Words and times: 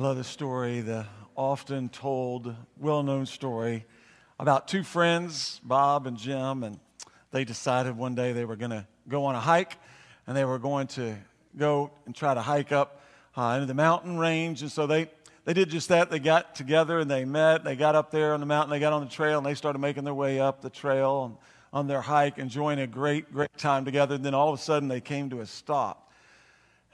I 0.00 0.02
love 0.02 0.16
this 0.16 0.28
story, 0.28 0.80
the 0.80 1.04
often 1.36 1.90
told, 1.90 2.56
well 2.78 3.02
known 3.02 3.26
story 3.26 3.84
about 4.38 4.66
two 4.66 4.82
friends, 4.82 5.60
Bob 5.62 6.06
and 6.06 6.16
Jim, 6.16 6.64
and 6.64 6.80
they 7.32 7.44
decided 7.44 7.98
one 7.98 8.14
day 8.14 8.32
they 8.32 8.46
were 8.46 8.56
going 8.56 8.70
to 8.70 8.86
go 9.08 9.26
on 9.26 9.34
a 9.34 9.40
hike 9.40 9.76
and 10.26 10.34
they 10.34 10.46
were 10.46 10.58
going 10.58 10.86
to 10.86 11.18
go 11.54 11.90
and 12.06 12.14
try 12.14 12.32
to 12.32 12.40
hike 12.40 12.72
up 12.72 13.02
uh, 13.36 13.52
into 13.56 13.66
the 13.66 13.74
mountain 13.74 14.16
range. 14.16 14.62
And 14.62 14.72
so 14.72 14.86
they, 14.86 15.10
they 15.44 15.52
did 15.52 15.68
just 15.68 15.90
that. 15.90 16.10
They 16.10 16.18
got 16.18 16.54
together 16.54 16.98
and 16.98 17.10
they 17.10 17.26
met. 17.26 17.62
They 17.62 17.76
got 17.76 17.94
up 17.94 18.10
there 18.10 18.32
on 18.32 18.40
the 18.40 18.46
mountain, 18.46 18.70
they 18.70 18.80
got 18.80 18.94
on 18.94 19.04
the 19.04 19.10
trail, 19.10 19.36
and 19.36 19.46
they 19.46 19.54
started 19.54 19.80
making 19.80 20.04
their 20.04 20.14
way 20.14 20.40
up 20.40 20.62
the 20.62 20.70
trail 20.70 21.26
and 21.26 21.36
on 21.74 21.88
their 21.88 22.00
hike, 22.00 22.38
enjoying 22.38 22.80
a 22.80 22.86
great, 22.86 23.30
great 23.30 23.54
time 23.58 23.84
together. 23.84 24.14
And 24.14 24.24
then 24.24 24.32
all 24.32 24.50
of 24.50 24.58
a 24.58 24.62
sudden 24.62 24.88
they 24.88 25.02
came 25.02 25.28
to 25.28 25.40
a 25.40 25.46
stop 25.46 26.09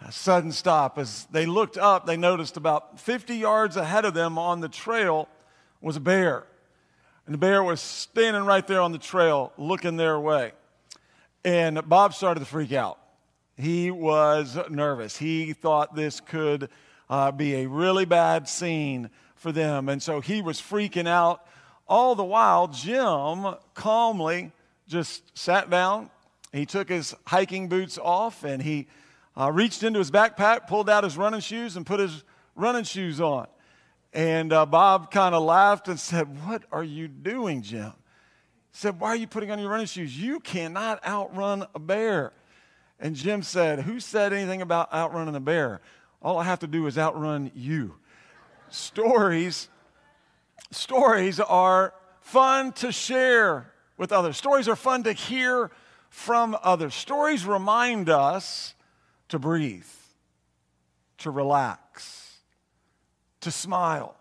a 0.01 0.13
sudden 0.13 0.53
stop. 0.53 0.99
As 0.99 1.27
they 1.31 1.47
looked 1.47 1.79
up, 1.79 2.07
they 2.07 2.17
noticed 2.17 2.57
about 2.57 3.01
50 3.01 3.37
yards 3.37 3.77
ahead 3.77 4.05
of 4.05 4.15
them 4.15 4.39
on 4.39 4.61
the 4.61 4.69
trail 4.69 5.29
was 5.81 5.97
a 5.97 6.01
bear. 6.01 6.45
And 7.27 7.35
the 7.35 7.39
bear 7.39 7.63
was 7.63 7.81
standing 7.81 8.45
right 8.45 8.67
there 8.67 8.81
on 8.81 8.93
the 8.93 8.99
trail 8.99 9.53
looking 9.57 9.97
their 9.97 10.19
way. 10.19 10.53
And 11.45 11.89
Bob 11.89 12.15
started 12.15 12.41
to 12.41 12.47
freak 12.47 12.73
out. 12.73 12.99
He 13.57 13.91
was 13.91 14.59
nervous. 14.69 15.17
He 15.17 15.53
thought 15.53 15.95
this 15.95 16.21
could 16.21 16.69
uh, 17.09 17.33
be 17.33 17.57
a 17.57 17.67
really 17.67 18.05
bad 18.05 18.49
scene 18.49 19.11
for 19.35 19.51
them. 19.51 19.89
And 19.89 20.03
so 20.03 20.21
he 20.21 20.43
was 20.43 20.61
freaking 20.61 21.09
out. 21.09 21.47
All 21.89 22.15
the 22.15 22.25
while, 22.25 22.69
Jim 22.69 23.47
calmly 23.75 24.53
just 24.89 25.37
sat 25.37 25.71
down. 25.71 26.11
He 26.53 26.67
took 26.67 26.89
his 26.89 27.15
hiking 27.27 27.69
boots 27.69 27.99
off 27.99 28.45
and 28.45 28.63
he 28.63 28.89
uh, 29.37 29.53
reached 29.53 29.83
into 29.83 29.99
his 29.99 30.11
backpack, 30.11 30.67
pulled 30.67 30.89
out 30.89 31.05
his 31.05 31.17
running 31.17 31.41
shoes, 31.41 31.77
and 31.77 31.85
put 31.85 32.01
his 32.01 32.25
running 32.55 32.85
shoes 32.85 33.21
on. 33.21 33.47
And 34.13 34.53
uh, 34.53 34.65
Bob 34.65 35.11
kind 35.11 35.35
of 35.35 35.43
laughed 35.43 35.89
and 35.89 36.01
said, 36.01 36.47
What 36.47 36.63
are 36.73 36.85
you 36.85 37.09
doing, 37.09 37.63
Jim? 37.63 37.93
He 38.73 38.79
said, 38.79 38.99
Why 38.99 39.09
are 39.09 39.17
you 39.17 39.27
putting 39.27 39.51
on 39.51 39.59
your 39.59 39.71
running 39.71 39.87
shoes? 39.87 40.19
You 40.19 40.41
cannot 40.41 41.05
outrun 41.07 41.67
a 41.75 41.79
bear. 41.79 42.33
And 42.99 43.15
Jim 43.15 43.43
said, 43.43 43.81
Who 43.81 44.01
said 44.01 44.33
anything 44.33 44.63
about 44.63 44.93
outrunning 44.93 45.35
a 45.35 45.41
bear? 45.41 45.81
All 46.23 46.39
I 46.39 46.45
have 46.45 46.61
to 46.61 46.67
do 46.67 46.87
is 46.87 46.97
outrun 46.97 47.51
you. 47.55 47.97
Stories, 48.71 49.69
stories 50.71 51.39
are 51.39 51.95
fun 52.21 52.73
to 52.73 52.91
share 52.91 53.73
with 53.97 54.13
others. 54.13 54.37
Stories 54.37 54.67
are 54.67 54.77
fun 54.77 55.03
to 55.05 55.13
hear 55.13 55.71
from 56.09 56.57
others. 56.63 56.95
Stories 56.95 57.47
remind 57.47 58.09
us 58.09 58.75
to 59.29 59.39
breathe, 59.39 59.87
to 61.19 61.31
relax, 61.31 62.39
to 63.41 63.51
smile. 63.51 64.17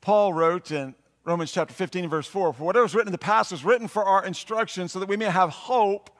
Paul 0.00 0.32
wrote 0.32 0.70
in 0.70 0.94
Romans 1.24 1.52
chapter 1.52 1.74
15, 1.74 2.08
verse 2.08 2.26
4 2.26 2.52
For 2.52 2.64
whatever 2.64 2.82
was 2.82 2.94
written 2.94 3.08
in 3.08 3.12
the 3.12 3.18
past 3.18 3.52
was 3.52 3.64
written 3.64 3.88
for 3.88 4.04
our 4.04 4.24
instruction, 4.24 4.88
so 4.88 4.98
that 4.98 5.08
we 5.08 5.16
may 5.16 5.26
have 5.26 5.50
hope 5.50 6.10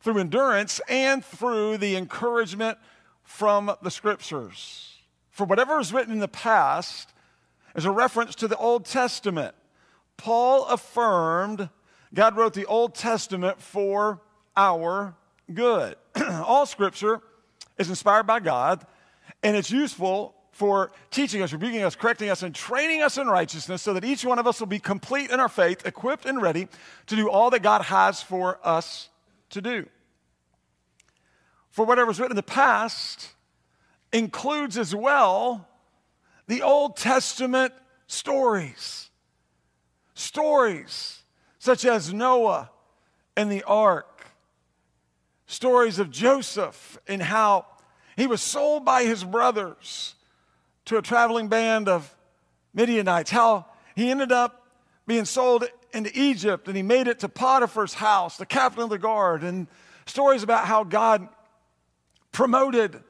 through 0.00 0.18
endurance 0.18 0.80
and 0.88 1.24
through 1.24 1.76
the 1.76 1.96
encouragement 1.96 2.78
from 3.22 3.74
the 3.82 3.90
scriptures. 3.90 4.96
For 5.30 5.44
whatever 5.44 5.78
is 5.78 5.92
written 5.92 6.12
in 6.12 6.20
the 6.20 6.28
past 6.28 7.12
is 7.74 7.84
a 7.84 7.90
reference 7.90 8.34
to 8.36 8.48
the 8.48 8.56
Old 8.56 8.84
Testament. 8.86 9.54
Paul 10.16 10.66
affirmed 10.66 11.68
God 12.12 12.36
wrote 12.36 12.54
the 12.54 12.66
Old 12.66 12.94
Testament 12.94 13.60
for 13.60 14.20
our 14.56 15.14
good. 15.50 15.96
All 16.28 16.66
scripture 16.66 17.20
is 17.78 17.88
inspired 17.88 18.26
by 18.26 18.40
God, 18.40 18.86
and 19.42 19.56
it's 19.56 19.70
useful 19.70 20.34
for 20.52 20.92
teaching 21.10 21.42
us, 21.42 21.52
rebuking 21.52 21.82
us, 21.82 21.94
correcting 21.94 22.28
us, 22.28 22.42
and 22.42 22.54
training 22.54 23.02
us 23.02 23.16
in 23.18 23.26
righteousness 23.26 23.82
so 23.82 23.94
that 23.94 24.04
each 24.04 24.24
one 24.24 24.38
of 24.38 24.46
us 24.46 24.60
will 24.60 24.66
be 24.66 24.78
complete 24.78 25.30
in 25.30 25.40
our 25.40 25.48
faith, 25.48 25.86
equipped 25.86 26.26
and 26.26 26.42
ready 26.42 26.68
to 27.06 27.16
do 27.16 27.30
all 27.30 27.50
that 27.50 27.62
God 27.62 27.82
has 27.82 28.22
for 28.22 28.58
us 28.62 29.08
to 29.50 29.60
do. 29.60 29.86
For 31.70 31.84
whatever 31.84 32.08
was 32.08 32.18
written 32.18 32.32
in 32.32 32.36
the 32.36 32.42
past 32.42 33.30
includes 34.12 34.76
as 34.76 34.94
well 34.94 35.66
the 36.46 36.62
Old 36.62 36.96
Testament 36.96 37.72
stories. 38.06 39.08
Stories 40.14 41.22
such 41.58 41.84
as 41.84 42.12
Noah 42.12 42.70
and 43.36 43.52
the 43.52 43.62
ark, 43.62 44.09
stories 45.50 45.98
of 45.98 46.10
Joseph 46.10 46.96
and 47.08 47.20
how 47.20 47.66
he 48.16 48.28
was 48.28 48.40
sold 48.40 48.84
by 48.84 49.02
his 49.02 49.24
brothers 49.24 50.14
to 50.84 50.96
a 50.96 51.02
traveling 51.02 51.48
band 51.48 51.88
of 51.88 52.14
Midianites, 52.72 53.30
how 53.30 53.66
he 53.96 54.10
ended 54.10 54.30
up 54.30 54.68
being 55.08 55.24
sold 55.24 55.64
into 55.92 56.10
Egypt 56.14 56.68
and 56.68 56.76
he 56.76 56.84
made 56.84 57.08
it 57.08 57.18
to 57.18 57.28
Potiphar's 57.28 57.94
house, 57.94 58.36
the 58.36 58.46
captain 58.46 58.84
of 58.84 58.90
the 58.90 58.98
guard, 58.98 59.42
and 59.42 59.66
stories 60.06 60.44
about 60.44 60.66
how 60.66 60.84
God 60.84 61.28
promoted 62.30 63.02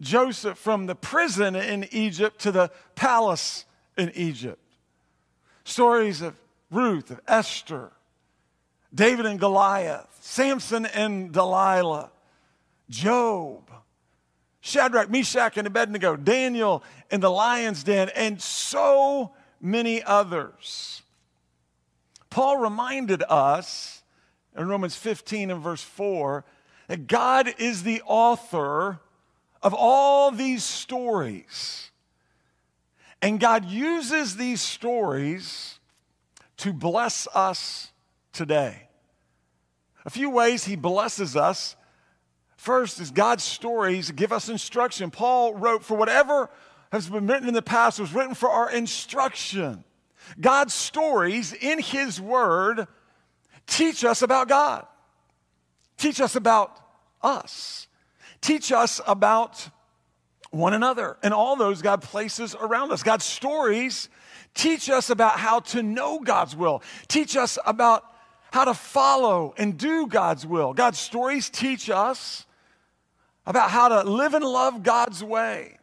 Joseph 0.00 0.58
from 0.58 0.86
the 0.86 0.96
prison 0.96 1.54
in 1.54 1.86
Egypt 1.92 2.40
to 2.40 2.50
the 2.50 2.70
palace 2.96 3.64
in 3.96 4.10
Egypt. 4.16 4.60
Stories 5.62 6.20
of 6.20 6.34
Ruth, 6.70 7.12
of 7.12 7.20
Esther, 7.28 7.92
David 8.94 9.26
and 9.26 9.38
Goliath, 9.38 10.06
Samson 10.20 10.86
and 10.86 11.32
Delilah, 11.32 12.10
Job, 12.88 13.70
Shadrach, 14.60 15.10
Meshach, 15.10 15.56
and 15.56 15.66
Abednego, 15.66 16.16
Daniel 16.16 16.82
in 17.10 17.20
the 17.20 17.30
lion's 17.30 17.84
den, 17.84 18.10
and 18.14 18.40
so 18.40 19.32
many 19.60 20.02
others. 20.02 21.02
Paul 22.30 22.58
reminded 22.58 23.22
us 23.28 24.02
in 24.56 24.68
Romans 24.68 24.96
15 24.96 25.50
and 25.50 25.62
verse 25.62 25.82
4 25.82 26.44
that 26.88 27.06
God 27.06 27.54
is 27.58 27.82
the 27.82 28.02
author 28.06 29.00
of 29.62 29.74
all 29.74 30.30
these 30.30 30.62
stories. 30.62 31.90
And 33.22 33.40
God 33.40 33.64
uses 33.64 34.36
these 34.36 34.60
stories 34.60 35.78
to 36.58 36.72
bless 36.72 37.26
us 37.34 37.90
today. 38.36 38.88
A 40.04 40.10
few 40.10 40.30
ways 40.30 40.64
he 40.64 40.76
blesses 40.76 41.36
us. 41.36 41.74
First 42.56 43.00
is 43.00 43.10
God's 43.10 43.42
stories 43.42 44.10
give 44.12 44.32
us 44.32 44.48
instruction. 44.48 45.10
Paul 45.10 45.54
wrote, 45.54 45.82
For 45.82 45.96
whatever 45.96 46.48
has 46.92 47.08
been 47.08 47.26
written 47.26 47.48
in 47.48 47.54
the 47.54 47.62
past 47.62 47.98
was 47.98 48.14
written 48.14 48.34
for 48.34 48.48
our 48.48 48.70
instruction. 48.70 49.84
God's 50.40 50.74
stories 50.74 51.52
in 51.52 51.80
his 51.80 52.20
word 52.20 52.86
teach 53.66 54.04
us 54.04 54.22
about 54.22 54.48
God, 54.48 54.86
teach 55.96 56.20
us 56.20 56.36
about 56.36 56.78
us, 57.22 57.88
teach 58.40 58.70
us 58.70 59.00
about 59.06 59.68
one 60.50 60.74
another, 60.74 61.16
and 61.22 61.34
all 61.34 61.56
those 61.56 61.82
God 61.82 62.02
places 62.02 62.54
around 62.54 62.92
us. 62.92 63.02
God's 63.02 63.24
stories 63.24 64.08
teach 64.54 64.88
us 64.88 65.10
about 65.10 65.38
how 65.38 65.60
to 65.60 65.82
know 65.82 66.20
God's 66.20 66.56
will, 66.56 66.82
teach 67.08 67.36
us 67.36 67.58
about 67.66 68.04
how 68.56 68.64
to 68.64 68.72
follow 68.72 69.52
and 69.58 69.76
do 69.76 70.06
God's 70.06 70.46
will. 70.46 70.72
God's 70.72 70.98
stories 70.98 71.50
teach 71.50 71.90
us 71.90 72.46
about 73.44 73.68
how 73.68 73.88
to 73.88 74.08
live 74.08 74.32
and 74.32 74.42
love 74.42 74.82
God's 74.82 75.22
way. 75.22 75.76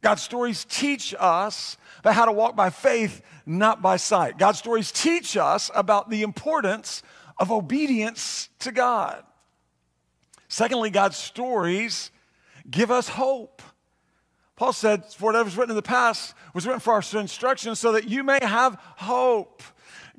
God's 0.00 0.22
stories 0.22 0.64
teach 0.64 1.16
us 1.18 1.76
about 1.98 2.14
how 2.14 2.26
to 2.26 2.32
walk 2.32 2.54
by 2.54 2.70
faith, 2.70 3.22
not 3.44 3.82
by 3.82 3.96
sight. 3.96 4.38
God's 4.38 4.60
stories 4.60 4.92
teach 4.92 5.36
us 5.36 5.68
about 5.74 6.10
the 6.10 6.22
importance 6.22 7.02
of 7.38 7.50
obedience 7.50 8.50
to 8.60 8.70
God. 8.70 9.24
Secondly, 10.46 10.90
God's 10.90 11.16
stories 11.16 12.12
give 12.70 12.92
us 12.92 13.08
hope. 13.08 13.62
Paul 14.54 14.72
said, 14.72 15.06
For 15.06 15.24
whatever's 15.24 15.56
written 15.56 15.72
in 15.72 15.76
the 15.76 15.82
past 15.82 16.34
was 16.54 16.66
written 16.66 16.78
for 16.78 16.92
our 16.92 17.02
instruction 17.20 17.74
so 17.74 17.90
that 17.92 18.08
you 18.08 18.22
may 18.22 18.38
have 18.42 18.78
hope. 18.94 19.64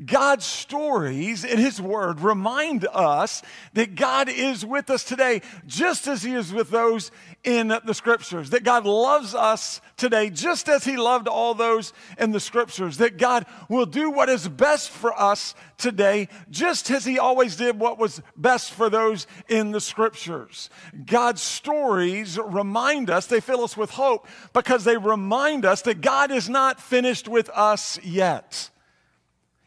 God's 0.05 0.45
stories 0.45 1.43
in 1.43 1.59
His 1.59 1.81
Word 1.81 2.21
remind 2.21 2.87
us 2.91 3.43
that 3.73 3.95
God 3.95 4.29
is 4.29 4.65
with 4.65 4.89
us 4.89 5.03
today, 5.03 5.41
just 5.67 6.07
as 6.07 6.23
He 6.23 6.33
is 6.33 6.51
with 6.51 6.69
those 6.71 7.11
in 7.43 7.67
the 7.67 7.93
Scriptures. 7.93 8.49
That 8.49 8.63
God 8.63 8.85
loves 8.85 9.35
us 9.35 9.81
today, 9.97 10.29
just 10.29 10.69
as 10.69 10.83
He 10.83 10.97
loved 10.97 11.27
all 11.27 11.53
those 11.53 11.93
in 12.17 12.31
the 12.31 12.39
Scriptures. 12.39 12.97
That 12.97 13.17
God 13.17 13.45
will 13.69 13.85
do 13.85 14.09
what 14.09 14.29
is 14.29 14.47
best 14.47 14.89
for 14.89 15.19
us 15.19 15.53
today, 15.77 16.29
just 16.49 16.89
as 16.89 17.05
He 17.05 17.19
always 17.19 17.55
did 17.55 17.79
what 17.79 17.99
was 17.99 18.21
best 18.35 18.71
for 18.71 18.89
those 18.89 19.27
in 19.47 19.71
the 19.71 19.81
Scriptures. 19.81 20.69
God's 21.05 21.41
stories 21.41 22.39
remind 22.39 23.09
us, 23.09 23.27
they 23.27 23.39
fill 23.39 23.63
us 23.63 23.77
with 23.77 23.91
hope 23.91 24.27
because 24.53 24.83
they 24.83 24.97
remind 24.97 25.65
us 25.65 25.81
that 25.83 26.01
God 26.01 26.31
is 26.31 26.49
not 26.49 26.81
finished 26.81 27.27
with 27.27 27.49
us 27.49 27.99
yet. 28.03 28.69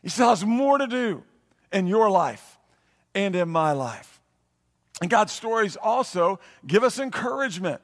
He 0.05 0.11
still 0.11 0.29
has 0.29 0.45
more 0.45 0.77
to 0.77 0.87
do 0.87 1.25
in 1.73 1.87
your 1.87 2.11
life 2.11 2.59
and 3.15 3.35
in 3.35 3.49
my 3.49 3.73
life. 3.73 4.21
And 5.01 5.09
God's 5.09 5.33
stories 5.33 5.77
also 5.77 6.39
give 6.67 6.85
us 6.85 6.99
encouragement. 6.99 7.81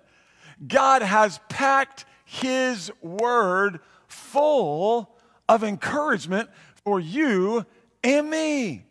God 0.69 1.01
has 1.01 1.41
packed 1.49 2.05
His 2.27 2.93
Word 3.01 3.81
full 4.07 5.17
of 5.49 5.65
encouragement 5.65 6.51
for 6.85 7.01
you 7.01 7.65
and 8.05 8.29
me. 8.29 8.85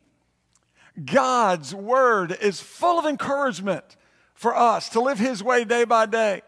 God's 1.05 1.73
Word 1.73 2.35
is 2.41 2.59
full 2.59 2.97
of 2.97 3.05
encouragement 3.05 3.95
for 4.33 4.57
us 4.57 4.89
to 4.89 5.01
live 5.01 5.19
His 5.19 5.43
way 5.43 5.65
day 5.65 5.83
by 5.83 6.07
day. 6.07 6.41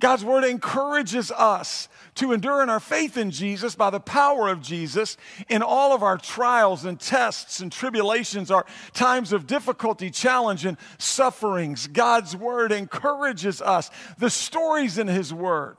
God's 0.00 0.24
Word 0.24 0.44
encourages 0.44 1.30
us 1.30 1.88
to 2.16 2.32
endure 2.32 2.62
in 2.62 2.70
our 2.70 2.80
faith 2.80 3.16
in 3.16 3.30
Jesus 3.30 3.74
by 3.74 3.90
the 3.90 4.00
power 4.00 4.48
of 4.48 4.60
Jesus 4.60 5.16
in 5.48 5.62
all 5.62 5.94
of 5.94 6.02
our 6.02 6.16
trials 6.16 6.84
and 6.84 6.98
tests 6.98 7.60
and 7.60 7.72
tribulations, 7.72 8.50
our 8.50 8.66
times 8.92 9.32
of 9.32 9.46
difficulty, 9.46 10.10
challenge, 10.10 10.64
and 10.64 10.76
sufferings. 10.98 11.86
God's 11.86 12.36
Word 12.36 12.72
encourages 12.72 13.60
us. 13.60 13.90
The 14.18 14.30
stories 14.30 14.98
in 14.98 15.08
His 15.08 15.32
Word 15.32 15.76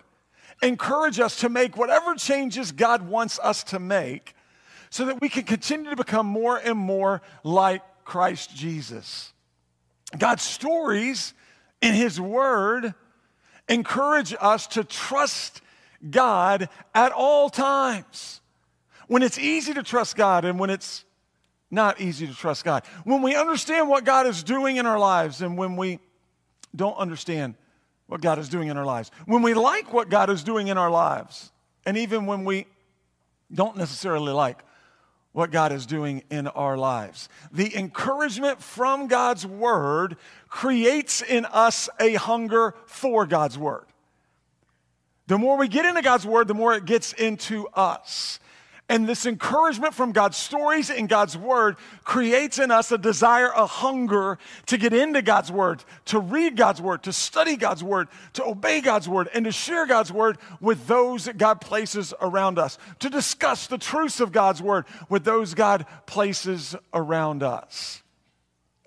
encourage 0.61 1.19
us 1.19 1.37
to 1.37 1.49
make 1.49 1.77
whatever 1.77 2.15
changes 2.15 2.71
God 2.71 3.07
wants 3.07 3.39
us 3.39 3.63
to 3.65 3.79
make 3.79 4.35
so 4.89 5.05
that 5.05 5.21
we 5.21 5.29
can 5.29 5.43
continue 5.43 5.89
to 5.89 5.95
become 5.95 6.25
more 6.25 6.57
and 6.57 6.77
more 6.77 7.21
like 7.43 7.81
Christ 8.03 8.55
Jesus. 8.55 9.33
God's 10.17 10.43
stories 10.43 11.33
in 11.81 11.93
His 11.93 12.19
Word 12.19 12.93
encourage 13.67 14.35
us 14.39 14.67
to 14.67 14.83
trust 14.83 15.61
God 16.09 16.69
at 16.93 17.11
all 17.11 17.49
times. 17.49 18.41
When 19.07 19.23
it's 19.23 19.37
easy 19.37 19.73
to 19.73 19.83
trust 19.83 20.15
God 20.15 20.45
and 20.45 20.59
when 20.59 20.69
it's 20.69 21.05
not 21.71 21.99
easy 21.99 22.27
to 22.27 22.33
trust 22.33 22.63
God. 22.63 22.83
When 23.03 23.21
we 23.21 23.35
understand 23.35 23.89
what 23.89 24.03
God 24.03 24.27
is 24.27 24.43
doing 24.43 24.77
in 24.77 24.85
our 24.85 24.99
lives 24.99 25.41
and 25.41 25.57
when 25.57 25.75
we 25.75 25.99
don't 26.75 26.97
understand 26.97 27.55
what 28.07 28.21
God 28.21 28.37
is 28.39 28.49
doing 28.49 28.67
in 28.67 28.77
our 28.77 28.85
lives. 28.85 29.11
When 29.25 29.41
we 29.41 29.53
like 29.53 29.91
what 29.91 30.09
God 30.09 30.29
is 30.29 30.43
doing 30.43 30.67
in 30.67 30.77
our 30.77 30.91
lives, 30.91 31.51
and 31.85 31.97
even 31.97 32.25
when 32.25 32.45
we 32.45 32.67
don't 33.53 33.77
necessarily 33.77 34.31
like 34.31 34.63
what 35.35 35.51
God 35.51 35.73
is 35.73 35.85
doing 35.85 36.23
in 36.31 36.47
our 36.47 36.77
lives. 36.77 37.27
The 37.51 37.75
encouragement 37.75 38.61
from 38.61 39.07
God's 39.07 39.45
word 39.45 40.15
creates 40.47 41.21
in 41.21 41.43
us 41.43 41.89
a 41.99 42.13
hunger 42.13 42.73
for 42.85 43.25
God's 43.25 43.57
word. 43.57 43.83
The 45.27 45.37
more 45.37 45.57
we 45.57 45.67
get 45.67 45.85
into 45.85 46.01
God's 46.01 46.25
word, 46.25 46.47
the 46.47 46.53
more 46.53 46.73
it 46.73 46.85
gets 46.85 47.11
into 47.11 47.67
us. 47.73 48.39
And 48.87 49.09
this 49.09 49.25
encouragement 49.25 49.95
from 49.95 50.11
God's 50.11 50.37
stories 50.37 50.91
and 50.91 51.09
God's 51.09 51.35
word 51.35 51.77
creates 52.03 52.59
in 52.59 52.69
us 52.69 52.91
a 52.91 52.99
desire, 52.99 53.47
a 53.47 53.65
hunger 53.65 54.37
to 54.67 54.77
get 54.77 54.93
into 54.93 55.23
God's 55.23 55.51
word, 55.51 55.83
to 56.05 56.19
read 56.19 56.55
God's 56.55 56.83
word, 56.83 57.01
to 57.03 57.13
study 57.13 57.55
God's 57.55 57.83
word, 57.83 58.09
to 58.33 58.45
obey 58.45 58.81
God's 58.81 59.09
word, 59.09 59.27
and 59.33 59.45
to 59.45 59.51
share 59.51 59.87
God's 59.87 60.11
word 60.11 60.37
with 60.61 60.85
those 60.85 61.25
that 61.25 61.39
God 61.39 61.61
places 61.61 62.13
around 62.21 62.59
us, 62.59 62.77
to 62.99 63.09
discuss 63.09 63.65
the 63.65 63.79
truths 63.79 64.19
of 64.19 64.31
God's 64.31 64.61
word 64.61 64.85
with 65.09 65.23
those 65.23 65.55
God 65.55 65.87
places 66.05 66.75
around 66.93 67.41
us. 67.41 68.03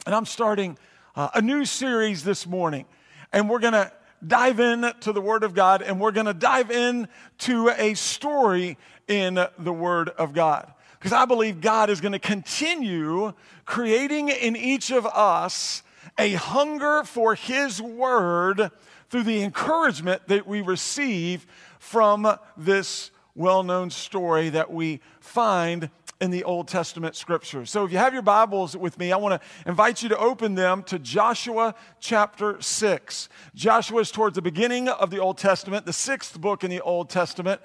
And 0.06 0.14
I'm 0.14 0.26
starting 0.26 0.78
uh, 1.16 1.30
a 1.34 1.42
new 1.42 1.64
series 1.64 2.22
this 2.22 2.46
morning, 2.46 2.86
and 3.32 3.50
we're 3.50 3.58
going 3.58 3.72
to 3.72 3.90
dive 4.26 4.60
in 4.60 4.90
to 5.00 5.12
the 5.12 5.20
Word 5.20 5.44
of 5.44 5.54
God 5.54 5.82
and 5.82 6.00
we're 6.00 6.12
going 6.12 6.26
to 6.26 6.34
dive 6.34 6.70
in 6.70 7.08
to 7.38 7.70
a 7.70 7.94
story 7.94 8.76
in 9.06 9.38
the 9.58 9.72
Word 9.72 10.10
of 10.10 10.32
God. 10.32 10.72
Because 10.98 11.12
I 11.12 11.24
believe 11.24 11.60
God 11.60 11.90
is 11.90 12.00
going 12.00 12.12
to 12.12 12.18
continue 12.18 13.32
creating 13.64 14.28
in 14.28 14.56
each 14.56 14.90
of 14.90 15.06
us 15.06 15.82
a 16.18 16.32
hunger 16.32 17.04
for 17.04 17.34
His 17.34 17.80
Word 17.80 18.70
through 19.10 19.22
the 19.22 19.42
encouragement 19.42 20.26
that 20.28 20.46
we 20.46 20.60
receive 20.60 21.46
from 21.78 22.36
this 22.56 23.10
well 23.34 23.62
known 23.62 23.90
story 23.90 24.48
that 24.50 24.72
we 24.72 25.00
find 25.20 25.90
in 26.20 26.30
the 26.30 26.42
Old 26.44 26.66
Testament 26.66 27.14
scriptures. 27.14 27.70
So 27.70 27.84
if 27.84 27.92
you 27.92 27.98
have 27.98 28.12
your 28.12 28.22
Bibles 28.22 28.76
with 28.76 28.98
me, 28.98 29.12
I 29.12 29.16
want 29.16 29.40
to 29.40 29.48
invite 29.68 30.02
you 30.02 30.08
to 30.08 30.18
open 30.18 30.56
them 30.56 30.82
to 30.84 30.98
Joshua 30.98 31.74
chapter 32.00 32.60
6. 32.60 33.28
Joshua 33.54 34.00
is 34.00 34.10
towards 34.10 34.34
the 34.34 34.42
beginning 34.42 34.88
of 34.88 35.10
the 35.10 35.18
Old 35.18 35.38
Testament, 35.38 35.86
the 35.86 35.92
sixth 35.92 36.40
book 36.40 36.64
in 36.64 36.70
the 36.70 36.80
Old 36.80 37.08
Testament. 37.08 37.60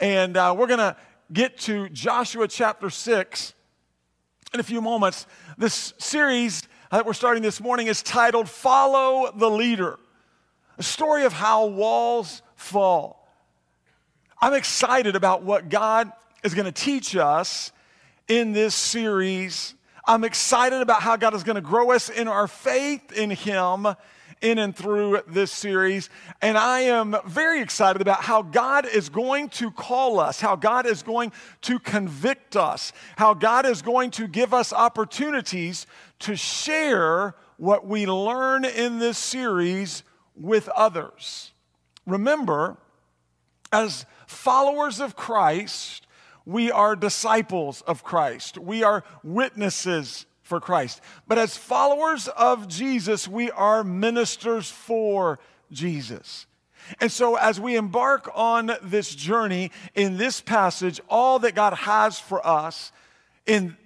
And 0.00 0.36
uh, 0.36 0.54
we're 0.56 0.66
going 0.66 0.80
to 0.80 0.96
get 1.32 1.56
to 1.60 1.88
Joshua 1.88 2.46
chapter 2.46 2.90
6 2.90 3.54
in 4.52 4.60
a 4.60 4.64
few 4.64 4.82
moments. 4.82 5.26
This 5.56 5.94
series 5.98 6.62
that 6.90 7.06
we're 7.06 7.14
starting 7.14 7.42
this 7.42 7.60
morning 7.60 7.86
is 7.86 8.02
titled 8.02 8.50
Follow 8.50 9.32
the 9.34 9.48
Leader, 9.48 9.98
a 10.76 10.82
story 10.82 11.24
of 11.24 11.32
how 11.32 11.66
walls 11.66 12.42
fall. 12.54 13.26
I'm 14.42 14.52
excited 14.52 15.16
about 15.16 15.42
what 15.42 15.70
God 15.70 16.12
is 16.42 16.52
going 16.52 16.66
to 16.66 16.72
teach 16.72 17.16
us 17.16 17.72
in 18.28 18.52
this 18.52 18.74
series. 18.74 19.74
I'm 20.06 20.24
excited 20.24 20.80
about 20.80 21.02
how 21.02 21.16
God 21.16 21.34
is 21.34 21.44
going 21.44 21.56
to 21.56 21.62
grow 21.62 21.90
us 21.90 22.08
in 22.08 22.28
our 22.28 22.46
faith 22.48 23.12
in 23.12 23.30
Him 23.30 23.86
in 24.44 24.58
and 24.58 24.76
through 24.76 25.22
this 25.26 25.50
series. 25.50 26.10
And 26.42 26.58
I 26.58 26.80
am 26.80 27.16
very 27.26 27.62
excited 27.62 28.02
about 28.02 28.20
how 28.20 28.42
God 28.42 28.86
is 28.86 29.08
going 29.08 29.48
to 29.50 29.70
call 29.70 30.20
us, 30.20 30.40
how 30.40 30.54
God 30.54 30.84
is 30.86 31.02
going 31.02 31.32
to 31.62 31.78
convict 31.78 32.54
us, 32.54 32.92
how 33.16 33.32
God 33.32 33.64
is 33.64 33.80
going 33.80 34.10
to 34.12 34.28
give 34.28 34.52
us 34.52 34.72
opportunities 34.72 35.86
to 36.20 36.36
share 36.36 37.34
what 37.56 37.86
we 37.86 38.06
learn 38.06 38.66
in 38.66 38.98
this 38.98 39.16
series 39.16 40.02
with 40.36 40.68
others. 40.70 41.52
Remember, 42.06 42.76
as 43.72 44.04
followers 44.26 45.00
of 45.00 45.16
Christ, 45.16 46.03
we 46.46 46.70
are 46.70 46.94
disciples 46.96 47.82
of 47.82 48.04
Christ. 48.04 48.58
We 48.58 48.82
are 48.82 49.04
witnesses 49.22 50.26
for 50.42 50.60
Christ. 50.60 51.00
But 51.26 51.38
as 51.38 51.56
followers 51.56 52.28
of 52.28 52.68
Jesus, 52.68 53.26
we 53.26 53.50
are 53.50 53.82
ministers 53.82 54.70
for 54.70 55.38
Jesus. 55.72 56.46
And 57.00 57.10
so, 57.10 57.36
as 57.36 57.58
we 57.58 57.76
embark 57.76 58.30
on 58.34 58.70
this 58.82 59.14
journey 59.14 59.70
in 59.94 60.18
this 60.18 60.42
passage, 60.42 61.00
all 61.08 61.38
that 61.38 61.54
God 61.54 61.72
has 61.72 62.20
for 62.20 62.46
us 62.46 62.92
in 63.46 63.76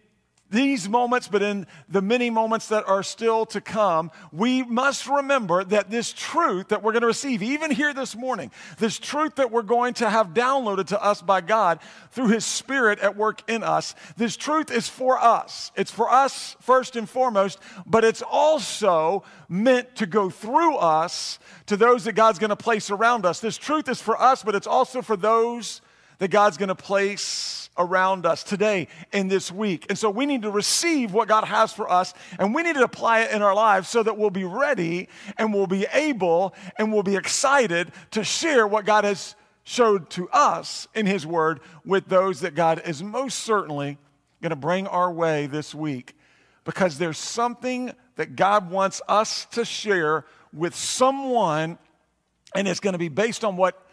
these 0.51 0.89
moments, 0.89 1.29
but 1.29 1.43
in 1.43 1.67
the 1.89 2.01
many 2.01 2.31
moments 2.31 2.69
that 2.69 2.89
are 2.89 3.03
still 3.03 3.47
to 3.47 3.61
come, 3.61 4.11
we 4.33 4.63
must 4.63 5.07
remember 5.07 5.65
that 5.65 5.91
this 5.91 6.13
truth 6.13 6.69
that 6.69 6.83
we're 6.83 6.93
going 6.93 7.03
to 7.03 7.09
receive, 7.09 7.43
even 7.43 7.71
here 7.71 7.93
this 7.93 8.17
morning, 8.17 8.51
this 8.79 8.99
truth 8.99 9.37
that 9.37 9.51
we're 9.51 9.63
going 9.63 9.95
to 9.95 10.09
have 10.09 10.29
downloaded 10.29 10.87
to 10.87 11.03
us 11.03 11.21
by 11.21 11.41
God 11.41 11.81
through 12.13 12.29
His 12.29 12.45
Spirit 12.45 12.99
at 13.01 13.17
work 13.17 13.43
in 13.49 13.63
us, 13.63 13.95
this 14.17 14.37
truth 14.37 14.71
is 14.71 14.89
for 14.89 15.19
us. 15.19 15.71
It's 15.77 15.91
for 15.91 16.11
us 16.11 16.57
first 16.61 16.97
and 16.97 17.09
foremost, 17.09 17.59
but 17.87 18.05
it's 18.05 18.23
also 18.23 19.25
meant 19.49 19.97
to 19.97 20.07
go 20.07 20.31
through 20.31 20.77
us 20.77 21.39
to 21.67 21.77
those 21.77 22.05
that 22.05 22.13
God's 22.13 22.39
going 22.39 22.51
to 22.51 22.57
place 22.57 22.91
around 22.91 23.27
us. 23.27 23.41
This 23.41 23.59
truth 23.59 23.89
is 23.89 24.01
for 24.01 24.21
us, 24.21 24.43
but 24.43 24.55
it's 24.55 24.67
also 24.67 25.03
for 25.03 25.17
those 25.17 25.81
that 26.19 26.29
God's 26.29 26.57
going 26.57 26.69
to 26.69 26.75
place 26.75 27.71
around 27.79 28.27
us 28.27 28.43
today 28.43 28.89
and 29.13 29.31
this 29.31 29.53
week. 29.53 29.87
And 29.89 29.97
so 29.97 30.11
we 30.11 30.27
need 30.27 30.43
to 30.43 30.51
receive 30.51 31.13
what 31.13 31.29
God 31.29 31.45
has 31.45 31.73
for 31.73 31.91
us 31.91 32.13
and 32.39 32.55
we 32.55 32.63
need 32.63 32.75
to 32.75 32.83
apply 32.83 33.21
it 33.21 33.31
in 33.31 33.41
our 33.41 33.55
lives 33.55 33.89
so 33.89 34.03
that 34.03 34.19
we'll 34.19 34.31
be 34.31 34.45
ready 34.45 35.09
and 35.37 35.55
we'll 35.55 35.69
be 35.69 35.87
able 35.93 36.55
and 36.77 36.93
we'll 36.93 37.05
be 37.05 37.17
excited 37.17 37.93
to 38.11 38.25
share 38.25 38.67
what 38.67 38.85
God 38.85 39.05
has 39.05 39.37
showed 39.63 40.11
to 40.11 40.29
us 40.31 40.89
in 40.95 41.07
His 41.07 41.27
Word 41.27 41.61
with 41.85 42.07
those 42.07 42.41
that 42.41 42.55
God 42.55 42.83
is 42.85 43.03
most 43.03 43.41
certainly 43.41 43.99
going 44.43 44.51
to 44.51 44.57
bring 44.57 44.87
our 44.87 45.13
way 45.13 45.47
this 45.47 45.75
week 45.75 46.17
because 46.65 46.99
there's 46.99 47.19
something 47.19 47.93
that 48.17 48.35
God 48.35 48.71
wants 48.71 49.01
us 49.09 49.47
to 49.53 49.65
share 49.65 50.25
with 50.53 50.75
someone 50.75 51.79
and 52.55 52.67
it's 52.67 52.81
going 52.81 52.95
to 52.95 52.99
be 52.99 53.09
based 53.09 53.45
on 53.45 53.57
what 53.57 53.88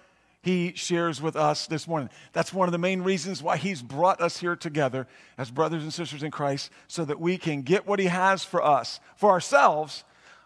he 0.45 0.73
shares 0.75 1.19
with 1.23 1.35
us 1.35 1.65
this 1.65 1.87
morning. 1.87 2.07
That's 2.31 2.53
one 2.53 2.67
of 2.67 2.71
the 2.71 2.77
main 2.77 3.01
reasons 3.01 3.41
why 3.41 3.57
he's 3.57 3.81
brought 3.81 4.21
us 4.21 4.37
here 4.37 4.55
together 4.55 5.07
as 5.39 5.49
brothers 5.49 5.81
and 5.81 5.91
sisters 5.91 6.21
in 6.21 6.29
Christ 6.29 6.69
so 6.87 7.03
that 7.03 7.19
we 7.19 7.39
can 7.39 7.63
get 7.63 7.87
what 7.87 7.97
he 7.97 8.05
has 8.05 8.45
for 8.45 8.63
us, 8.63 8.99
for 9.15 9.31
ourselves, 9.31 10.03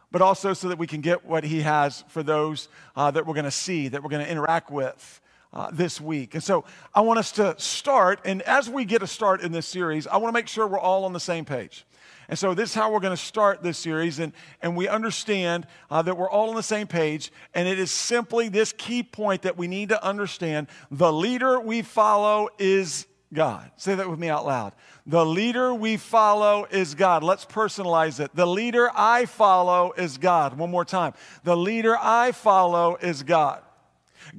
but 0.10 0.22
also 0.22 0.54
so 0.54 0.70
that 0.70 0.78
we 0.78 0.88
can 0.88 1.02
get 1.02 1.26
what 1.26 1.44
he 1.44 1.64
has 1.64 2.06
for 2.08 2.24
those 2.24 2.70
uh, 2.96 3.12
that 3.12 3.28
we're 3.28 3.34
going 3.34 3.44
to 3.44 3.52
see, 3.52 3.90
that 3.90 4.02
we're 4.02 4.10
going 4.10 4.26
to 4.26 4.32
interact 4.32 4.72
with. 4.72 5.22
Uh, 5.52 5.72
this 5.74 6.00
week. 6.00 6.36
And 6.36 6.44
so 6.44 6.64
I 6.94 7.02
want 7.02 7.18
us 7.18 7.32
to 7.32 7.56
start, 7.58 8.20
and 8.24 8.44
as 8.44 8.70
we 8.70 8.86
get 8.86 9.02
a 9.02 9.08
start 9.08 9.42
in 9.42 9.52
this 9.52 9.66
series, 9.66 10.06
I 10.06 10.18
want 10.18 10.32
to 10.32 10.40
make 10.40 10.48
sure 10.48 10.68
we're 10.68 10.78
all 10.78 11.06
on 11.06 11.14
the 11.14 11.20
same 11.20 11.44
page. 11.44 11.88
And 12.30 12.38
so 12.38 12.54
this 12.54 12.70
is 12.70 12.76
how 12.76 12.92
we're 12.92 13.00
going 13.00 13.16
to 13.16 13.22
start 13.22 13.64
this 13.64 13.80
series. 13.80 14.20
And, 14.20 14.34
and 14.62 14.78
we 14.78 14.88
understand 14.88 15.66
uh, 15.90 16.04
that 16.04 16.16
we're 16.16 16.30
all 16.30 16.50
on 16.50 16.56
the 16.56 16.64
same 16.64 16.86
page. 16.86 17.32
And 17.56 17.68
it 17.68 17.80
is 17.80 17.92
simply 17.92 18.50
this 18.50 18.72
key 18.72 19.02
point 19.02 19.42
that 19.42 19.58
we 19.58 19.68
need 19.68 19.90
to 19.90 20.04
understand. 20.04 20.68
The 20.92 21.12
leader 21.12 21.60
we 21.60 21.82
follow 21.82 22.50
is 22.60 23.08
God. 23.34 23.72
Say 23.78 23.96
that 23.96 24.10
with 24.10 24.20
me 24.20 24.30
out 24.30 24.46
loud. 24.46 24.74
The 25.08 25.26
leader 25.26 25.74
we 25.74 25.98
follow 25.98 26.66
is 26.70 26.94
God. 26.94 27.24
Let's 27.24 27.46
personalize 27.46 28.20
it. 28.20 28.36
The 28.36 28.48
leader 28.48 28.92
I 28.96 29.26
follow 29.26 29.92
is 29.94 30.20
God. 30.20 30.56
One 30.58 30.70
more 30.70 30.86
time. 30.86 31.14
The 31.44 31.58
leader 31.58 31.98
I 32.00 32.32
follow 32.32 32.96
is 32.96 33.24
God. 33.24 33.64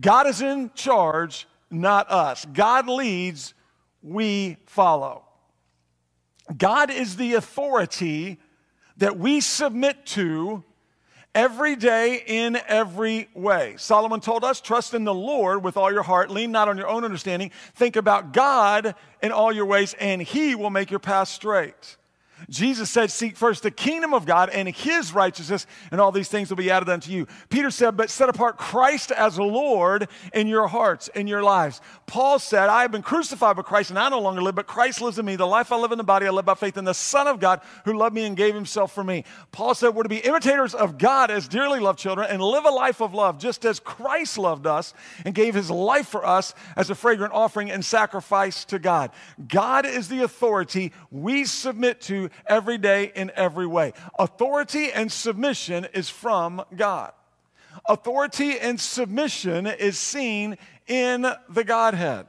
God 0.01 0.29
is 0.29 0.41
in 0.41 0.71
charge, 0.75 1.49
not 1.71 2.09
us. 2.11 2.47
God 2.53 2.89
leads, 2.89 3.55
we 4.03 4.59
follow. 4.67 5.25
God 6.57 6.91
is 6.91 7.17
the 7.17 7.35
authority 7.35 8.39
that 8.97 9.19
we 9.19 9.41
submit 9.41 10.05
to 10.07 10.65
every 11.35 11.77
day 11.77 12.23
in 12.27 12.59
every 12.67 13.29
way. 13.35 13.75
Solomon 13.79 14.21
told 14.21 14.45
us, 14.45 14.61
trust 14.61 14.95
in 14.95 15.05
the 15.05 15.15
Lord 15.15 15.63
with 15.63 15.77
all 15.77 15.93
your 15.93 16.03
heart, 16.03 16.31
lean 16.31 16.51
not 16.51 16.69
on 16.69 16.77
your 16.77 16.89
own 16.89 17.05
understanding, 17.05 17.51
think 17.75 17.97
about 17.97 18.33
God 18.33 18.95
in 19.23 19.33
all 19.33 19.53
your 19.53 19.67
ways, 19.67 19.95
and 20.01 20.21
he 20.21 20.55
will 20.55 20.71
make 20.71 20.91
your 20.91 21.01
path 21.01 21.29
straight. 21.29 21.97
Jesus 22.49 22.91
said, 22.91 23.11
Seek 23.11 23.37
first 23.37 23.63
the 23.63 23.71
kingdom 23.71 24.15
of 24.15 24.27
God 24.27 24.51
and 24.51 24.69
his 24.69 25.13
righteousness, 25.13 25.67
and 25.91 26.01
all 26.01 26.13
these 26.13 26.29
things 26.29 26.49
will 26.49 26.57
be 26.57 26.71
added 26.71 26.89
unto 26.89 27.11
you. 27.11 27.27
Peter 27.49 27.71
said, 27.71 27.97
But 27.97 28.11
set 28.11 28.29
apart 28.29 28.57
Christ 28.57 29.13
as 29.13 29.39
Lord 29.39 30.09
in 30.33 30.47
your 30.47 30.69
hearts, 30.69 31.09
in 31.09 31.27
your 31.27 31.43
lives. 31.43 31.81
Paul 32.07 32.39
said, 32.39 32.69
I 32.69 32.83
have 32.83 32.93
been 32.93 33.03
crucified 33.03 33.57
with 33.57 33.67
Christ, 33.67 33.91
and 33.91 33.99
I 33.99 34.09
no 34.09 34.21
longer 34.21 34.43
live, 34.43 34.55
but 34.55 34.67
Christ 34.67 35.01
lives 35.01 35.19
in 35.19 35.27
me. 35.27 35.37
The 35.37 35.47
life 35.47 35.73
I 35.73 35.77
live 35.77 35.93
in 35.93 35.99
the 35.99 36.05
body, 36.05 36.27
I 36.27 36.31
live 36.31 36.45
by 36.45 36.55
faith 36.55 36.77
in 36.77 36.85
the 36.85 36.95
Son 36.95 37.27
of 37.27 37.41
God 37.41 37.61
who 37.85 37.97
loved 37.97 38.15
me 38.15 38.25
and 38.25 38.37
gave 38.37 38.55
himself 38.55 38.93
for 38.93 39.05
me. 39.05 39.25
Paul 39.53 39.75
said, 39.75 39.95
We're 39.95 40.05
to 40.05 40.09
be 40.09 40.19
imitators 40.19 40.75
of 40.75 40.99
God 40.99 41.31
as 41.31 41.49
dearly 41.49 41.81
loved 41.81 41.99
children 41.99 42.29
and 42.31 42.43
live 42.43 42.65
a 42.65 42.71
life 42.71 43.01
of 43.01 43.15
love, 43.15 43.39
just 43.39 43.65
as 43.65 43.81
Christ 43.81 44.39
loved 44.39 44.67
us 44.67 44.95
and 45.25 45.35
gave 45.35 45.55
his 45.55 45.71
life 45.71 46.09
for 46.09 46.25
us 46.27 46.55
as 46.77 46.91
a 46.91 46.95
fragrant 46.95 47.33
offering 47.35 47.71
and 47.71 47.85
sacrifice 47.85 48.65
to 48.67 48.79
God. 48.79 49.11
God 49.49 49.85
is 49.87 50.09
the 50.09 50.23
authority 50.23 50.93
we 51.11 51.45
submit 51.45 52.01
to 52.03 52.30
every 52.47 52.79
day 52.79 53.13
in 53.15 53.31
every 53.35 53.67
way. 53.67 53.93
Authority 54.19 54.93
and 54.93 55.11
submission 55.11 55.87
is 55.95 56.09
from 56.09 56.63
God. 56.77 57.13
Authority 57.87 58.59
and 58.59 58.81
submission 58.81 59.67
is 59.67 59.99
seen 59.99 60.57
in 60.87 61.27
the 61.49 61.65
Godhead. 61.65 62.27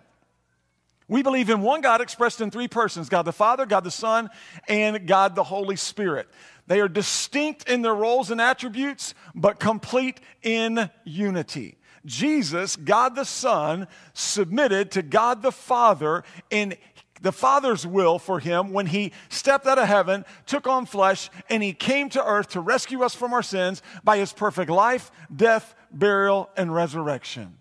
We 1.08 1.24
believe 1.24 1.50
in 1.50 1.62
one 1.62 1.82
God 1.82 2.00
expressed 2.00 2.40
in 2.40 2.52
three 2.52 2.70
persons 2.70 3.10
God 3.10 3.24
the 3.24 3.34
Father, 3.34 3.66
God 3.66 3.84
the 3.84 3.92
Son, 3.92 4.30
and 4.68 5.06
God 5.08 5.36
the 5.36 5.44
Holy 5.44 5.76
Spirit. 5.76 6.30
They 6.68 6.80
are 6.80 6.88
distinct 6.88 7.68
in 7.70 7.82
their 7.82 7.94
roles 7.94 8.32
and 8.32 8.40
attributes, 8.40 9.14
but 9.36 9.60
complete 9.60 10.22
in 10.42 10.90
unity. 11.04 11.78
Jesus, 12.06 12.78
God 12.78 13.16
the 13.16 13.26
Son, 13.26 13.88
submitted 14.14 14.92
to 14.92 15.02
God 15.02 15.42
the 15.42 15.52
Father 15.52 16.24
in 16.50 16.76
the 17.22 17.32
Father's 17.32 17.86
will 17.86 18.20
for 18.20 18.40
him 18.40 18.74
when 18.74 18.88
he 18.88 19.12
stepped 19.30 19.68
out 19.68 19.78
of 19.78 19.88
heaven, 19.88 20.26
took 20.46 20.68
on 20.68 20.86
flesh, 20.86 21.30
and 21.50 21.62
he 21.62 21.74
came 21.74 22.10
to 22.10 22.26
earth 22.26 22.50
to 22.50 22.60
rescue 22.60 23.04
us 23.04 23.16
from 23.16 23.34
our 23.34 23.44
sins 23.44 23.82
by 24.04 24.18
his 24.18 24.34
perfect 24.34 24.70
life, 24.70 25.12
death, 25.34 25.76
burial, 25.92 26.50
and 26.58 26.74
resurrection. 26.74 27.58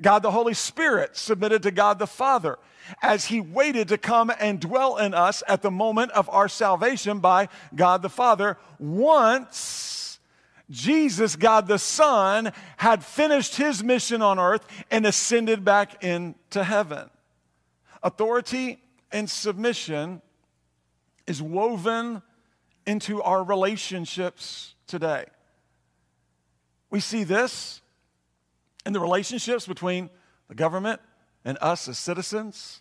God 0.00 0.20
the 0.20 0.30
Holy 0.30 0.54
Spirit 0.54 1.16
submitted 1.16 1.62
to 1.62 1.70
God 1.70 1.98
the 1.98 2.06
Father 2.06 2.58
as 3.02 3.26
he 3.26 3.40
waited 3.40 3.88
to 3.88 3.98
come 3.98 4.30
and 4.38 4.60
dwell 4.60 4.96
in 4.96 5.14
us 5.14 5.42
at 5.48 5.62
the 5.62 5.70
moment 5.70 6.12
of 6.12 6.28
our 6.28 6.48
salvation 6.48 7.20
by 7.20 7.48
God 7.74 8.02
the 8.02 8.08
Father 8.08 8.58
once 8.78 10.18
Jesus, 10.70 11.34
God 11.34 11.66
the 11.66 11.78
Son, 11.78 12.52
had 12.76 13.02
finished 13.02 13.56
his 13.56 13.82
mission 13.82 14.20
on 14.20 14.38
earth 14.38 14.66
and 14.90 15.06
ascended 15.06 15.64
back 15.64 16.04
into 16.04 16.62
heaven. 16.62 17.08
Authority 18.02 18.78
and 19.10 19.28
submission 19.28 20.22
is 21.26 21.42
woven 21.42 22.22
into 22.86 23.22
our 23.22 23.44
relationships 23.44 24.74
today. 24.86 25.26
We 26.90 27.00
see 27.00 27.24
this 27.24 27.82
in 28.86 28.92
the 28.92 29.00
relationships 29.00 29.66
between 29.66 30.08
the 30.48 30.54
government 30.54 31.00
and 31.44 31.58
us 31.60 31.86
as 31.88 31.98
citizens, 31.98 32.80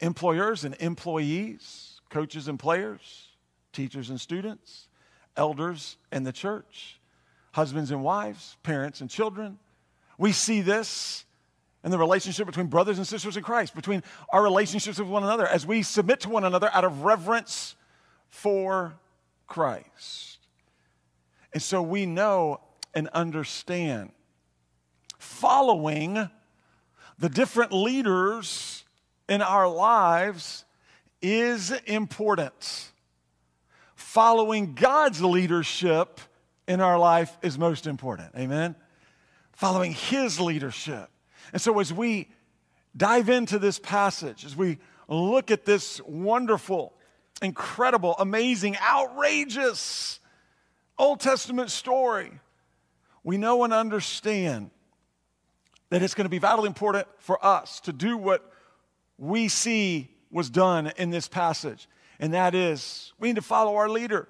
employers 0.00 0.64
and 0.64 0.76
employees, 0.78 2.00
coaches 2.08 2.48
and 2.48 2.58
players, 2.58 3.28
teachers 3.72 4.10
and 4.10 4.20
students, 4.20 4.88
elders 5.36 5.96
and 6.10 6.26
the 6.26 6.32
church, 6.32 7.00
husbands 7.52 7.90
and 7.90 8.02
wives, 8.02 8.56
parents 8.62 9.00
and 9.00 9.10
children. 9.10 9.58
We 10.18 10.32
see 10.32 10.62
this 10.62 11.25
and 11.86 11.92
the 11.92 11.98
relationship 11.98 12.46
between 12.46 12.66
brothers 12.66 12.98
and 12.98 13.06
sisters 13.06 13.36
in 13.36 13.44
Christ, 13.44 13.72
between 13.72 14.02
our 14.30 14.42
relationships 14.42 14.98
with 14.98 15.06
one 15.06 15.22
another 15.22 15.46
as 15.46 15.64
we 15.64 15.84
submit 15.84 16.18
to 16.22 16.28
one 16.28 16.42
another 16.42 16.68
out 16.72 16.84
of 16.84 17.02
reverence 17.02 17.76
for 18.26 18.98
Christ. 19.46 20.38
And 21.52 21.62
so 21.62 21.80
we 21.80 22.04
know 22.04 22.60
and 22.92 23.06
understand 23.10 24.10
following 25.20 26.28
the 27.20 27.28
different 27.28 27.72
leaders 27.72 28.84
in 29.28 29.40
our 29.40 29.68
lives 29.68 30.64
is 31.22 31.70
important. 31.70 32.90
Following 33.94 34.74
God's 34.74 35.22
leadership 35.22 36.18
in 36.66 36.80
our 36.80 36.98
life 36.98 37.38
is 37.42 37.56
most 37.56 37.86
important. 37.86 38.32
Amen? 38.36 38.74
Following 39.52 39.92
His 39.92 40.40
leadership. 40.40 41.10
And 41.52 41.60
so, 41.60 41.78
as 41.78 41.92
we 41.92 42.28
dive 42.96 43.28
into 43.28 43.58
this 43.58 43.78
passage, 43.78 44.44
as 44.44 44.56
we 44.56 44.78
look 45.08 45.50
at 45.50 45.64
this 45.64 46.00
wonderful, 46.02 46.92
incredible, 47.42 48.14
amazing, 48.18 48.76
outrageous 48.78 50.20
Old 50.98 51.20
Testament 51.20 51.70
story, 51.70 52.32
we 53.22 53.36
know 53.36 53.64
and 53.64 53.72
understand 53.72 54.70
that 55.90 56.02
it's 56.02 56.14
going 56.14 56.24
to 56.24 56.30
be 56.30 56.38
vitally 56.38 56.66
important 56.66 57.06
for 57.18 57.44
us 57.44 57.80
to 57.80 57.92
do 57.92 58.16
what 58.16 58.50
we 59.18 59.48
see 59.48 60.10
was 60.30 60.50
done 60.50 60.92
in 60.96 61.10
this 61.10 61.28
passage. 61.28 61.88
And 62.18 62.34
that 62.34 62.54
is, 62.54 63.12
we 63.18 63.28
need 63.28 63.36
to 63.36 63.42
follow 63.42 63.76
our 63.76 63.88
leader. 63.88 64.28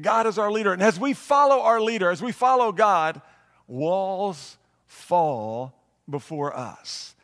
God 0.00 0.26
is 0.26 0.38
our 0.38 0.52
leader. 0.52 0.72
And 0.72 0.82
as 0.82 1.00
we 1.00 1.14
follow 1.14 1.62
our 1.62 1.80
leader, 1.80 2.10
as 2.10 2.22
we 2.22 2.32
follow 2.32 2.70
God, 2.70 3.20
walls 3.66 4.58
fall 4.86 5.75
before 6.08 6.56
us. 6.56 7.14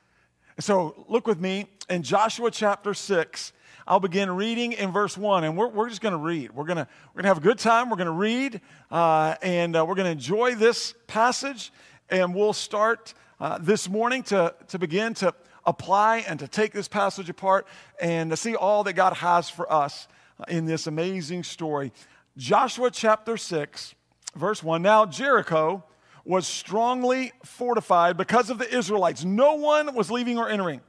So 0.59 1.07
look 1.09 1.27
with 1.27 1.41
me 1.41 1.67
in 1.89 2.03
Joshua 2.03 2.51
chapter 2.51 2.95
6. 2.95 3.53
I'll 3.87 4.01
begin 4.01 4.31
reading 4.31 4.73
in 4.73 4.93
verse 4.93 5.19
1, 5.19 5.45
and 5.45 5.57
we're, 5.57 5.69
we're 5.69 5.89
just 5.89 6.01
going 6.01 6.13
to 6.13 6.19
read. 6.19 6.53
We're 6.53 6.65
going 6.65 6.77
to 6.77 6.87
we're 7.13 7.23
gonna 7.23 7.35
have 7.35 7.39
a 7.39 7.43
good 7.43 7.59
time. 7.59 7.91
We're 7.91 7.97
going 7.97 8.07
to 8.07 8.13
read, 8.13 8.61
uh, 8.91 9.35
and 9.43 9.75
uh, 9.75 9.85
we're 9.85 9.95
going 9.95 10.07
to 10.07 10.13
enjoy 10.13 10.55
this 10.55 10.95
passage. 11.07 11.73
And 12.09 12.35
we'll 12.35 12.53
start 12.53 13.15
uh, 13.41 13.59
this 13.59 13.89
morning 13.89 14.23
to, 14.25 14.55
to 14.69 14.79
begin 14.79 15.15
to 15.15 15.35
apply 15.65 16.19
and 16.29 16.39
to 16.39 16.49
take 16.49 16.73
this 16.73 16.87
passage 16.87 17.29
apart 17.29 17.67
and 18.01 18.31
to 18.31 18.37
see 18.37 18.55
all 18.55 18.85
that 18.85 18.93
God 18.93 19.15
has 19.15 19.49
for 19.49 19.73
us 19.73 20.07
in 20.49 20.65
this 20.65 20.87
amazing 20.87 21.43
story. 21.43 21.93
Joshua 22.37 22.91
chapter 22.91 23.37
6, 23.37 23.95
verse 24.37 24.63
1. 24.63 24.83
Now, 24.83 25.07
Jericho 25.07 25.85
was 26.25 26.47
strongly 26.47 27.33
fortified 27.45 28.17
because 28.17 28.51
of 28.51 28.59
the 28.59 28.75
Israelites. 28.75 29.25
No 29.25 29.55
one 29.55 29.95
was 29.95 30.11
leaving 30.11 30.39
or 30.39 30.49
entering. 30.49 30.81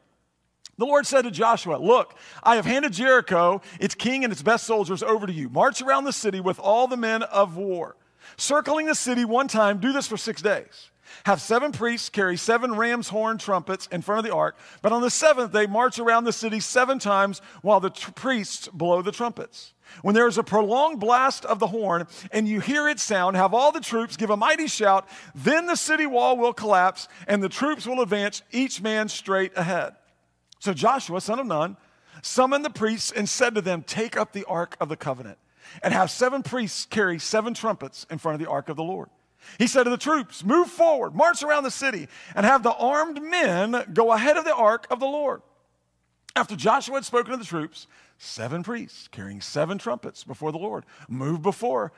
The 0.77 0.85
Lord 0.85 1.05
said 1.05 1.23
to 1.23 1.31
Joshua, 1.31 1.77
Look, 1.77 2.15
I 2.41 2.55
have 2.55 2.65
handed 2.65 2.93
Jericho, 2.93 3.61
its 3.79 3.95
king, 3.95 4.23
and 4.23 4.33
its 4.33 4.41
best 4.41 4.65
soldiers 4.65 5.03
over 5.03 5.27
to 5.27 5.33
you. 5.33 5.49
March 5.49 5.81
around 5.81 6.05
the 6.05 6.13
city 6.13 6.39
with 6.39 6.59
all 6.59 6.87
the 6.87 6.97
men 6.97 7.23
of 7.23 7.57
war. 7.57 7.95
Circling 8.37 8.87
the 8.87 8.95
city 8.95 9.25
one 9.25 9.47
time, 9.47 9.79
do 9.79 9.91
this 9.91 10.07
for 10.07 10.17
six 10.17 10.41
days. 10.41 10.89
Have 11.25 11.41
seven 11.41 11.71
priests 11.71 12.09
carry 12.09 12.37
seven 12.37 12.75
ram's 12.75 13.09
horn 13.09 13.37
trumpets 13.37 13.87
in 13.91 14.01
front 14.01 14.19
of 14.19 14.25
the 14.25 14.35
ark, 14.35 14.57
but 14.81 14.91
on 14.91 15.01
the 15.01 15.11
seventh 15.11 15.51
they 15.51 15.67
march 15.67 15.99
around 15.99 16.23
the 16.23 16.33
city 16.33 16.59
seven 16.59 16.97
times 16.97 17.41
while 17.61 17.79
the 17.79 17.91
t- 17.91 18.11
priests 18.15 18.67
blow 18.67 19.01
the 19.01 19.11
trumpets. 19.11 19.72
When 20.01 20.15
there 20.15 20.27
is 20.27 20.37
a 20.37 20.43
prolonged 20.43 20.99
blast 20.99 21.45
of 21.45 21.59
the 21.59 21.67
horn 21.67 22.07
and 22.31 22.47
you 22.47 22.59
hear 22.59 22.87
its 22.87 23.03
sound, 23.03 23.37
have 23.37 23.53
all 23.53 23.71
the 23.71 23.79
troops 23.79 24.17
give 24.17 24.29
a 24.29 24.37
mighty 24.37 24.67
shout. 24.67 25.07
Then 25.35 25.65
the 25.65 25.75
city 25.75 26.05
wall 26.05 26.37
will 26.37 26.53
collapse 26.53 27.07
and 27.27 27.41
the 27.41 27.49
troops 27.49 27.85
will 27.85 28.01
advance, 28.01 28.41
each 28.51 28.81
man 28.81 29.07
straight 29.09 29.51
ahead. 29.55 29.95
So 30.59 30.73
Joshua, 30.73 31.21
son 31.21 31.39
of 31.39 31.45
Nun, 31.45 31.77
summoned 32.21 32.65
the 32.65 32.69
priests 32.69 33.11
and 33.11 33.27
said 33.27 33.55
to 33.55 33.61
them, 33.61 33.83
Take 33.83 34.17
up 34.17 34.31
the 34.31 34.45
ark 34.45 34.75
of 34.79 34.89
the 34.89 34.97
covenant 34.97 35.37
and 35.81 35.93
have 35.93 36.11
seven 36.11 36.43
priests 36.43 36.85
carry 36.85 37.19
seven 37.19 37.53
trumpets 37.53 38.05
in 38.09 38.17
front 38.17 38.35
of 38.35 38.45
the 38.45 38.51
ark 38.51 38.69
of 38.69 38.75
the 38.75 38.83
Lord. 38.83 39.09
He 39.57 39.67
said 39.67 39.83
to 39.83 39.89
the 39.89 39.97
troops, 39.97 40.43
Move 40.43 40.69
forward, 40.69 41.15
march 41.15 41.43
around 41.43 41.63
the 41.63 41.71
city, 41.71 42.07
and 42.35 42.45
have 42.45 42.63
the 42.63 42.73
armed 42.73 43.21
men 43.21 43.91
go 43.93 44.11
ahead 44.13 44.37
of 44.37 44.45
the 44.45 44.55
ark 44.55 44.87
of 44.89 44.99
the 44.99 45.05
Lord. 45.05 45.41
After 46.35 46.55
Joshua 46.55 46.95
had 46.95 47.05
spoken 47.05 47.31
to 47.31 47.37
the 47.37 47.45
troops, 47.45 47.87
seven 48.23 48.63
priests 48.63 49.07
carrying 49.07 49.41
seven 49.41 49.77
trumpets 49.77 50.23
before 50.23 50.51
the 50.51 50.57
Lord 50.57 50.85
moved 51.07 51.41
before 51.41 51.91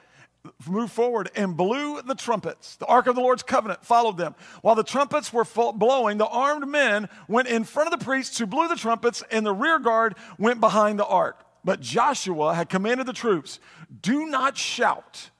moved 0.67 0.91
forward 0.91 1.31
and 1.35 1.57
blew 1.57 2.01
the 2.03 2.13
trumpets. 2.13 2.75
The 2.75 2.85
ark 2.85 3.07
of 3.07 3.15
the 3.15 3.21
Lord's 3.21 3.41
covenant 3.41 3.83
followed 3.83 4.17
them. 4.17 4.35
While 4.61 4.75
the 4.75 4.83
trumpets 4.83 5.33
were 5.33 5.43
blowing, 5.43 6.19
the 6.19 6.27
armed 6.27 6.67
men 6.67 7.09
went 7.27 7.47
in 7.47 7.63
front 7.63 7.91
of 7.91 7.99
the 7.99 8.05
priests 8.05 8.37
who 8.37 8.45
blew 8.45 8.67
the 8.67 8.75
trumpets, 8.75 9.23
and 9.31 9.43
the 9.43 9.53
rear 9.53 9.79
guard 9.79 10.15
went 10.37 10.59
behind 10.59 10.99
the 10.99 11.05
ark. 11.05 11.43
But 11.63 11.79
Joshua 11.79 12.53
had 12.53 12.69
commanded 12.69 13.07
the 13.07 13.13
troops, 13.13 13.59
Do 14.01 14.27
not 14.27 14.55
shout 14.55 15.31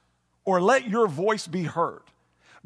or 0.44 0.60
let 0.60 0.88
your 0.88 1.06
voice 1.06 1.46
be 1.46 1.62
heard. 1.62 2.02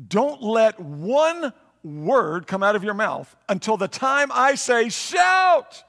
Don't 0.09 0.43
let 0.43 0.81
one 0.81 1.53
word 1.83 2.47
come 2.47 2.63
out 2.63 2.77
of 2.77 2.85
your 2.85 2.95
mouth 2.95 3.35
until 3.49 3.77
the 3.77 3.89
time 3.89 4.31
I 4.33 4.55
say, 4.55 4.89
shout. 4.89 5.83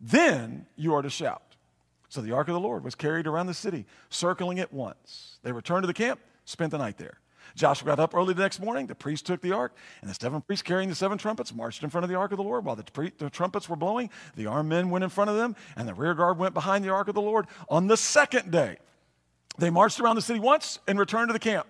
Then 0.00 0.66
you 0.76 0.94
are 0.94 1.02
to 1.02 1.10
shout. 1.10 1.51
So 2.12 2.20
the 2.20 2.32
ark 2.32 2.46
of 2.48 2.52
the 2.52 2.60
Lord 2.60 2.84
was 2.84 2.94
carried 2.94 3.26
around 3.26 3.46
the 3.46 3.54
city, 3.54 3.86
circling 4.10 4.58
it 4.58 4.70
once. 4.70 5.38
They 5.42 5.50
returned 5.50 5.84
to 5.84 5.86
the 5.86 5.94
camp, 5.94 6.20
spent 6.44 6.70
the 6.70 6.76
night 6.76 6.98
there. 6.98 7.20
Joshua 7.54 7.86
got 7.86 8.00
up 8.00 8.14
early 8.14 8.34
the 8.34 8.42
next 8.42 8.60
morning. 8.60 8.86
The 8.86 8.94
priest 8.94 9.24
took 9.24 9.40
the 9.40 9.52
ark, 9.52 9.74
and 10.02 10.10
the 10.10 10.14
seven 10.14 10.42
priests 10.42 10.62
carrying 10.62 10.90
the 10.90 10.94
seven 10.94 11.16
trumpets 11.16 11.54
marched 11.54 11.82
in 11.82 11.88
front 11.88 12.04
of 12.04 12.10
the 12.10 12.16
ark 12.16 12.30
of 12.30 12.36
the 12.36 12.42
Lord. 12.42 12.66
While 12.66 12.76
the, 12.76 12.82
pre- 12.82 13.14
the, 13.16 13.30
trumpets 13.30 13.66
were 13.66 13.76
blowing, 13.76 14.10
the 14.36 14.44
armed 14.44 14.68
men 14.68 14.90
went 14.90 15.04
in 15.04 15.08
front 15.08 15.30
of 15.30 15.36
them, 15.36 15.56
and 15.74 15.88
the 15.88 15.94
rear 15.94 16.12
guard 16.12 16.36
went 16.36 16.52
behind 16.52 16.84
the 16.84 16.90
ark 16.90 17.08
of 17.08 17.14
the 17.14 17.22
Lord. 17.22 17.46
On 17.70 17.86
the 17.86 17.96
second 17.96 18.50
day, 18.50 18.76
they 19.56 19.70
marched 19.70 19.98
around 19.98 20.16
the 20.16 20.22
city 20.22 20.38
once 20.38 20.80
and 20.86 20.98
returned 20.98 21.30
to 21.30 21.32
the 21.32 21.38
camp. 21.38 21.66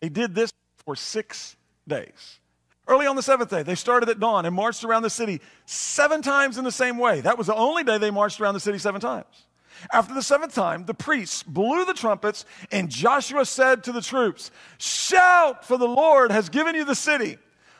They 0.00 0.08
did 0.08 0.34
this 0.34 0.52
for 0.84 0.96
six 0.96 1.54
days. 1.86 2.40
Early 2.88 3.06
on 3.06 3.14
the 3.14 3.22
seventh 3.22 3.50
day, 3.50 3.62
they 3.62 3.76
started 3.76 4.08
at 4.08 4.18
dawn 4.18 4.46
and 4.46 4.54
marched 4.56 4.82
around 4.82 5.02
the 5.02 5.10
city 5.10 5.40
seven 5.64 6.22
times 6.22 6.58
in 6.58 6.64
the 6.64 6.72
same 6.72 6.98
way. 6.98 7.20
That 7.20 7.38
was 7.38 7.46
the 7.46 7.54
only 7.54 7.84
day 7.84 7.98
they 7.98 8.10
marched 8.10 8.40
around 8.40 8.54
the 8.54 8.60
city 8.60 8.78
seven 8.78 9.00
times. 9.00 9.46
After 9.92 10.14
the 10.14 10.22
seventh 10.22 10.54
time, 10.54 10.84
the 10.84 10.94
priests 10.94 11.42
blew 11.42 11.84
the 11.84 11.94
trumpets, 11.94 12.44
and 12.70 12.90
Joshua 12.90 13.44
said 13.44 13.84
to 13.84 13.92
the 13.92 14.02
troops, 14.02 14.50
Shout, 14.78 15.64
for 15.64 15.76
the 15.76 15.88
Lord 15.88 16.30
has 16.30 16.48
given 16.48 16.74
you 16.74 16.84
the 16.84 16.94
city. 16.94 17.38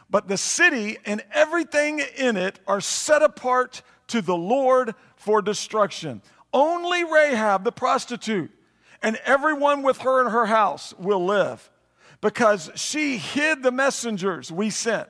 But 0.09 0.27
the 0.27 0.37
city 0.37 0.99
and 1.05 1.23
everything 1.33 2.01
in 2.17 2.37
it 2.37 2.59
are 2.67 2.81
set 2.81 3.23
apart 3.23 3.83
to 4.09 4.21
the 4.21 4.37
Lord 4.37 4.95
for 5.17 5.41
destruction. 5.41 6.23
Only 6.53 7.05
Rahab, 7.05 7.65
the 7.65 7.73
prostitute, 7.73 8.51
and 9.03 9.17
everyone 9.25 9.83
with 9.83 9.99
her 9.99 10.21
in 10.21 10.33
her 10.33 10.47
house 10.47 10.93
will 10.99 11.25
live, 11.25 11.71
because 12.21 12.71
she 12.75 13.19
hid 13.19 13.63
the 13.63 13.71
messengers 13.71 14.51
we 14.51 14.71
sent. 14.71 15.09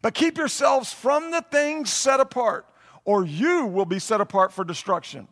But 0.00 0.14
keep 0.14 0.38
yourselves 0.38 0.92
from 0.92 1.32
the 1.32 1.42
things 1.50 1.92
set 1.92 2.20
apart, 2.20 2.66
or 3.04 3.24
you 3.24 3.66
will 3.66 3.84
be 3.84 3.98
set 3.98 4.20
apart 4.20 4.52
for 4.52 4.64
destruction. 4.64 5.26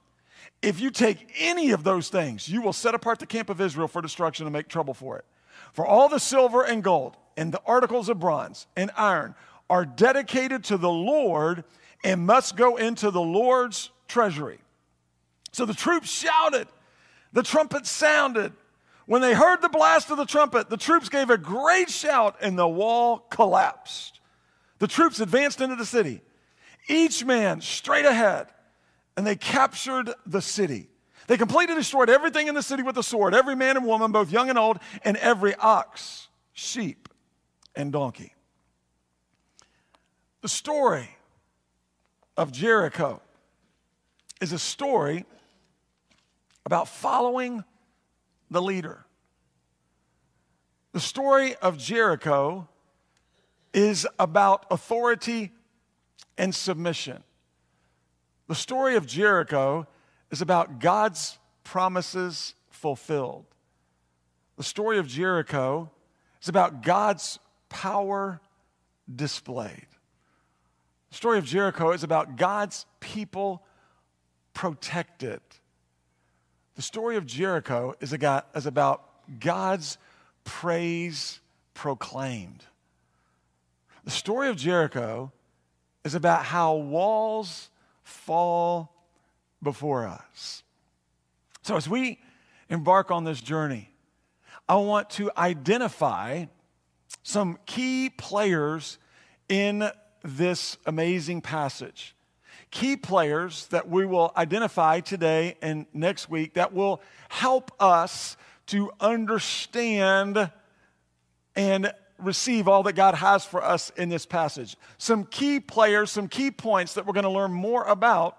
If 0.65 0.81
you 0.81 0.91
take 0.91 1.31
any 1.39 1.73
of 1.73 1.85
those 1.85 2.09
things, 2.09 2.49
you 2.49 2.63
will 2.63 2.73
set 2.73 2.95
apart 2.95 3.19
the 3.19 3.27
camp 3.27 3.51
of 3.51 3.61
Israel 3.61 3.87
for 3.87 4.01
destruction 4.01 4.47
and 4.47 4.53
make 4.55 4.67
trouble 4.67 4.95
for 4.95 5.19
it. 5.19 5.27
For 5.75 5.85
all 5.85 6.09
the 6.09 6.19
silver 6.19 6.63
and 6.63 6.83
gold 6.83 7.19
and 7.37 7.53
the 7.53 7.61
articles 7.67 8.09
of 8.09 8.19
bronze 8.19 8.67
and 8.75 8.91
iron 8.97 9.35
are 9.69 9.85
dedicated 9.85 10.65
to 10.65 10.79
the 10.79 10.91
Lord 10.91 11.65
and 12.03 12.25
must 12.25 12.57
go 12.57 12.77
into 12.77 13.11
the 13.11 13.21
Lord's 13.21 13.91
treasury. 14.09 14.59
So 15.53 15.67
the 15.67 15.75
troops 15.75 16.11
shouted, 16.11 16.67
the 17.35 17.43
trumpet 17.43 17.85
sounded. 17.85 18.55
When 19.05 19.21
they 19.21 19.35
heard 19.35 19.61
the 19.61 19.69
blast 19.69 20.11
of 20.11 20.17
the 20.17 20.25
trumpet, 20.25 20.71
the 20.71 20.79
troops 20.79 21.11
gave 21.11 21.29
a 21.29 21.37
great 21.37 21.91
shout 21.91 22.37
and 22.41 22.59
the 22.59 22.67
wall 22.67 23.19
collapsed. 23.19 24.19
The 24.79 24.89
troops 24.89 25.21
advanced 25.21 25.61
into 25.61 25.77
the 25.77 25.85
city, 25.85 26.23
each 26.89 27.23
man 27.23 27.61
straight 27.61 28.07
ahead 28.07 28.47
and 29.17 29.27
they 29.27 29.37
captured 29.37 30.13
the 30.27 30.43
city. 30.43 30.89
They 31.27 31.37
completely 31.37 31.75
destroyed 31.75 32.11
everything 32.11 32.49
in 32.49 32.55
the 32.55 32.63
city 32.63 32.83
with 32.83 32.95
the 32.95 33.03
sword 33.03 33.35
every 33.35 33.57
man 33.57 33.77
and 33.77 33.87
woman, 33.87 34.13
both 34.13 34.31
young 34.31 34.51
and 34.51 34.59
old, 34.59 34.79
and 35.05 35.17
every 35.19 35.55
ox, 35.55 36.29
sheep, 36.53 37.09
and 37.75 37.93
donkey. 37.93 38.35
The 40.43 40.49
story 40.49 41.09
of 42.37 42.53
Jericho 42.53 43.23
is 44.41 44.53
a 44.53 44.59
story 44.59 45.25
about 46.67 46.89
following 46.89 47.65
the 48.51 48.61
leader. 48.61 49.07
The 50.93 51.01
story 51.01 51.55
of 51.57 51.79
Jericho 51.79 52.69
is 53.73 54.07
about 54.19 54.67
authority 54.71 55.53
and 56.39 56.55
submission. 56.55 57.23
The 58.47 58.55
story 58.55 58.97
of 58.97 59.07
Jericho 59.07 59.87
is 60.31 60.43
about 60.43 60.79
God's 60.79 61.39
promises 61.63 62.55
fulfilled. 62.69 63.47
The 64.57 64.65
story 64.65 64.99
of 64.99 65.07
Jericho 65.07 65.91
is 66.43 66.49
about 66.49 66.83
God's 66.83 67.39
power 67.69 68.41
displayed. 69.13 69.87
The 71.11 71.17
story 71.17 71.39
of 71.39 71.45
Jericho 71.45 71.93
is 71.93 72.03
about 72.05 72.37
God's 72.37 72.87
people 73.01 73.63
protected. 74.53 75.41
The 76.77 76.83
story 76.83 77.17
of 77.17 77.25
Jericho 77.25 77.95
is 78.01 78.13
about 78.13 79.09
God's 79.41 79.97
praise 80.45 81.41
proclaimed. 81.73 82.65
The 84.05 84.11
story 84.11 84.49
of 84.49 84.57
Jericho 84.57 85.33
is 86.05 86.15
about 86.15 86.45
how 86.45 86.75
walls 86.75 87.71
fall 88.05 88.95
before 89.63 90.07
us. 90.07 90.63
So, 91.63 91.77
as 91.77 91.89
we 91.89 92.21
embark 92.69 93.11
on 93.11 93.25
this 93.25 93.41
journey, 93.41 93.91
I 94.69 94.77
want 94.77 95.11
to 95.11 95.31
identify 95.37 96.47
some 97.23 97.59
key 97.67 98.11
players 98.11 98.99
in 99.49 99.91
this 100.23 100.77
amazing 100.87 101.41
passage. 101.41 102.15
Key 102.71 102.97
players 102.97 103.67
that 103.69 103.89
we 103.89 104.05
will 104.05 104.33
identify 104.37 105.01
today 105.01 105.57
and 105.63 105.87
next 105.93 106.29
week 106.29 106.55
that 106.55 106.73
will 106.73 107.01
help 107.29 107.71
us 107.81 108.37
to 108.67 108.91
understand 109.01 110.51
and 111.57 111.93
receive 112.25 112.69
all 112.69 112.83
that 112.85 112.95
God 112.95 113.15
has 113.15 113.45
for 113.45 113.63
us 113.63 113.91
in 113.97 114.09
this 114.09 114.27
passage. 114.27 114.77
Some 114.99 115.25
key 115.25 115.61
players, 115.61 116.11
some 116.11 116.29
key 116.29 116.51
points 116.51 116.95
that 116.95 117.07
we're 117.07 117.13
going 117.13 117.25
to 117.25 117.31
learn 117.31 117.53
more 117.53 117.85
about 117.85 118.39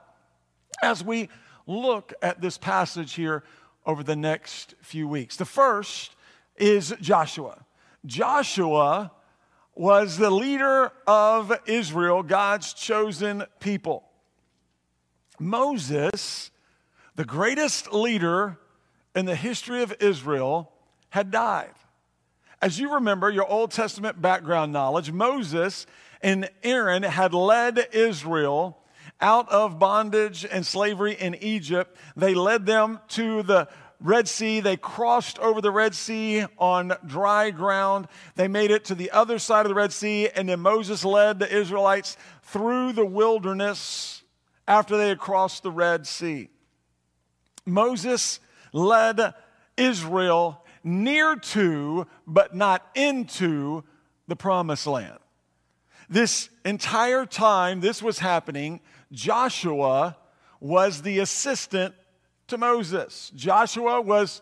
as 0.82 1.04
we 1.04 1.30
look 1.67 2.13
at 2.21 2.41
this 2.41 2.58
passage 2.58 3.13
here 3.13 3.43
over 3.86 4.04
the 4.04 4.15
next 4.15 4.76
few 4.82 5.08
weeks. 5.08 5.36
The 5.38 5.45
first 5.45 6.15
is 6.58 6.93
Joshua. 7.02 7.65
Joshua 8.06 9.12
was 9.76 10.17
the 10.17 10.30
leader 10.30 10.91
of 11.06 11.52
Israel, 11.65 12.24
God's 12.24 12.74
chosen 12.74 13.43
people. 13.60 14.04
Moses, 15.38 16.52
the 17.15 17.26
greatest 17.26 17.91
leader 17.93 18.58
in 19.15 19.26
the 19.26 19.36
history 19.36 19.82
of 19.82 19.93
Israel, 20.00 20.71
had 21.10 21.30
died. 21.30 21.74
As 22.65 22.80
you 22.80 22.95
remember 22.95 23.30
your 23.30 23.47
Old 23.47 23.69
Testament 23.69 24.19
background 24.19 24.73
knowledge, 24.73 25.12
Moses 25.12 25.86
and 26.23 26.49
Aaron 26.63 27.04
had 27.04 27.32
led 27.32 27.89
Israel 27.93 28.80
out 29.21 29.47
of 29.49 29.78
bondage 29.78 30.43
and 30.43 30.65
slavery 30.65 31.13
in 31.13 31.36
Egypt. 31.36 31.95
They 32.17 32.34
led 32.34 32.65
them 32.65 33.01
to 33.10 33.43
the 33.43 33.67
Red 33.99 34.28
Sea. 34.28 34.62
They 34.62 34.78
crossed 34.78 35.38
over 35.38 35.62
the 35.62 35.69
Red 35.69 35.93
Sea 35.93 36.45
on 36.58 36.93
dry 37.06 37.51
ground. 37.51 38.08
They 38.34 38.47
made 38.47 38.71
it 38.71 38.86
to 38.86 38.95
the 38.95 39.12
other 39.12 39.38
side 39.38 39.67
of 39.67 39.69
the 39.69 39.75
Red 39.75 39.93
Sea, 39.93 40.30
and 40.30 40.49
then 40.49 40.60
Moses 40.62 41.06
led 41.06 41.38
the 41.38 41.56
Israelites 41.56 42.17
through 42.41 42.93
the 42.93 43.06
wilderness 43.06 44.23
after 44.67 44.97
they 44.97 45.10
had 45.10 45.19
crossed 45.19 45.62
the 45.62 45.69
Red 45.69 46.08
Sea. 46.08 46.49
Moses 47.63 48.39
led 48.73 49.36
Israel 49.78 50.64
near 50.86 51.36
to, 51.36 52.08
but 52.26 52.56
not 52.56 52.88
into 52.95 53.84
the 54.28 54.36
promised 54.36 54.88
land. 54.88 55.17
This 56.08 56.50
entire 56.63 57.26
time 57.26 57.82
this 57.82 58.02
was 58.02 58.19
happening, 58.19 58.80
Joshua 59.12 60.15
was 60.60 61.02
the 61.02 61.19
assistant 61.19 61.95
to 62.48 62.58
Moses. 62.58 63.32
Joshua 63.36 64.00
was 64.00 64.41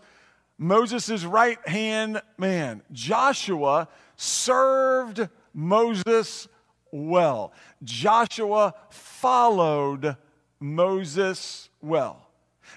Moses' 0.57 1.23
right 1.23 1.65
hand 1.67 2.21
man. 2.37 2.81
Joshua 2.91 3.87
served 4.17 5.29
Moses 5.53 6.47
well. 6.91 7.53
Joshua 7.83 8.73
followed 8.89 10.17
Moses 10.59 11.69
well. 11.81 12.27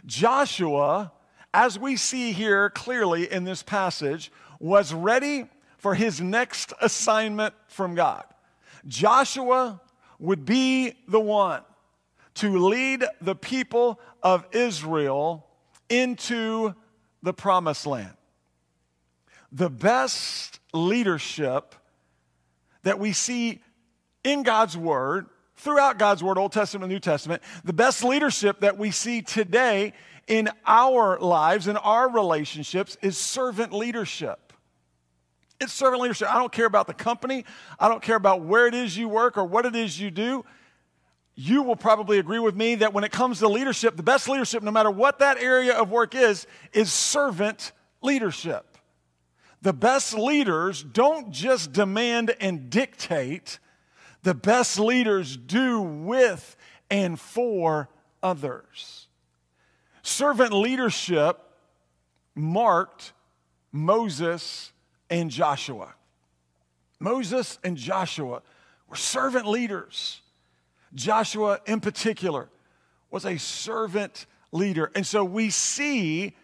Joshua 0.05 1.13
as 1.53 1.79
we 1.79 1.97
see 1.97 2.33
here 2.33 2.71
clearly 2.71 3.31
in 3.31 3.45
this 3.45 3.63
passage, 3.63 4.31
was 4.59 4.93
ready 4.93 5.47
for 5.79 5.95
his 5.95 6.21
next 6.21 6.73
assignment 6.81 7.55
from 7.69 7.95
God. 7.95 8.25
Joshua 8.87 9.81
would 10.19 10.45
be 10.45 10.95
the 11.09 11.21
one 11.21 11.63
to 12.35 12.59
lead 12.59 13.05
the 13.21 13.35
people 13.35 14.01
of 14.23 14.47
Israel 14.53 15.47
into 15.89 16.75
the 17.23 17.33
promised 17.33 17.87
land. 17.87 18.15
The 19.53 19.71
best 19.71 20.61
leadership 20.73 21.75
that 22.83 22.99
we 22.99 23.13
see 23.13 23.63
in 24.23 24.43
God's 24.43 24.77
Word, 24.77 25.27
throughout 25.57 25.99
God's 25.99 26.23
Word, 26.23 26.39
Old 26.39 26.53
Testament 26.53 26.91
New 26.91 27.01
Testament, 27.01 27.43
the 27.65 27.73
best 27.73 28.05
leadership 28.05 28.61
that 28.61 28.77
we 28.77 28.91
see 28.91 29.23
today 29.23 29.93
in 30.27 30.49
our 30.67 31.19
lives, 31.19 31.69
in 31.69 31.77
our 31.77 32.09
relationships, 32.09 32.97
is 33.03 33.17
servant 33.17 33.73
leadership. 33.73 34.53
It's 35.61 35.73
servant 35.73 36.03
leadership. 36.03 36.33
I 36.33 36.39
don't 36.39 36.53
care 36.53 36.67
about 36.67 36.87
the 36.87 36.95
company, 36.95 37.45
I 37.79 37.89
don't 37.89 38.03
care 38.03 38.17
about 38.17 38.43
where 38.43 38.67
it 38.67 38.75
is 38.75 38.97
you 38.97 39.09
work 39.09 39.37
or 39.37 39.45
what 39.45 39.67
it 39.67 39.77
is 39.77 40.01
you 40.01 40.11
do. 40.11 40.45
You 41.39 41.63
will 41.63 41.77
probably 41.77 42.19
agree 42.19 42.39
with 42.39 42.57
me 42.57 42.77
that 42.77 42.95
when 42.95 43.05
it 43.05 43.13
comes 43.13 43.41
to 43.41 43.49
leadership, 43.49 43.97
the 43.97 44.03
best 44.03 44.27
leadership, 44.27 44.63
no 44.63 44.71
matter 44.71 44.91
what 44.91 45.19
that 45.19 45.37
area 45.37 45.75
of 45.75 45.91
work 45.91 46.15
is, 46.15 46.47
is 46.73 46.91
servant 46.91 47.73
leadership. 48.01 48.79
The 49.61 49.75
best 49.75 50.15
leaders 50.15 50.83
don't 50.83 51.31
just 51.31 51.73
demand 51.73 52.35
and 52.41 52.71
dictate, 52.71 53.59
the 54.23 54.35
best 54.35 54.79
leaders 54.79 55.37
do 55.37 55.81
with 55.81 56.57
and 56.91 57.21
for 57.21 57.91
others. 58.23 59.06
Servant 60.07 60.53
leadership 60.53 61.37
marked 62.37 63.13
Moses 63.73 64.73
and 65.11 65.33
Joshua. 65.33 65.95
Moses 67.01 67.59
and 67.65 67.77
Joshua 67.77 68.41
were 68.89 68.95
servant 68.95 69.49
leaders. 69.49 70.21
Joshua, 70.95 71.59
in 71.67 71.81
particular, 71.81 72.49
was 73.11 73.27
a 73.27 73.37
servant 73.37 74.27
leader. 74.53 74.93
And 74.95 75.05
so 75.05 75.25
we 75.25 75.51
see 75.51 76.37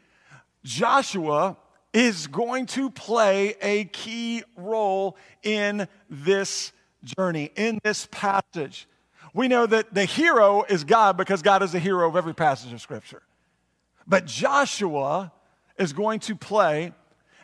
Joshua 0.65 1.57
is 1.93 2.27
going 2.27 2.67
to 2.67 2.91
play 2.91 3.55
a 3.63 3.85
key 3.85 4.43
role 4.57 5.17
in 5.45 5.87
this 6.11 6.73
journey, 7.05 7.53
in 7.55 7.79
this 7.85 8.09
passage. 8.11 8.89
We 9.33 9.47
know 9.47 9.67
that 9.67 9.95
the 9.95 10.05
hero 10.05 10.65
is 10.65 10.83
God 10.83 11.17
because 11.17 11.43
God 11.43 11.63
is 11.63 11.71
the 11.71 11.79
hero 11.79 12.09
of 12.09 12.17
every 12.17 12.35
passage 12.35 12.73
of 12.73 12.81
Scripture. 12.81 13.23
But 14.07 14.27
Joshua 14.27 15.33
is 15.79 15.93
going 15.93 16.21
to 16.21 16.37
play 16.37 16.93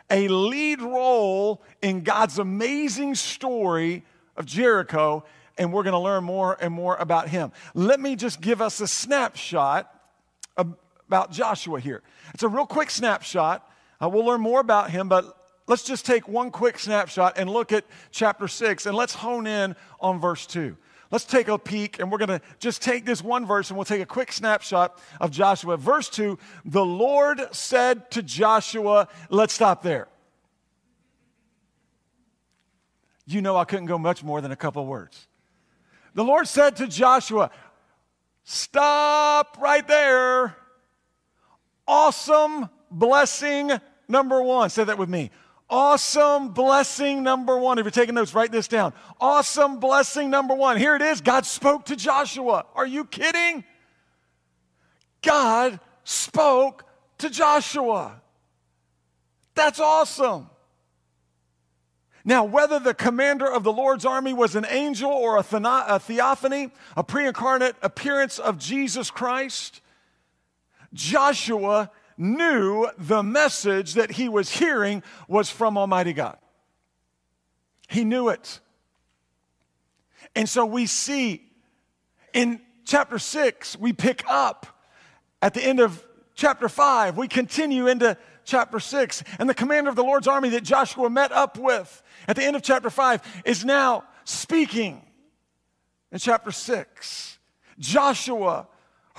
a 0.09 0.27
lead 0.27 0.81
role 0.81 1.61
in 1.81 2.01
God's 2.01 2.39
amazing 2.39 3.15
story 3.15 4.03
of 4.35 4.45
Jericho, 4.45 5.23
and 5.57 5.71
we're 5.71 5.83
going 5.83 5.93
to 5.93 5.99
learn 5.99 6.23
more 6.23 6.57
and 6.59 6.73
more 6.73 6.95
about 6.95 7.29
him. 7.29 7.51
Let 7.73 7.99
me 7.99 8.15
just 8.15 8.41
give 8.41 8.61
us 8.61 8.81
a 8.81 8.87
snapshot 8.87 9.93
about 10.57 11.31
Joshua 11.31 11.79
here. 11.79 12.01
It's 12.33 12.43
a 12.43 12.47
real 12.47 12.65
quick 12.65 12.89
snapshot. 12.89 13.67
Uh, 14.01 14.09
we'll 14.09 14.25
learn 14.25 14.41
more 14.41 14.59
about 14.59 14.91
him, 14.91 15.09
but 15.09 15.35
let's 15.67 15.83
just 15.83 16.05
take 16.05 16.27
one 16.27 16.51
quick 16.51 16.79
snapshot 16.79 17.37
and 17.37 17.49
look 17.49 17.71
at 17.71 17.85
chapter 18.11 18.47
6, 18.47 18.85
and 18.85 18.95
let's 18.95 19.13
hone 19.13 19.47
in 19.47 19.75
on 19.99 20.19
verse 20.19 20.45
2. 20.45 20.75
Let's 21.11 21.25
take 21.25 21.47
a 21.47 21.57
peek, 21.57 21.99
and 21.99 22.11
we're 22.11 22.19
going 22.19 22.39
to 22.39 22.41
just 22.59 22.83
take 22.83 23.03
this 23.03 23.23
one 23.23 23.47
verse 23.47 23.69
and 23.69 23.77
we'll 23.77 23.85
take 23.85 24.01
a 24.01 24.05
quick 24.05 24.31
snapshot 24.31 25.01
of 25.19 25.31
Joshua. 25.31 25.75
Verse 25.75 26.07
2 26.09 26.37
The 26.65 26.85
Lord 26.85 27.41
said 27.51 28.11
to 28.11 28.21
Joshua, 28.21 29.07
let's 29.29 29.53
stop 29.53 29.81
there. 29.81 30.07
You 33.25 33.41
know, 33.41 33.57
I 33.57 33.65
couldn't 33.65 33.87
go 33.87 33.97
much 33.97 34.23
more 34.23 34.39
than 34.41 34.51
a 34.51 34.55
couple 34.55 34.85
words. 34.85 35.27
The 36.13 36.23
Lord 36.23 36.47
said 36.47 36.75
to 36.77 36.87
Joshua, 36.87 37.51
Stop 38.43 39.57
right 39.59 39.87
there. 39.87 40.55
Awesome 41.87 42.69
blessing 42.89 43.71
number 44.07 44.41
one. 44.41 44.69
Say 44.69 44.83
that 44.83 44.97
with 44.97 45.09
me. 45.09 45.29
Awesome 45.69 46.49
blessing 46.49 47.21
number 47.21 47.57
one. 47.57 47.77
If 47.77 47.85
you're 47.85 47.91
taking 47.91 48.15
notes, 48.15 48.33
write 48.33 48.51
this 48.51 48.67
down. 48.67 48.93
Awesome 49.21 49.79
blessing 49.79 50.31
number 50.31 50.55
one. 50.55 50.77
Here 50.77 50.95
it 50.95 51.01
is. 51.01 51.21
God 51.21 51.45
spoke 51.45 51.85
to 51.85 51.95
Joshua. 51.95 52.65
Are 52.73 52.87
you 52.87 53.05
kidding? 53.05 53.63
God 55.21 55.79
spoke 56.03 56.85
to 57.19 57.29
Joshua. 57.29 58.19
That's 59.53 59.79
awesome. 59.79 60.49
Now, 62.25 62.43
whether 62.43 62.79
the 62.79 62.93
commander 62.93 63.49
of 63.49 63.63
the 63.63 63.71
Lord's 63.71 64.05
army 64.05 64.33
was 64.33 64.55
an 64.55 64.65
angel 64.69 65.11
or 65.11 65.37
a, 65.37 65.43
theophany, 65.43 66.71
a 66.97 67.03
pre 67.03 67.27
incarnate 67.27 67.75
appearance 67.81 68.39
of 68.39 68.57
Jesus 68.57 69.11
Christ, 69.11 69.81
Joshua 70.93 71.91
knew 72.19 72.87
the 72.97 73.23
message 73.23 73.93
that 73.93 74.11
he 74.11 74.29
was 74.29 74.51
hearing 74.51 75.01
was 75.27 75.49
from 75.49 75.77
Almighty 75.77 76.13
God. 76.13 76.37
He 77.87 78.03
knew 78.03 78.29
it. 78.29 78.59
And 80.35 80.47
so 80.47 80.65
we 80.65 80.85
see 80.85 81.41
in 82.33 82.61
chapter 82.85 83.17
6, 83.17 83.77
we 83.79 83.93
pick 83.93 84.23
up 84.27 84.67
at 85.41 85.53
the 85.53 85.63
end 85.63 85.79
of 85.79 86.05
chapter 86.35 86.69
5, 86.69 87.17
we 87.17 87.27
continue 87.27 87.87
into 87.87 88.17
chapter 88.43 88.79
6. 88.79 89.23
And 89.39 89.49
the 89.49 89.53
commander 89.53 89.89
of 89.89 89.95
the 89.95 90.03
Lord's 90.03 90.27
army 90.27 90.49
that 90.49 90.63
Joshua 90.63 91.09
met 91.09 91.31
up 91.31 91.57
with 91.57 92.03
at 92.27 92.35
the 92.35 92.43
end 92.43 92.55
of 92.55 92.61
chapter 92.61 92.89
5 92.89 93.41
is 93.45 93.63
now 93.63 94.03
speaking 94.25 95.01
in 96.11 96.19
chapter 96.19 96.51
6. 96.51 97.39
Joshua 97.79 98.67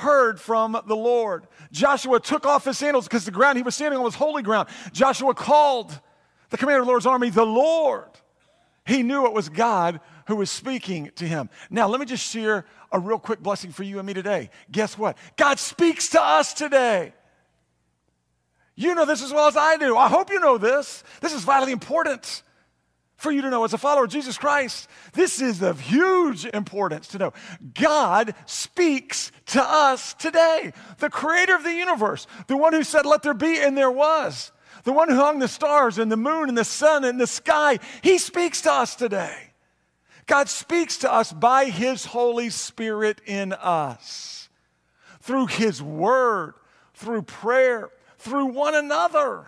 heard 0.01 0.41
from 0.41 0.79
the 0.87 0.97
Lord. 0.97 1.47
Joshua 1.73 2.21
took 2.21 2.47
off 2.47 2.65
his 2.65 2.77
sandals 2.79 3.07
because 3.07 3.25
the 3.25 3.31
ground 3.31 3.57
he 3.57 3.63
was 3.63 3.75
standing 3.75 3.99
on 3.99 4.05
was 4.05 4.15
holy 4.15 4.43
ground. 4.43 4.69
Joshua 4.93 5.35
called 5.35 5.99
the 6.51 6.57
commander 6.57 6.81
of 6.81 6.87
the 6.87 6.91
Lord's 6.91 7.07
army 7.07 7.31
the 7.31 7.47
Lord. 7.47 8.11
He 8.85 9.03
knew 9.03 9.27
it 9.27 9.33
was 9.33 9.49
God 9.49 10.01
who 10.27 10.37
was 10.37 10.51
speaking 10.51 11.11
to 11.17 11.27
him. 11.27 11.49
Now, 11.71 11.89
let 11.89 12.01
me 12.01 12.07
just 12.07 12.29
share 12.29 12.67
a 12.91 12.99
real 12.99 13.19
quick 13.19 13.41
blessing 13.41 13.73
for 13.73 13.85
you 13.85 13.99
and 13.99 14.07
me 14.07 14.15
today. 14.15 14.51
Guess 14.71 14.99
what? 14.99 15.17
God 15.37 15.59
speaks 15.59 16.09
to 16.11 16.21
us 16.21 16.55
today. 16.55 17.15
You 18.75 18.95
know 18.95 19.05
this 19.05 19.23
as 19.23 19.33
well 19.33 19.47
as 19.47 19.57
I 19.57 19.77
do. 19.77 19.97
I 19.97 20.09
hope 20.09 20.31
you 20.31 20.41
know 20.41 20.59
this. 20.59 21.05
This 21.21 21.33
is 21.33 21.45
vitally 21.45 21.73
important 21.73 22.43
for 23.21 23.31
you 23.31 23.43
to 23.43 23.51
know 23.51 23.65
as 23.65 23.75
a 23.75 23.79
follower 23.79 24.05
of 24.05 24.11
Jesus 24.11 24.39
Christ. 24.39 24.89
This 25.13 25.41
is 25.41 25.63
of 25.63 25.79
huge 25.79 26.47
importance 26.47 27.09
to 27.09 27.19
know. 27.19 27.33
God 27.75 28.35
speaks 28.47 29.31
to 29.47 29.63
us 29.63 30.15
today. 30.15 30.73
The 30.99 31.11
creator 31.11 31.55
of 31.55 31.63
the 31.63 31.75
universe, 31.75 32.27
the 32.47 32.57
one 32.57 32.73
who 32.73 32.83
said, 32.83 33.05
Let 33.07 33.23
there 33.23 33.35
be, 33.35 33.59
and 33.59 33.77
there 33.77 33.91
was, 33.91 34.53
the 34.85 34.93
one 34.93 35.09
who 35.09 35.17
hung 35.17 35.39
the 35.39 35.49
stars 35.49 35.99
and 35.99 36.11
the 36.11 36.17
moon 36.17 36.49
and 36.49 36.57
the 36.57 36.65
sun 36.65 37.05
and 37.05 37.21
the 37.21 37.27
sky, 37.27 37.79
he 38.03 38.19
speaks 38.19 38.63
to 38.63 38.73
us 38.73 38.97
today. 38.97 39.53
God 40.27 40.49
speaks 40.49 40.99
to 40.99 41.13
us 41.13 41.33
by 41.33 41.67
his 41.67 42.07
Holy 42.07 42.51
Spirit 42.51 43.21
in 43.27 43.53
us 43.53 44.49
through 45.21 45.47
his 45.47 45.83
word, 45.83 46.55
through 46.95 47.23
prayer, 47.23 47.91
through 48.19 48.47
one 48.47 48.75
another, 48.75 49.47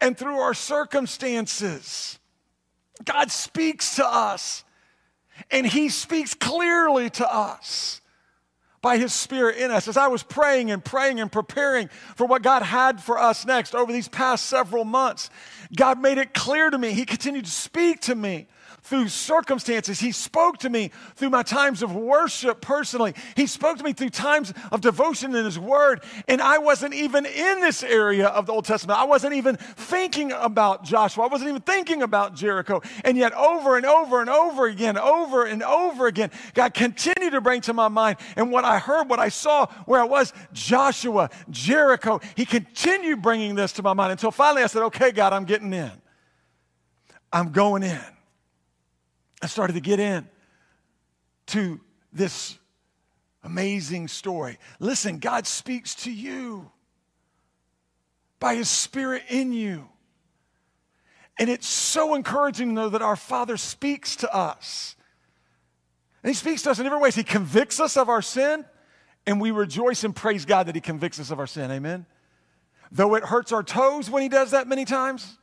and 0.00 0.16
through 0.16 0.38
our 0.38 0.54
circumstances. 0.54 2.19
God 3.04 3.30
speaks 3.30 3.96
to 3.96 4.06
us, 4.06 4.64
and 5.50 5.66
He 5.66 5.88
speaks 5.88 6.34
clearly 6.34 7.10
to 7.10 7.34
us 7.34 8.00
by 8.82 8.98
His 8.98 9.12
Spirit 9.12 9.58
in 9.58 9.70
us. 9.70 9.88
As 9.88 9.96
I 9.96 10.08
was 10.08 10.22
praying 10.22 10.70
and 10.70 10.84
praying 10.84 11.20
and 11.20 11.30
preparing 11.30 11.88
for 12.16 12.26
what 12.26 12.42
God 12.42 12.62
had 12.62 13.02
for 13.02 13.18
us 13.18 13.44
next 13.46 13.74
over 13.74 13.92
these 13.92 14.08
past 14.08 14.46
several 14.46 14.84
months, 14.84 15.30
God 15.74 16.00
made 16.00 16.18
it 16.18 16.34
clear 16.34 16.70
to 16.70 16.78
me. 16.78 16.92
He 16.92 17.04
continued 17.04 17.44
to 17.44 17.50
speak 17.50 18.00
to 18.02 18.14
me 18.14 18.46
through 18.82 19.08
circumstances. 19.08 20.00
He 20.00 20.12
spoke 20.12 20.58
to 20.58 20.70
me 20.70 20.90
through 21.16 21.30
my 21.30 21.42
times 21.42 21.82
of 21.82 21.94
worship 21.94 22.60
personally. 22.60 23.14
He 23.36 23.46
spoke 23.46 23.78
to 23.78 23.84
me 23.84 23.92
through 23.92 24.10
times 24.10 24.52
of 24.72 24.80
devotion 24.80 25.34
in 25.34 25.44
His 25.44 25.58
Word. 25.58 26.02
And 26.28 26.40
I 26.40 26.58
wasn't 26.58 26.94
even 26.94 27.26
in 27.26 27.60
this 27.60 27.82
area 27.82 28.26
of 28.26 28.46
the 28.46 28.52
Old 28.52 28.64
Testament. 28.64 28.98
I 28.98 29.04
wasn't 29.04 29.34
even 29.34 29.56
thinking 29.56 30.32
about 30.32 30.84
Joshua. 30.84 31.24
I 31.24 31.28
wasn't 31.28 31.50
even 31.50 31.62
thinking 31.62 32.02
about 32.02 32.34
Jericho. 32.34 32.82
And 33.04 33.16
yet, 33.16 33.32
over 33.34 33.76
and 33.76 33.86
over 33.86 34.20
and 34.20 34.30
over 34.30 34.66
again, 34.66 34.98
over 34.98 35.44
and 35.44 35.62
over 35.62 36.06
again, 36.06 36.30
God 36.54 36.74
continued 36.74 37.32
to 37.32 37.40
bring 37.40 37.60
to 37.62 37.72
my 37.72 37.88
mind. 37.88 38.18
And 38.36 38.50
what 38.50 38.64
I 38.64 38.78
heard, 38.78 39.08
what 39.08 39.18
I 39.18 39.28
saw, 39.28 39.66
where 39.86 40.00
I 40.00 40.04
was, 40.04 40.32
Joshua, 40.52 41.30
Jericho, 41.50 42.20
He 42.34 42.44
continued 42.44 43.22
bringing 43.22 43.54
this 43.54 43.72
to 43.72 43.82
my 43.82 43.92
mind 43.92 44.12
until 44.12 44.30
finally 44.30 44.62
I 44.62 44.66
said, 44.66 44.82
okay, 44.84 45.12
God, 45.12 45.32
I'm 45.32 45.44
getting 45.44 45.72
in. 45.72 45.90
I'm 47.32 47.52
going 47.52 47.82
in. 47.82 48.00
I 49.42 49.46
started 49.46 49.72
to 49.74 49.80
get 49.80 50.00
in 50.00 50.28
to 51.46 51.80
this 52.12 52.58
amazing 53.42 54.08
story. 54.08 54.58
Listen, 54.78 55.18
God 55.18 55.46
speaks 55.46 55.94
to 55.96 56.12
you 56.12 56.70
by 58.38 58.54
His 58.54 58.68
Spirit 58.68 59.24
in 59.28 59.52
you. 59.52 59.88
And 61.38 61.48
it's 61.48 61.66
so 61.66 62.14
encouraging, 62.14 62.74
though, 62.74 62.90
that 62.90 63.02
our 63.02 63.16
Father 63.16 63.56
speaks 63.56 64.16
to 64.16 64.34
us. 64.34 64.94
And 66.22 66.28
He 66.28 66.34
speaks 66.34 66.62
to 66.62 66.70
us 66.70 66.78
in 66.78 66.84
different 66.84 67.02
ways. 67.02 67.14
He 67.14 67.24
convicts 67.24 67.80
us 67.80 67.96
of 67.96 68.08
our 68.08 68.22
sin, 68.22 68.64
and 69.26 69.40
we 69.40 69.50
rejoice 69.50 70.04
and 70.04 70.14
praise 70.14 70.44
God 70.44 70.66
that 70.66 70.74
He 70.74 70.80
convicts 70.82 71.18
us 71.18 71.30
of 71.30 71.38
our 71.38 71.46
sin. 71.46 71.70
Amen? 71.70 72.04
Though 72.92 73.14
it 73.14 73.24
hurts 73.24 73.52
our 73.52 73.62
toes 73.62 74.10
when 74.10 74.22
He 74.22 74.28
does 74.28 74.50
that 74.50 74.68
many 74.68 74.84
times, 74.84 75.38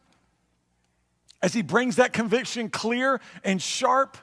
as 1.41 1.53
he 1.53 1.61
brings 1.61 1.97
that 1.97 2.13
conviction 2.13 2.69
clear 2.69 3.21
and 3.43 3.61
sharp, 3.61 4.17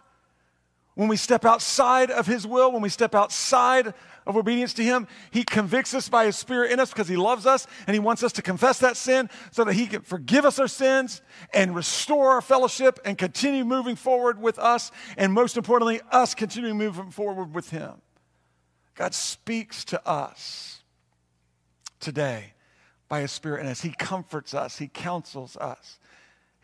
When 0.94 1.08
we 1.08 1.16
step 1.16 1.44
outside 1.44 2.10
of 2.10 2.26
His 2.26 2.46
will, 2.46 2.70
when 2.70 2.82
we 2.82 2.88
step 2.88 3.16
outside 3.16 3.94
of 4.26 4.36
obedience 4.36 4.72
to 4.74 4.84
Him, 4.84 5.08
He 5.32 5.42
convicts 5.42 5.92
us 5.92 6.08
by 6.08 6.26
His 6.26 6.36
Spirit 6.36 6.70
in 6.70 6.78
us 6.78 6.90
because 6.90 7.08
He 7.08 7.16
loves 7.16 7.46
us 7.46 7.66
and 7.86 7.94
He 7.94 8.00
wants 8.00 8.22
us 8.22 8.32
to 8.34 8.42
confess 8.42 8.78
that 8.78 8.96
sin 8.96 9.28
so 9.50 9.64
that 9.64 9.74
He 9.74 9.86
can 9.86 10.02
forgive 10.02 10.44
us 10.44 10.60
our 10.60 10.68
sins 10.68 11.20
and 11.52 11.74
restore 11.74 12.30
our 12.30 12.40
fellowship 12.40 13.00
and 13.04 13.18
continue 13.18 13.64
moving 13.64 13.96
forward 13.96 14.40
with 14.40 14.56
us. 14.58 14.92
And 15.16 15.32
most 15.32 15.56
importantly, 15.56 16.00
us 16.12 16.34
continuing 16.34 16.78
moving 16.78 17.10
forward 17.10 17.54
with 17.54 17.70
Him. 17.70 17.94
God 18.94 19.14
speaks 19.14 19.84
to 19.86 20.08
us 20.08 20.82
today 21.98 22.52
by 23.08 23.22
His 23.22 23.32
Spirit 23.32 23.62
in 23.62 23.66
us. 23.66 23.80
He 23.80 23.90
comforts 23.90 24.54
us, 24.54 24.78
He 24.78 24.86
counsels 24.86 25.56
us, 25.56 25.98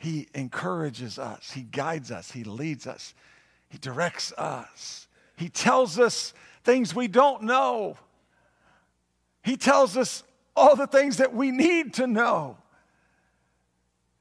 He 0.01 0.29
encourages 0.35 1.19
us, 1.19 1.53
He 1.53 1.61
guides 1.61 2.11
us, 2.11 2.33
He 2.33 2.43
leads 2.43 2.87
us. 2.87 3.15
He 3.69 3.79
directs 3.79 4.33
us. 4.33 5.07
He 5.37 5.49
tells 5.49 5.99
us 5.99 6.35
things 6.65 6.95
we 6.95 7.07
don't 7.07 7.43
know. 7.43 7.97
He 9.43 9.57
tells 9.57 9.97
us 9.97 10.25
all 10.57 10.75
the 10.75 10.87
things 10.87 11.19
that 11.19 11.35
we 11.35 11.51
need 11.51 11.95
to 11.95 12.07
know. 12.07 12.57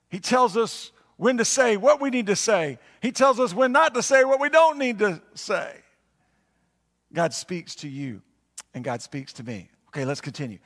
He 0.10 0.20
tells 0.20 0.56
us 0.56 0.92
when 1.18 1.38
to 1.38 1.46
say 1.46 1.78
what 1.78 2.00
we 2.00 2.10
need 2.10 2.28
to 2.28 2.36
say. 2.36 2.78
He 3.02 3.12
tells 3.12 3.40
us 3.40 3.54
when 3.54 3.72
not 3.72 3.94
to 3.96 4.04
say 4.04 4.24
what 4.24 4.40
we 4.40 4.50
don't 4.50 4.78
need 4.78 5.00
to 5.00 5.22
say. 5.34 5.74
God 7.12 7.34
speaks 7.34 7.74
to 7.76 7.88
you, 7.88 8.22
and 8.74 8.84
God 8.84 9.02
speaks 9.02 9.34
to 9.34 9.44
me. 9.44 9.70
Okay, 9.88 10.06
let's 10.06 10.22
continue. 10.22 10.60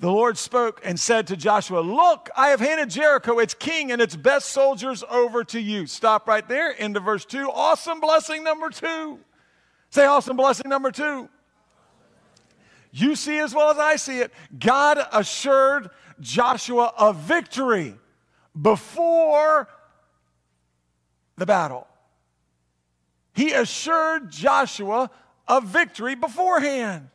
The 0.00 0.10
Lord 0.10 0.38
spoke 0.38 0.80
and 0.84 0.98
said 0.98 1.26
to 1.26 1.36
Joshua, 1.36 1.80
Look, 1.80 2.30
I 2.36 2.48
have 2.48 2.60
handed 2.60 2.90
Jericho, 2.90 3.40
its 3.40 3.54
king, 3.54 3.90
and 3.90 4.00
its 4.00 4.14
best 4.14 4.50
soldiers 4.50 5.02
over 5.10 5.42
to 5.44 5.60
you. 5.60 5.86
Stop 5.86 6.28
right 6.28 6.48
there, 6.48 6.70
into 6.70 7.00
verse 7.00 7.24
2. 7.24 7.50
Awesome 7.50 7.98
blessing 8.00 8.44
number 8.44 8.70
two. 8.70 9.18
Say 9.90 10.04
awesome 10.04 10.36
blessing 10.36 10.68
number 10.68 10.92
two. 10.92 11.28
You 12.92 13.16
see 13.16 13.38
as 13.38 13.54
well 13.54 13.70
as 13.70 13.78
I 13.78 13.96
see 13.96 14.20
it, 14.20 14.32
God 14.58 14.98
assured 15.12 15.90
Joshua 16.20 16.92
of 16.96 17.16
victory 17.16 17.94
before 18.60 19.68
the 21.36 21.46
battle. 21.46 21.86
He 23.34 23.52
assured 23.52 24.30
Joshua 24.30 25.10
of 25.46 25.64
victory 25.64 26.14
beforehand. 26.14 27.08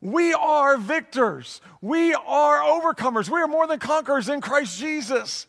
We 0.00 0.32
are 0.32 0.76
victors. 0.76 1.60
We 1.80 2.14
are 2.14 2.60
overcomers. 2.60 3.28
We 3.28 3.40
are 3.40 3.48
more 3.48 3.66
than 3.66 3.78
conquerors 3.78 4.28
in 4.28 4.40
Christ 4.40 4.78
Jesus. 4.78 5.46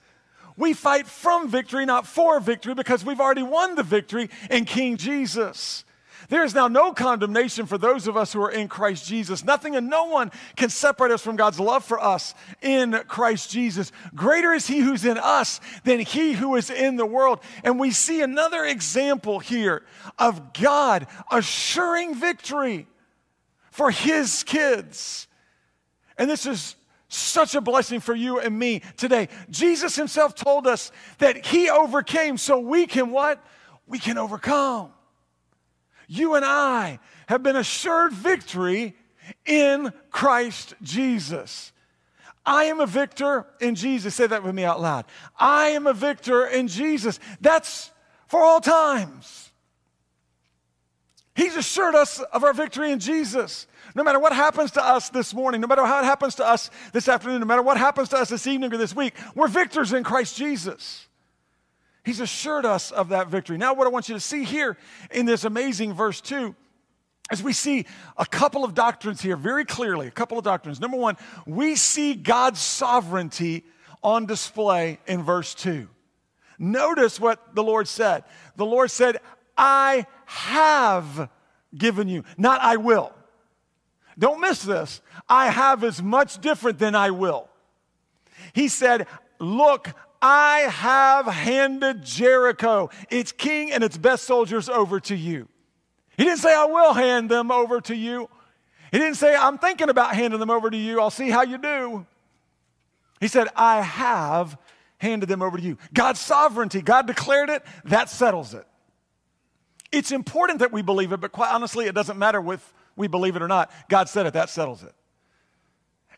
We 0.58 0.74
fight 0.74 1.08
from 1.08 1.48
victory, 1.48 1.86
not 1.86 2.06
for 2.06 2.40
victory, 2.40 2.74
because 2.74 3.06
we've 3.06 3.22
already 3.22 3.44
won 3.44 3.76
the 3.76 3.84
victory 3.84 4.30
in 4.50 4.66
King 4.66 4.98
Jesus. 4.98 5.86
There 6.28 6.44
is 6.44 6.54
now 6.54 6.68
no 6.68 6.92
condemnation 6.94 7.66
for 7.66 7.78
those 7.78 8.08
of 8.08 8.18
us 8.18 8.34
who 8.34 8.42
are 8.42 8.52
in 8.52 8.68
Christ 8.68 9.08
Jesus. 9.08 9.44
Nothing 9.44 9.76
and 9.76 9.90
no 9.90 10.06
one 10.06 10.32
can 10.56 10.70
separate 10.70 11.12
us 11.12 11.22
from 11.22 11.38
God's 11.38 11.60
love 11.60 11.84
for 11.84 12.00
us 12.00 12.36
in 12.62 12.92
Christ 13.08 13.50
Jesus. 13.50 13.92
Greater 14.14 14.54
is 14.54 14.68
He 14.68 14.80
who's 14.80 15.06
in 15.06 15.18
us 15.18 15.60
than 15.86 16.00
He 16.00 16.34
who 16.34 16.56
is 16.56 16.70
in 16.70 16.98
the 16.98 17.06
world. 17.06 17.40
And 17.64 17.80
we 17.80 17.92
see 17.92 18.22
another 18.22 18.66
example 18.66 19.40
here 19.40 19.84
of 20.20 20.54
God 20.54 21.08
assuring 21.32 22.16
victory 22.16 22.86
for 23.80 23.92
his 23.92 24.44
kids. 24.44 25.26
And 26.18 26.30
this 26.30 26.46
is 26.46 26.76
such 27.08 27.56
a 27.56 27.62
blessing 27.62 28.02
for 28.02 28.14
you 28.14 28.38
and 28.38 28.60
me 28.60 28.82
today. 28.98 29.30
Jesus 29.50 29.96
himself 29.96 30.36
told 30.36 30.68
us 30.68 30.92
that 31.20 31.46
he 31.46 31.70
overcame 31.70 32.38
so 32.38 32.60
we 32.60 32.88
can 32.88 33.10
what? 33.10 33.42
We 33.88 33.98
can 33.98 34.18
overcome. 34.18 34.92
You 36.10 36.36
and 36.36 36.44
I 36.44 37.00
have 37.30 37.42
been 37.42 37.56
assured 37.56 38.12
victory 38.12 38.98
in 39.46 39.94
Christ 40.12 40.74
Jesus. 40.82 41.72
I 42.46 42.66
am 42.66 42.82
a 42.82 42.86
victor 42.86 43.46
in 43.62 43.76
Jesus. 43.76 44.14
Say 44.14 44.28
that 44.28 44.44
with 44.44 44.56
me 44.56 44.66
out 44.66 44.82
loud. 44.82 45.06
I 45.40 45.70
am 45.70 45.88
a 45.88 45.94
victor 45.94 46.46
in 46.46 46.68
Jesus. 46.68 47.18
That's 47.40 47.92
for 48.28 48.42
all 48.42 48.60
times. 48.60 49.49
He's 51.40 51.56
assured 51.56 51.96
us 51.96 52.20
of 52.20 52.44
our 52.44 52.52
victory 52.52 52.92
in 52.92 53.00
Jesus. 53.00 53.66
No 53.96 54.04
matter 54.04 54.20
what 54.20 54.34
happens 54.34 54.72
to 54.72 54.84
us 54.84 55.08
this 55.08 55.34
morning, 55.34 55.62
no 55.62 55.68
matter 55.68 55.86
how 55.86 56.02
it 56.02 56.04
happens 56.04 56.36
to 56.36 56.46
us 56.46 56.70
this 56.92 57.08
afternoon, 57.08 57.40
no 57.40 57.46
matter 57.46 57.62
what 57.62 57.78
happens 57.78 58.10
to 58.10 58.18
us 58.18 58.28
this 58.28 58.46
evening 58.46 58.74
or 58.74 58.78
this 58.78 58.94
week, 58.94 59.14
we're 59.36 59.48
victors 59.48 59.94
in 59.94 60.04
Christ 60.04 60.36
Jesus. 60.36 61.08
He's 62.04 62.20
assured 62.20 62.66
us 62.66 62.92
of 62.92 63.08
that 63.10 63.30
victory. 63.30 63.58
Now, 63.58 63.74
what 63.74 63.88
I 63.88 63.90
want 63.90 64.10
you 64.10 64.16
to 64.16 64.20
see 64.20 64.44
here 64.44 64.76
in 65.12 65.26
this 65.26 65.46
amazing 65.46 65.94
verse 65.94 66.20
2 66.20 66.54
is 67.32 67.42
we 67.42 67.54
see 67.54 67.86
a 68.18 68.26
couple 68.26 68.66
of 68.66 68.74
doctrines 68.74 69.22
here 69.22 69.38
very 69.38 69.64
clearly. 69.64 70.08
A 70.08 70.12
couple 70.12 70.38
of 70.38 70.44
doctrines. 70.44 70.82
Number 70.82 70.98
one, 70.98 71.16
we 71.46 71.78
see 71.78 72.16
God's 72.16 72.60
sovereignty 72.60 73.64
on 74.04 74.26
display 74.26 75.00
in 75.08 75.24
verse 75.24 75.56
2. 75.56 75.88
Notice 76.62 77.18
what 77.18 77.56
the 77.56 77.64
Lord 77.64 77.88
said. 77.88 78.26
The 78.58 78.66
Lord 78.66 78.92
said, 78.92 79.20
I 79.60 80.08
have 80.26 81.30
given 81.78 82.08
you, 82.08 82.24
not 82.38 82.62
I 82.62 82.78
will. 82.78 83.14
Don't 84.18 84.40
miss 84.40 84.64
this. 84.64 85.02
I 85.28 85.50
have 85.50 85.84
is 85.84 86.02
much 86.02 86.40
different 86.40 86.80
than 86.80 86.96
I 86.96 87.12
will. 87.12 87.50
He 88.54 88.70
said, 88.70 89.06
Look, 89.40 89.90
I 90.22 90.60
have 90.60 91.26
handed 91.26 92.04
Jericho, 92.04 92.90
its 93.10 93.32
king 93.32 93.72
and 93.72 93.84
its 93.84 93.98
best 93.98 94.24
soldiers 94.24 94.68
over 94.68 95.00
to 95.02 95.16
you. 95.16 95.48
He 96.18 96.26
didn't 96.26 96.40
say, 96.40 96.54
I 96.54 96.66
will 96.66 96.94
hand 96.94 97.30
them 97.30 97.52
over 97.52 97.80
to 97.82 97.96
you. 97.96 98.30
He 98.92 98.98
didn't 98.98 99.16
say, 99.16 99.36
I'm 99.36 99.58
thinking 99.58 99.90
about 99.90 100.16
handing 100.16 100.40
them 100.40 100.50
over 100.50 100.70
to 100.70 100.78
you. 100.78 101.00
I'll 101.00 101.10
see 101.10 101.30
how 101.30 101.44
you 101.44 101.58
do. 101.58 102.06
He 103.22 103.28
said, 103.28 103.48
I 103.56 103.82
have 103.82 104.58
handed 104.98 105.30
them 105.30 105.42
over 105.42 105.58
to 105.58 105.64
you. 105.64 105.78
God's 105.94 106.20
sovereignty, 106.20 106.82
God 106.82 107.08
declared 107.08 107.50
it, 107.50 107.64
that 107.86 108.10
settles 108.10 108.54
it. 108.54 108.66
It's 109.92 110.12
important 110.12 110.60
that 110.60 110.72
we 110.72 110.82
believe 110.82 111.12
it, 111.12 111.20
but 111.20 111.32
quite 111.32 111.54
honestly, 111.54 111.86
it 111.86 111.96
doesn't 111.96 112.18
matter 112.18 112.54
if 112.54 112.74
we 112.96 113.08
believe 113.08 113.36
it 113.36 113.42
or 113.42 113.48
not. 113.48 113.72
God 113.90 114.10
said 114.10 114.26
it, 114.26 114.34
that 114.34 114.50
settles 114.50 114.84
it. 114.84 114.94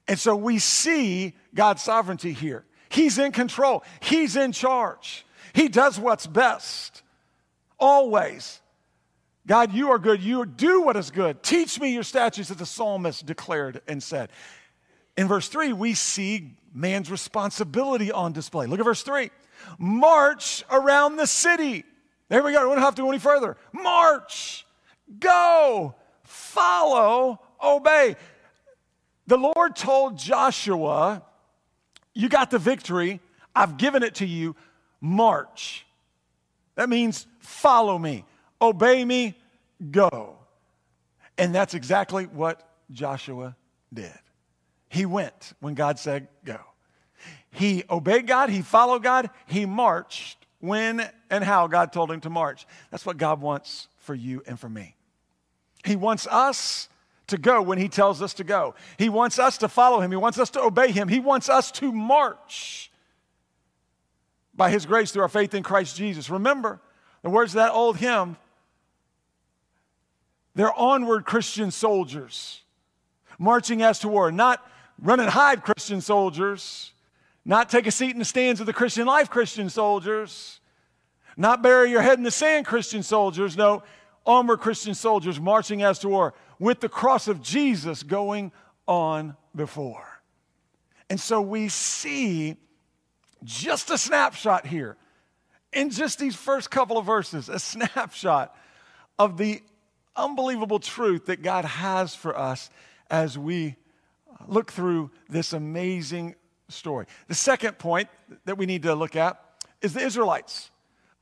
And 0.08 0.20
so 0.20 0.36
we 0.36 0.60
see 0.60 1.34
God's 1.54 1.82
sovereignty 1.82 2.34
here. 2.34 2.66
He's 2.90 3.18
in 3.18 3.32
control, 3.32 3.84
He's 4.02 4.36
in 4.36 4.52
charge. 4.52 5.26
He 5.54 5.68
does 5.68 6.00
what's 6.00 6.28
best, 6.28 7.04
always. 7.80 8.62
God, 9.48 9.74
you 9.74 9.90
are 9.92 10.00
good. 10.00 10.22
You 10.22 10.46
do 10.46 10.82
what 10.82 10.96
is 10.96 11.12
good. 11.12 11.42
Teach 11.44 11.80
me 11.80 11.94
your 11.94 12.04
statutes, 12.04 12.52
as 12.52 12.58
the 12.58 12.66
psalmist 12.66 13.26
declared 13.26 13.82
and 13.88 14.02
said. 14.02 14.30
In 15.18 15.28
verse 15.28 15.50
3, 15.50 15.74
we 15.74 15.94
see 15.94 16.56
man's 16.74 17.12
responsibility 17.12 18.12
on 18.12 18.34
display. 18.34 18.68
Look 18.68 18.80
at 18.80 18.86
verse 18.86 19.04
3. 19.04 19.30
March 19.78 20.64
around 20.72 21.18
the 21.18 21.28
city 21.28 21.84
there 22.32 22.42
we 22.42 22.54
go. 22.54 22.70
We 22.70 22.76
don't 22.76 22.82
have 22.82 22.96
to 22.96 23.02
go 23.02 23.10
any 23.10 23.20
further. 23.20 23.58
March, 23.74 24.66
go, 25.20 25.96
follow, 26.24 27.42
obey. 27.62 28.16
The 29.28 29.36
Lord 29.36 29.76
told 29.76 30.18
Joshua, 30.18 31.24
You 32.14 32.30
got 32.30 32.50
the 32.50 32.58
victory. 32.58 33.20
I've 33.54 33.76
given 33.76 34.02
it 34.02 34.16
to 34.16 34.26
you. 34.26 34.56
March. 35.02 35.86
That 36.76 36.88
means 36.88 37.28
follow 37.40 37.98
me, 37.98 38.24
obey 38.62 39.04
me, 39.04 39.36
go. 39.92 40.38
And 41.38 41.54
that's 41.54 41.74
exactly 41.74 42.28
what 42.28 42.66
Joshua 42.92 43.58
did. 43.94 44.18
He 44.88 45.06
went 45.06 45.52
when 45.60 45.74
God 45.74 46.00
said 46.00 46.30
go. 46.46 46.62
He 47.50 47.84
obeyed 47.90 48.26
God, 48.26 48.50
he 48.50 48.62
followed 48.62 49.04
God, 49.04 49.32
he 49.48 49.66
marched 49.66 50.41
when 50.62 51.08
and 51.30 51.44
how 51.44 51.68
God 51.68 51.92
told 51.92 52.12
him 52.12 52.22
to 52.22 52.30
march. 52.30 52.66
That's 52.90 53.06
what 53.06 53.18
God 53.18 53.42
wants 53.42 53.88
for 53.98 54.16
you 54.16 54.42
and 54.48 54.60
for 54.60 54.70
me. 54.70 54.96
He 55.84 55.96
wants 55.96 56.28
us 56.28 56.88
to 57.28 57.38
go 57.38 57.62
when 57.62 57.78
he 57.78 57.90
tells 57.90 58.22
us 58.22 58.34
to 58.36 58.44
go. 58.44 58.76
He 58.98 59.10
wants 59.10 59.40
us 59.40 59.58
to 59.60 59.68
follow 59.68 60.00
him. 60.00 60.12
He 60.12 60.18
wants 60.18 60.38
us 60.38 60.50
to 60.52 60.62
obey 60.62 60.92
him. 60.92 61.08
He 61.08 61.20
wants 61.20 61.50
us 61.50 61.72
to 61.74 61.92
march 61.92 62.92
by 64.54 64.70
his 64.70 64.86
grace 64.86 65.12
through 65.12 65.24
our 65.24 65.30
faith 65.30 65.54
in 65.54 65.64
Christ 65.64 65.96
Jesus. 65.96 66.30
Remember 66.30 66.80
the 67.24 67.30
words 67.30 67.52
of 67.54 67.56
that 67.56 67.72
old 67.72 67.98
hymn 67.98 68.38
they're 70.54 70.74
onward 70.74 71.26
Christian 71.26 71.72
soldiers 71.72 72.62
marching 73.40 73.82
as 73.82 74.00
to 74.00 74.10
war, 74.10 74.32
not 74.32 74.66
run 75.02 75.20
and 75.20 75.30
hide 75.30 75.64
Christian 75.64 76.02
soldiers 76.02 76.92
not 77.44 77.70
take 77.70 77.88
a 77.88 77.92
seat 77.92 78.12
in 78.12 78.20
the 78.20 78.26
stands 78.26 78.60
of 78.60 78.66
the 78.66 78.74
Christian 78.74 79.06
life, 79.08 79.30
Christian 79.30 79.70
soldiers. 79.70 80.60
Not 81.38 81.62
bury 81.62 81.90
your 81.90 82.02
head 82.02 82.18
in 82.18 82.24
the 82.24 82.32
sand, 82.32 82.66
Christian 82.66 83.04
soldiers. 83.04 83.58
No, 83.58 83.84
armored 84.26 84.60
Christian 84.60 84.94
soldiers 84.94 85.40
marching 85.40 85.82
as 85.82 86.00
to 86.00 86.10
war 86.10 86.34
with 86.60 86.80
the 86.80 86.90
cross 86.90 87.28
of 87.28 87.42
Jesus 87.42 88.04
going 88.04 88.52
on 88.88 89.36
before. 89.56 90.22
And 91.10 91.20
so 91.20 91.42
we 91.42 91.70
see 91.70 92.58
just 93.44 93.90
a 93.90 93.98
snapshot 93.98 94.68
here 94.68 94.98
in 95.74 95.90
just 95.90 96.20
these 96.20 96.36
first 96.36 96.70
couple 96.70 96.98
of 96.98 97.06
verses, 97.06 97.50
a 97.50 97.60
snapshot 97.60 98.56
of 99.18 99.38
the 99.38 99.62
unbelievable 100.16 100.80
truth 100.80 101.26
that 101.26 101.42
God 101.42 101.66
has 101.66 102.14
for 102.14 102.38
us 102.38 102.70
as 103.10 103.38
we 103.38 103.76
look 104.48 104.72
through 104.72 105.12
this 105.30 105.54
amazing 105.54 106.36
story. 106.72 107.06
The 107.28 107.36
second 107.36 107.78
point 107.78 108.10
that 108.46 108.58
we 108.58 108.66
need 108.66 108.84
to 108.84 108.96
look 108.96 109.16
at 109.16 109.40
is 109.82 109.94
the 109.94 110.02
Israelites. 110.02 110.72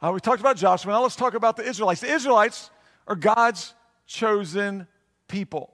Uh, 0.01 0.11
we 0.13 0.19
talked 0.19 0.39
about 0.39 0.57
Joshua. 0.57 0.93
Now 0.93 1.01
let's 1.01 1.15
talk 1.15 1.33
about 1.33 1.57
the 1.57 1.63
Israelites. 1.63 2.01
The 2.01 2.11
Israelites 2.11 2.69
are 3.07 3.15
God's 3.15 3.73
chosen 4.05 4.87
people. 5.27 5.73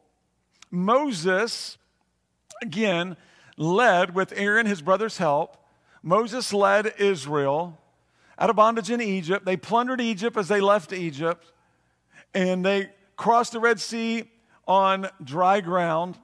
Moses, 0.72 1.78
again, 2.62 3.18
led 3.58 4.16
with 4.16 4.34
Aaron, 4.36 4.66
his 4.66 4.82
brother's 4.82 5.18
help. 5.18 5.58
Moses 6.02 6.54
led 6.54 6.94
Israel 6.98 7.80
out 8.38 8.50
of 8.50 8.56
bondage 8.56 8.92
in 8.92 9.02
Egypt. 9.02 9.46
They 9.46 9.58
plundered 9.58 10.02
Egypt 10.02 10.38
as 10.38 10.48
they 10.48 10.62
left 10.62 10.92
Egypt, 10.94 11.52
and 12.34 12.66
they 12.66 12.92
crossed 13.16 13.54
the 13.54 13.60
Red 13.60 13.80
Sea 13.80 14.30
on 14.68 15.08
dry 15.24 15.62
ground, 15.62 16.18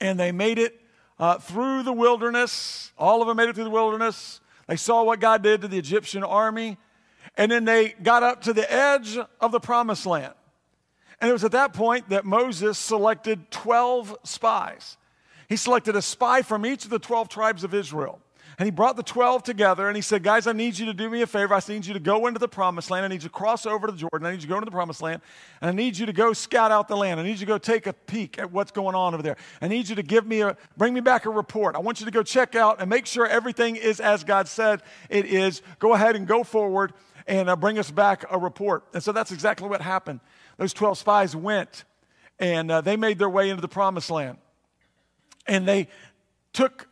and 0.00 0.18
they 0.18 0.32
made 0.32 0.58
it 0.58 0.81
uh, 1.22 1.38
through 1.38 1.84
the 1.84 1.92
wilderness. 1.92 2.90
All 2.98 3.22
of 3.22 3.28
them 3.28 3.36
made 3.36 3.48
it 3.48 3.54
through 3.54 3.62
the 3.62 3.70
wilderness. 3.70 4.40
They 4.66 4.74
saw 4.74 5.04
what 5.04 5.20
God 5.20 5.44
did 5.44 5.60
to 5.60 5.68
the 5.68 5.78
Egyptian 5.78 6.24
army, 6.24 6.78
and 7.36 7.48
then 7.48 7.64
they 7.64 7.90
got 8.02 8.24
up 8.24 8.42
to 8.42 8.52
the 8.52 8.70
edge 8.70 9.16
of 9.40 9.52
the 9.52 9.60
promised 9.60 10.04
land. 10.04 10.34
And 11.20 11.30
it 11.30 11.32
was 11.32 11.44
at 11.44 11.52
that 11.52 11.74
point 11.74 12.08
that 12.08 12.24
Moses 12.24 12.76
selected 12.76 13.52
12 13.52 14.16
spies. 14.24 14.96
He 15.48 15.54
selected 15.54 15.94
a 15.94 16.02
spy 16.02 16.42
from 16.42 16.66
each 16.66 16.82
of 16.82 16.90
the 16.90 16.98
12 16.98 17.28
tribes 17.28 17.62
of 17.62 17.72
Israel. 17.72 18.18
And 18.62 18.68
he 18.68 18.70
brought 18.70 18.94
the 18.94 19.02
12 19.02 19.42
together 19.42 19.88
and 19.88 19.96
he 19.96 20.02
said, 20.02 20.22
Guys, 20.22 20.46
I 20.46 20.52
need 20.52 20.78
you 20.78 20.86
to 20.86 20.94
do 20.94 21.10
me 21.10 21.20
a 21.20 21.26
favor. 21.26 21.52
I 21.52 21.60
need 21.68 21.84
you 21.84 21.94
to 21.94 21.98
go 21.98 22.28
into 22.28 22.38
the 22.38 22.46
promised 22.46 22.92
land. 22.92 23.04
I 23.04 23.08
need 23.08 23.24
you 23.24 23.28
to 23.28 23.34
cross 23.34 23.66
over 23.66 23.88
to 23.88 23.92
the 23.92 23.98
Jordan. 23.98 24.24
I 24.24 24.30
need 24.30 24.36
you 24.36 24.42
to 24.42 24.46
go 24.46 24.54
into 24.54 24.66
the 24.66 24.70
promised 24.70 25.02
land. 25.02 25.20
And 25.60 25.68
I 25.68 25.72
need 25.72 25.98
you 25.98 26.06
to 26.06 26.12
go 26.12 26.32
scout 26.32 26.70
out 26.70 26.86
the 26.86 26.96
land. 26.96 27.18
I 27.18 27.24
need 27.24 27.32
you 27.32 27.38
to 27.38 27.46
go 27.46 27.58
take 27.58 27.88
a 27.88 27.92
peek 27.92 28.38
at 28.38 28.52
what's 28.52 28.70
going 28.70 28.94
on 28.94 29.14
over 29.14 29.22
there. 29.24 29.36
I 29.60 29.66
need 29.66 29.88
you 29.88 29.96
to 29.96 30.02
give 30.04 30.28
me 30.28 30.42
a, 30.42 30.56
bring 30.76 30.94
me 30.94 31.00
back 31.00 31.26
a 31.26 31.30
report. 31.30 31.74
I 31.74 31.80
want 31.80 31.98
you 31.98 32.06
to 32.06 32.12
go 32.12 32.22
check 32.22 32.54
out 32.54 32.80
and 32.80 32.88
make 32.88 33.06
sure 33.06 33.26
everything 33.26 33.74
is 33.74 33.98
as 33.98 34.22
God 34.22 34.46
said 34.46 34.84
it 35.10 35.26
is. 35.26 35.60
Go 35.80 35.94
ahead 35.94 36.14
and 36.14 36.24
go 36.24 36.44
forward 36.44 36.92
and 37.26 37.50
uh, 37.50 37.56
bring 37.56 37.80
us 37.80 37.90
back 37.90 38.24
a 38.30 38.38
report. 38.38 38.84
And 38.94 39.02
so 39.02 39.10
that's 39.10 39.32
exactly 39.32 39.68
what 39.68 39.80
happened. 39.80 40.20
Those 40.56 40.72
12 40.72 40.98
spies 40.98 41.34
went 41.34 41.82
and 42.38 42.70
uh, 42.70 42.80
they 42.80 42.96
made 42.96 43.18
their 43.18 43.28
way 43.28 43.50
into 43.50 43.60
the 43.60 43.66
promised 43.66 44.08
land. 44.08 44.38
And 45.48 45.66
they 45.66 45.88
took 46.52 46.86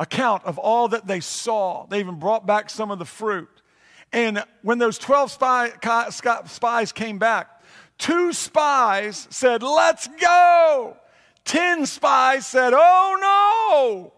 account 0.00 0.42
of 0.44 0.58
all 0.58 0.88
that 0.88 1.06
they 1.06 1.20
saw. 1.20 1.86
They 1.86 2.00
even 2.00 2.18
brought 2.18 2.46
back 2.46 2.70
some 2.70 2.90
of 2.90 2.98
the 2.98 3.04
fruit. 3.04 3.48
And 4.12 4.42
when 4.62 4.78
those 4.78 4.98
12 4.98 5.30
spy, 5.30 5.70
spies 6.46 6.90
came 6.90 7.18
back, 7.18 7.62
two 7.98 8.32
spies 8.32 9.28
said, 9.30 9.62
Let's 9.62 10.08
go. 10.20 10.96
10 11.44 11.86
spies 11.86 12.46
said, 12.46 12.72
Oh 12.74 13.18
no. 13.20 14.12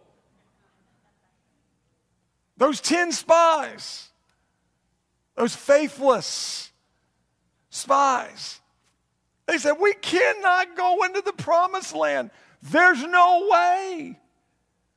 Those 2.56 2.80
10 2.80 3.10
spies, 3.12 4.08
those 5.34 5.56
faithless 5.56 6.70
spies, 7.70 8.60
they 9.46 9.58
said, 9.58 9.74
We 9.80 9.94
cannot 9.94 10.76
go 10.76 11.02
into 11.02 11.22
the 11.22 11.32
promised 11.32 11.94
land. 11.94 12.30
There's 12.62 13.02
no 13.02 13.48
way. 13.50 14.20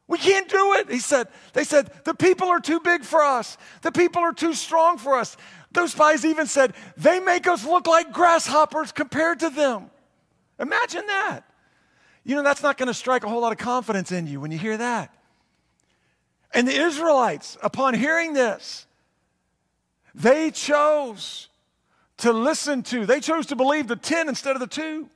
We 0.08 0.18
can't 0.18 0.48
do 0.48 0.74
it. 0.74 0.90
He 0.90 1.00
said, 1.00 1.28
they 1.54 1.64
said, 1.64 1.90
the 2.04 2.14
people 2.14 2.48
are 2.48 2.60
too 2.60 2.80
big 2.80 3.04
for 3.04 3.22
us. 3.22 3.58
The 3.82 3.92
people 3.92 4.22
are 4.22 4.34
too 4.34 4.54
strong 4.54 4.98
for 4.98 5.16
us. 5.16 5.36
Those 5.72 5.94
spies 5.94 6.24
even 6.24 6.46
said, 6.46 6.74
they 6.96 7.20
make 7.20 7.48
us 7.48 7.66
look 7.66 7.88
like 7.88 8.14
grasshoppers 8.14 8.92
compared 8.92 9.40
to 9.40 9.50
them. 9.50 9.90
Imagine 10.60 11.06
that. 11.08 11.42
You 12.24 12.36
know, 12.36 12.44
that's 12.44 12.62
not 12.64 12.78
going 12.78 12.88
to 12.88 12.94
strike 12.94 13.24
a 13.24 13.30
whole 13.30 13.42
lot 13.42 13.52
of 13.52 13.58
confidence 13.58 14.12
in 14.12 14.28
you 14.28 14.40
when 14.40 14.52
you 14.52 14.58
hear 14.58 14.78
that. 14.78 15.14
And 16.54 16.68
the 16.68 16.76
Israelites, 16.76 17.58
upon 17.62 17.96
hearing 17.96 18.34
this, 18.34 18.86
they 20.14 20.52
chose 20.52 21.50
to 22.18 22.32
listen 22.32 22.82
to, 22.84 23.06
they 23.06 23.20
chose 23.20 23.48
to 23.48 23.56
believe 23.56 23.88
the 23.88 23.96
10 23.96 24.30
instead 24.30 24.56
of 24.56 24.62
the 24.62 24.68
two. 24.68 25.10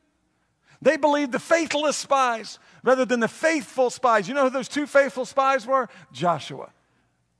They 0.81 0.97
believed 0.97 1.31
the 1.31 1.39
faithless 1.39 1.95
spies 1.95 2.59
rather 2.83 3.05
than 3.05 3.19
the 3.19 3.27
faithful 3.27 3.89
spies. 3.89 4.27
You 4.27 4.33
know 4.33 4.43
who 4.43 4.49
those 4.49 4.67
two 4.67 4.87
faithful 4.87 5.25
spies 5.25 5.65
were? 5.65 5.89
Joshua 6.11 6.71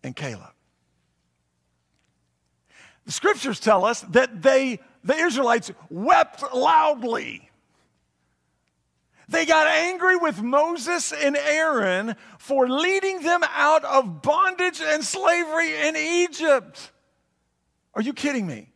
and 0.04 0.16
Caleb. 0.16 0.54
The 3.06 3.12
scriptures 3.12 3.60
tell 3.60 3.86
us 3.86 4.02
that 4.02 4.42
they, 4.42 4.80
the 5.04 5.16
Israelites, 5.16 5.72
wept 5.90 6.44
loudly. 6.54 7.50
They 9.28 9.46
got 9.46 9.68
angry 9.68 10.16
with 10.16 10.42
Moses 10.42 11.12
and 11.14 11.38
Aaron 11.38 12.16
for 12.40 12.68
leading 12.68 13.22
them 13.22 13.42
out 13.54 13.84
of 13.84 14.22
bondage 14.22 14.82
and 14.82 15.04
slavery 15.04 15.88
in 15.88 15.96
Egypt. 15.96 16.92
Are 17.94 18.02
you 18.02 18.14
kidding 18.14 18.48
me? 18.48 18.70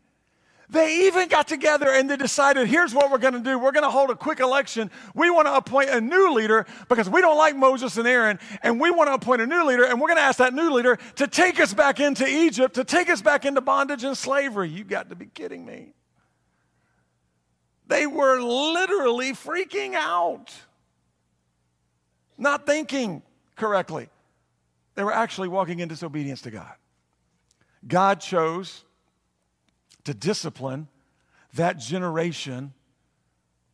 They 0.73 1.05
even 1.05 1.27
got 1.27 1.47
together 1.47 1.87
and 1.87 2.09
they 2.09 2.17
decided 2.17 2.67
here's 2.67 2.95
what 2.95 3.11
we're 3.11 3.19
going 3.19 3.35
to 3.35 3.39
do. 3.39 3.59
We're 3.59 3.73
going 3.73 3.83
to 3.83 3.91
hold 3.91 4.09
a 4.09 4.15
quick 4.15 4.39
election. 4.39 4.89
We 5.13 5.29
want 5.29 5.45
to 5.45 5.53
appoint 5.53 5.91
a 5.91 6.01
new 6.01 6.33
leader 6.33 6.65
because 6.89 7.07
we 7.07 7.21
don't 7.21 7.37
like 7.37 7.55
Moses 7.55 7.95
and 7.97 8.07
Aaron, 8.07 8.39
and 8.63 8.81
we 8.81 8.89
want 8.89 9.07
to 9.07 9.13
appoint 9.13 9.43
a 9.43 9.45
new 9.45 9.65
leader, 9.65 9.85
and 9.85 10.01
we're 10.01 10.07
going 10.07 10.17
to 10.17 10.23
ask 10.23 10.39
that 10.39 10.51
new 10.51 10.71
leader 10.71 10.97
to 11.17 11.27
take 11.27 11.59
us 11.59 11.75
back 11.75 11.99
into 11.99 12.27
Egypt, 12.27 12.73
to 12.73 12.83
take 12.83 13.07
us 13.07 13.21
back 13.21 13.45
into 13.45 13.61
bondage 13.61 14.03
and 14.03 14.17
slavery. 14.17 14.67
You 14.67 14.83
got 14.83 15.09
to 15.09 15.15
be 15.15 15.27
kidding 15.27 15.63
me. 15.63 15.93
They 17.85 18.07
were 18.07 18.41
literally 18.41 19.33
freaking 19.33 19.93
out, 19.93 20.51
not 22.35 22.65
thinking 22.65 23.21
correctly. 23.55 24.09
They 24.95 25.03
were 25.03 25.13
actually 25.13 25.49
walking 25.49 25.81
in 25.81 25.87
disobedience 25.87 26.41
to 26.41 26.49
God. 26.49 26.73
God 27.87 28.21
chose 28.21 28.83
to 30.05 30.13
discipline 30.13 30.87
that 31.53 31.77
generation 31.77 32.73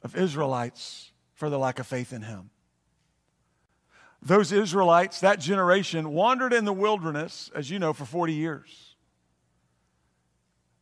of 0.03 0.15
Israelites 0.15 1.11
for 1.33 1.49
the 1.49 1.57
lack 1.57 1.79
of 1.79 1.87
faith 1.87 2.13
in 2.13 2.21
him. 2.21 2.49
Those 4.21 4.51
Israelites, 4.51 5.21
that 5.21 5.39
generation, 5.39 6.11
wandered 6.11 6.51
in 6.51 6.65
the 6.65 6.73
wilderness, 6.73 7.49
as 7.55 7.69
you 7.69 7.79
know, 7.79 7.93
for 7.93 8.05
40 8.05 8.33
years. 8.33 8.95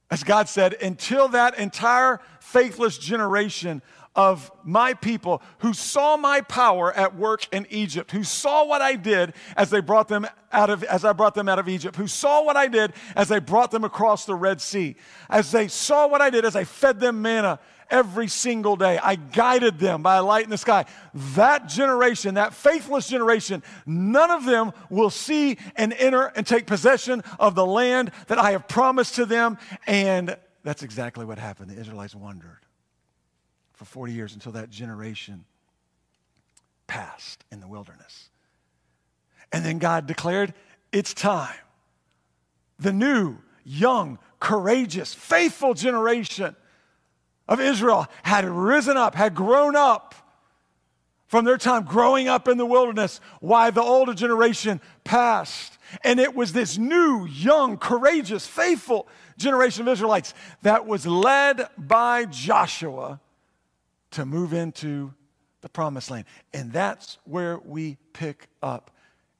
As 0.10 0.24
God 0.24 0.50
said, 0.50 0.74
until 0.82 1.28
that 1.30 1.60
entire 1.60 2.20
faithless 2.48 2.98
generation 2.98 3.82
of 4.16 4.52
my 4.64 4.94
people 4.94 5.44
who 5.60 5.74
saw 5.74 6.18
my 6.18 6.42
power 6.42 6.92
at 6.94 7.16
work 7.16 7.46
in 7.54 7.68
Egypt, 7.70 8.12
who 8.12 8.24
saw 8.24 8.66
what 8.66 8.82
I 8.82 8.96
did 8.96 9.34
as 9.56 9.70
they 9.70 9.82
brought 9.82 10.08
them 10.08 10.26
out 10.52 10.70
of 10.70 10.84
as 10.86 11.06
I 11.06 11.14
brought 11.14 11.36
them 11.36 11.50
out 11.50 11.60
of 11.60 11.68
Egypt, 11.70 11.96
who 11.98 12.08
saw 12.08 12.44
what 12.44 12.56
I 12.56 12.68
did 12.68 12.94
as 13.16 13.32
I 13.32 13.40
brought 13.40 13.70
them 13.70 13.84
across 13.84 14.26
the 14.26 14.34
Red 14.34 14.60
Sea, 14.62 14.96
as 15.30 15.52
they 15.52 15.68
saw 15.68 16.08
what 16.08 16.22
I 16.22 16.30
did 16.30 16.46
as 16.46 16.56
I 16.56 16.64
fed 16.64 17.00
them 17.00 17.22
manna 17.22 17.60
every 17.90 18.28
single 18.28 18.76
day. 18.76 18.98
I 18.98 19.16
guided 19.16 19.78
them 19.78 20.02
by 20.02 20.16
a 20.16 20.24
light 20.24 20.46
in 20.46 20.50
the 20.50 20.58
sky. 20.58 20.86
That 21.36 21.68
generation, 21.68 22.36
that 22.36 22.54
faithless 22.54 23.08
generation, 23.08 23.62
none 23.86 24.32
of 24.32 24.46
them 24.46 24.72
will 24.90 25.10
see 25.10 25.58
and 25.76 25.94
enter 25.94 26.26
and 26.28 26.48
take 26.48 26.66
possession 26.66 27.24
of 27.40 27.56
the 27.56 27.66
land 27.66 28.12
that 28.28 28.40
I 28.40 28.52
have 28.52 28.68
promised 28.68 29.16
to 29.16 29.26
them. 29.26 29.58
And 29.86 30.38
that's 30.68 30.84
exactly 30.84 31.24
what 31.24 31.40
happened. 31.40 31.70
The 31.70 31.80
Israelites 31.80 32.14
wandered 32.14 32.60
for 33.72 33.86
40 33.86 34.12
years 34.12 34.34
until 34.34 34.52
that 34.52 34.70
generation 34.70 35.46
passed 36.88 37.46
in 37.50 37.62
the 37.62 37.68
wilderness. 37.70 38.28
And 39.54 39.64
then 39.64 39.78
God 39.78 40.08
declared, 40.08 40.54
It's 40.92 41.14
time. 41.14 41.56
The 42.80 42.92
new, 42.92 43.38
young, 43.64 44.20
courageous, 44.42 45.14
faithful 45.14 45.74
generation 45.74 46.54
of 47.48 47.62
Israel 47.62 48.08
had 48.24 48.44
risen 48.44 48.98
up, 48.98 49.16
had 49.16 49.36
grown 49.36 49.78
up 49.78 50.16
from 51.28 51.46
their 51.46 51.58
time 51.58 51.86
growing 51.86 52.28
up 52.28 52.50
in 52.50 52.58
the 52.58 52.66
wilderness, 52.66 53.22
while 53.40 53.72
the 53.72 53.82
older 53.82 54.14
generation 54.14 54.82
passed. 55.06 55.78
And 56.04 56.20
it 56.20 56.36
was 56.36 56.52
this 56.52 56.78
new, 56.78 57.26
young, 57.26 57.78
courageous, 57.78 58.46
faithful 58.46 59.08
generation 59.38 59.88
of 59.88 59.94
Israelites 59.94 60.34
that 60.64 60.86
was 60.86 61.06
led 61.06 61.68
by 61.78 62.26
Joshua 62.26 63.20
to 64.12 64.26
move 64.26 64.54
into 64.54 65.14
the 65.62 65.70
promised 65.70 66.12
land. 66.12 66.26
And 66.54 66.72
that's 66.72 67.18
where 67.26 67.60
we 67.60 67.98
pick 68.14 68.48
up 68.62 68.92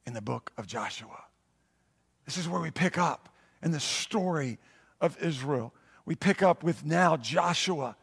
in 0.06 0.14
the 0.14 0.22
book 0.22 0.52
of 0.56 0.66
Joshua. 0.66 1.24
This 2.24 2.36
is 2.36 2.48
where 2.48 2.60
we 2.60 2.70
pick 2.70 2.98
up 2.98 3.28
in 3.62 3.72
the 3.72 3.80
story 3.80 4.58
of 5.00 5.16
Israel. 5.22 5.72
We 6.04 6.14
pick 6.14 6.42
up 6.42 6.62
with 6.62 6.84
now 6.84 7.16
Joshua 7.16 7.96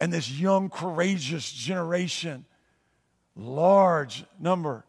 and 0.00 0.12
this 0.12 0.30
young, 0.30 0.68
courageous 0.68 1.50
generation, 1.50 2.44
large 3.34 4.24
number 4.38 4.84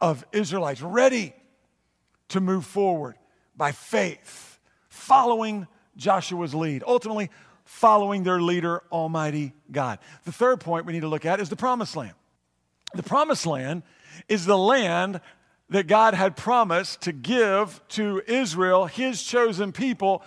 of 0.00 0.24
Israelites 0.32 0.80
ready 0.80 1.34
to 2.28 2.40
move 2.40 2.64
forward 2.64 3.16
by 3.56 3.72
faith 3.72 4.55
following 5.06 5.68
Joshua's 5.96 6.52
lead, 6.52 6.82
ultimately 6.84 7.30
following 7.64 8.24
their 8.24 8.40
leader, 8.40 8.82
Almighty 8.90 9.52
God. 9.70 10.00
The 10.24 10.32
third 10.32 10.60
point 10.60 10.84
we 10.84 10.92
need 10.92 11.00
to 11.00 11.08
look 11.08 11.24
at 11.24 11.38
is 11.38 11.48
the 11.48 11.56
promised 11.56 11.94
land. 11.94 12.14
The 12.92 13.04
promised 13.04 13.46
land 13.46 13.84
is 14.28 14.46
the 14.46 14.58
land 14.58 15.20
that 15.70 15.86
God 15.86 16.14
had 16.14 16.36
promised 16.36 17.02
to 17.02 17.12
give 17.12 17.80
to 17.90 18.20
Israel, 18.26 18.86
his 18.86 19.22
chosen 19.22 19.70
people, 19.70 20.24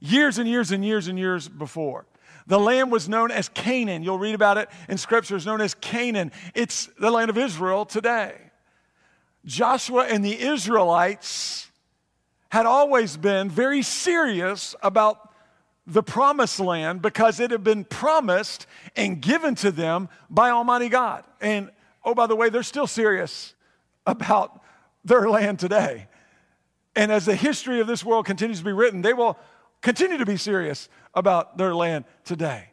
years 0.00 0.38
and 0.38 0.48
years 0.48 0.70
and 0.70 0.82
years 0.82 1.08
and 1.08 1.18
years 1.18 1.46
before. 1.46 2.06
The 2.46 2.58
land 2.58 2.90
was 2.90 3.10
known 3.10 3.30
as 3.30 3.50
Canaan. 3.50 4.02
You'll 4.02 4.18
read 4.18 4.34
about 4.34 4.56
it 4.56 4.70
in 4.88 4.96
scripture. 4.96 5.36
It's 5.36 5.46
known 5.46 5.60
as 5.60 5.74
Canaan. 5.74 6.32
It's 6.54 6.86
the 6.98 7.10
land 7.10 7.28
of 7.28 7.36
Israel 7.36 7.84
today. 7.84 8.34
Joshua 9.44 10.06
and 10.06 10.24
the 10.24 10.40
Israelites 10.40 11.68
had 12.52 12.66
always 12.66 13.16
been 13.16 13.48
very 13.48 13.80
serious 13.80 14.74
about 14.82 15.32
the 15.86 16.02
promised 16.02 16.60
land 16.60 17.00
because 17.00 17.40
it 17.40 17.50
had 17.50 17.64
been 17.64 17.82
promised 17.82 18.66
and 18.94 19.22
given 19.22 19.54
to 19.54 19.70
them 19.70 20.06
by 20.28 20.50
Almighty 20.50 20.90
God. 20.90 21.24
And 21.40 21.70
oh, 22.04 22.14
by 22.14 22.26
the 22.26 22.36
way, 22.36 22.50
they're 22.50 22.62
still 22.62 22.86
serious 22.86 23.54
about 24.06 24.62
their 25.02 25.30
land 25.30 25.60
today. 25.60 26.08
And 26.94 27.10
as 27.10 27.24
the 27.24 27.34
history 27.34 27.80
of 27.80 27.86
this 27.86 28.04
world 28.04 28.26
continues 28.26 28.58
to 28.58 28.66
be 28.66 28.72
written, 28.72 29.00
they 29.00 29.14
will 29.14 29.38
continue 29.80 30.18
to 30.18 30.26
be 30.26 30.36
serious 30.36 30.90
about 31.14 31.56
their 31.56 31.74
land 31.74 32.04
today 32.22 32.68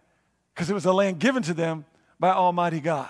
because 0.53 0.69
it 0.69 0.73
was 0.73 0.85
a 0.85 0.91
land 0.91 1.19
given 1.19 1.41
to 1.43 1.53
them 1.53 1.85
by 2.19 2.31
Almighty 2.31 2.81
God. 2.81 3.09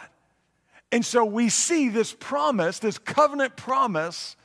And 0.91 1.03
so 1.03 1.25
we 1.25 1.49
see 1.49 1.89
this 1.89 2.13
promise, 2.13 2.77
this 2.77 2.99
covenant 2.99 3.55
promise, 3.55 4.35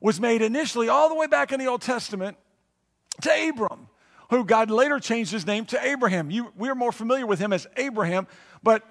was 0.00 0.20
made 0.20 0.42
initially 0.42 0.88
all 0.88 1.08
the 1.08 1.14
way 1.14 1.26
back 1.26 1.52
in 1.52 1.60
the 1.60 1.66
Old 1.66 1.82
Testament 1.82 2.36
to 3.22 3.48
Abram, 3.48 3.88
who 4.30 4.44
God 4.44 4.70
later 4.70 4.98
changed 4.98 5.32
his 5.32 5.46
name 5.46 5.64
to 5.66 5.84
Abraham. 5.84 6.30
You, 6.30 6.52
we're 6.56 6.74
more 6.74 6.92
familiar 6.92 7.26
with 7.26 7.38
him 7.38 7.52
as 7.52 7.66
Abraham, 7.76 8.26
but 8.62 8.84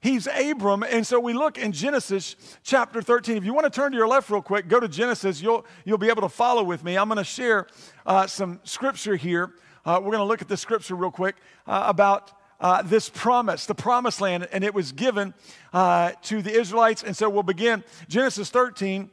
he's 0.00 0.26
Abram. 0.26 0.82
And 0.82 1.06
so 1.06 1.18
we 1.20 1.32
look 1.32 1.58
in 1.58 1.72
Genesis 1.72 2.36
chapter 2.62 3.02
13. 3.02 3.36
If 3.36 3.44
you 3.44 3.52
want 3.52 3.64
to 3.64 3.70
turn 3.70 3.92
to 3.92 3.98
your 3.98 4.08
left 4.08 4.30
real 4.30 4.42
quick, 4.42 4.68
go 4.68 4.80
to 4.80 4.88
Genesis. 4.88 5.42
You'll, 5.42 5.66
you'll 5.84 5.98
be 5.98 6.08
able 6.08 6.22
to 6.22 6.28
follow 6.28 6.62
with 6.62 6.84
me. 6.84 6.96
I'm 6.96 7.08
going 7.08 7.18
to 7.18 7.24
share 7.24 7.66
uh, 8.06 8.26
some 8.26 8.60
scripture 8.64 9.16
here. 9.16 9.52
Uh, 9.84 9.98
we're 10.00 10.12
going 10.12 10.18
to 10.18 10.24
look 10.24 10.40
at 10.40 10.48
the 10.48 10.56
scripture 10.56 10.94
real 10.94 11.10
quick 11.10 11.36
uh, 11.66 11.84
about 11.86 12.32
uh, 12.60 12.80
this 12.82 13.10
promise, 13.10 13.66
the 13.66 13.74
promised 13.74 14.20
land, 14.20 14.48
and 14.52 14.64
it 14.64 14.72
was 14.72 14.92
given 14.92 15.34
uh, 15.72 16.12
to 16.22 16.40
the 16.40 16.50
Israelites. 16.50 17.02
And 17.02 17.14
so 17.14 17.28
we'll 17.28 17.42
begin 17.42 17.84
Genesis 18.08 18.48
13. 18.48 19.10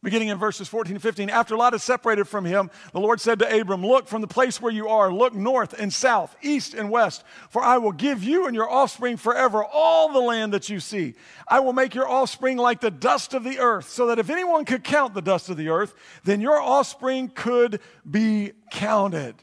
Beginning 0.00 0.28
in 0.28 0.38
verses 0.38 0.68
14 0.68 0.94
and 0.94 1.02
15, 1.02 1.28
after 1.28 1.56
Lot 1.56 1.74
is 1.74 1.82
separated 1.82 2.26
from 2.26 2.44
him, 2.44 2.70
the 2.92 3.00
Lord 3.00 3.20
said 3.20 3.40
to 3.40 3.60
Abram, 3.60 3.84
Look 3.84 4.06
from 4.06 4.20
the 4.20 4.28
place 4.28 4.62
where 4.62 4.70
you 4.70 4.86
are, 4.86 5.12
look 5.12 5.34
north 5.34 5.72
and 5.76 5.92
south, 5.92 6.36
east 6.40 6.72
and 6.72 6.88
west, 6.88 7.24
for 7.50 7.62
I 7.62 7.78
will 7.78 7.90
give 7.90 8.22
you 8.22 8.46
and 8.46 8.54
your 8.54 8.70
offspring 8.70 9.16
forever 9.16 9.64
all 9.64 10.12
the 10.12 10.20
land 10.20 10.52
that 10.52 10.68
you 10.68 10.78
see. 10.78 11.14
I 11.48 11.58
will 11.58 11.72
make 11.72 11.96
your 11.96 12.08
offspring 12.08 12.58
like 12.58 12.80
the 12.80 12.92
dust 12.92 13.34
of 13.34 13.42
the 13.42 13.58
earth, 13.58 13.88
so 13.88 14.06
that 14.06 14.20
if 14.20 14.30
anyone 14.30 14.64
could 14.64 14.84
count 14.84 15.14
the 15.14 15.22
dust 15.22 15.48
of 15.48 15.56
the 15.56 15.68
earth, 15.68 15.94
then 16.22 16.40
your 16.40 16.60
offspring 16.60 17.28
could 17.34 17.80
be 18.08 18.52
counted 18.70 19.34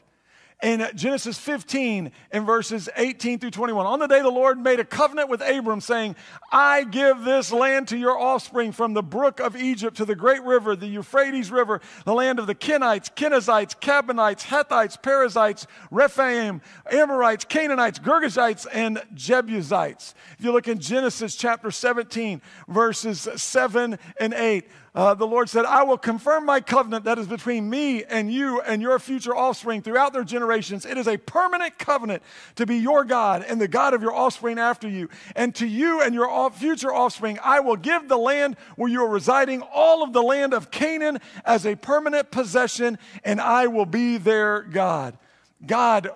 in 0.62 0.86
Genesis 0.94 1.38
15 1.38 2.10
in 2.32 2.46
verses 2.46 2.88
18 2.96 3.38
through 3.38 3.50
21. 3.50 3.84
On 3.84 3.98
the 3.98 4.06
day 4.06 4.22
the 4.22 4.30
Lord 4.30 4.58
made 4.58 4.80
a 4.80 4.84
covenant 4.84 5.28
with 5.28 5.42
Abram, 5.42 5.80
saying, 5.80 6.16
I 6.50 6.84
give 6.84 7.24
this 7.24 7.52
land 7.52 7.88
to 7.88 7.98
your 7.98 8.18
offspring 8.18 8.72
from 8.72 8.94
the 8.94 9.02
brook 9.02 9.38
of 9.38 9.54
Egypt 9.54 9.98
to 9.98 10.06
the 10.06 10.14
great 10.14 10.42
river, 10.42 10.74
the 10.74 10.86
Euphrates 10.86 11.50
River, 11.50 11.82
the 12.04 12.14
land 12.14 12.38
of 12.38 12.46
the 12.46 12.54
Kenites, 12.54 13.14
Kenizzites, 13.14 13.78
Kadmonites, 13.78 14.42
Hittites, 14.42 14.96
Perizzites, 14.96 15.66
Rephaim, 15.90 16.62
Amorites, 16.90 17.44
Canaanites, 17.44 17.98
Girgashites, 17.98 18.66
and 18.72 19.02
Jebusites. 19.14 20.14
If 20.38 20.44
you 20.44 20.52
look 20.52 20.68
in 20.68 20.78
Genesis 20.78 21.36
chapter 21.36 21.70
17, 21.70 22.40
verses 22.66 23.28
7 23.36 23.98
and 24.18 24.32
8, 24.32 24.66
uh, 24.96 25.12
the 25.12 25.26
Lord 25.26 25.50
said, 25.50 25.66
I 25.66 25.82
will 25.82 25.98
confirm 25.98 26.46
my 26.46 26.62
covenant 26.62 27.04
that 27.04 27.18
is 27.18 27.26
between 27.26 27.68
me 27.68 28.02
and 28.02 28.32
you 28.32 28.62
and 28.62 28.80
your 28.80 28.98
future 28.98 29.36
offspring 29.36 29.82
throughout 29.82 30.14
their 30.14 30.24
generations. 30.24 30.86
It 30.86 30.96
is 30.96 31.06
a 31.06 31.18
permanent 31.18 31.78
covenant 31.78 32.22
to 32.54 32.64
be 32.64 32.78
your 32.78 33.04
God 33.04 33.44
and 33.46 33.60
the 33.60 33.68
God 33.68 33.92
of 33.92 34.00
your 34.00 34.14
offspring 34.14 34.58
after 34.58 34.88
you. 34.88 35.10
And 35.34 35.54
to 35.56 35.66
you 35.66 36.00
and 36.00 36.14
your 36.14 36.50
future 36.50 36.94
offspring, 36.94 37.38
I 37.44 37.60
will 37.60 37.76
give 37.76 38.08
the 38.08 38.16
land 38.16 38.56
where 38.76 38.90
you 38.90 39.02
are 39.02 39.08
residing, 39.10 39.60
all 39.60 40.02
of 40.02 40.14
the 40.14 40.22
land 40.22 40.54
of 40.54 40.70
Canaan, 40.70 41.18
as 41.44 41.66
a 41.66 41.76
permanent 41.76 42.30
possession, 42.30 42.96
and 43.22 43.38
I 43.38 43.66
will 43.66 43.84
be 43.84 44.16
their 44.16 44.62
God. 44.62 45.18
God 45.66 46.08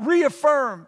reaffirmed 0.00 0.86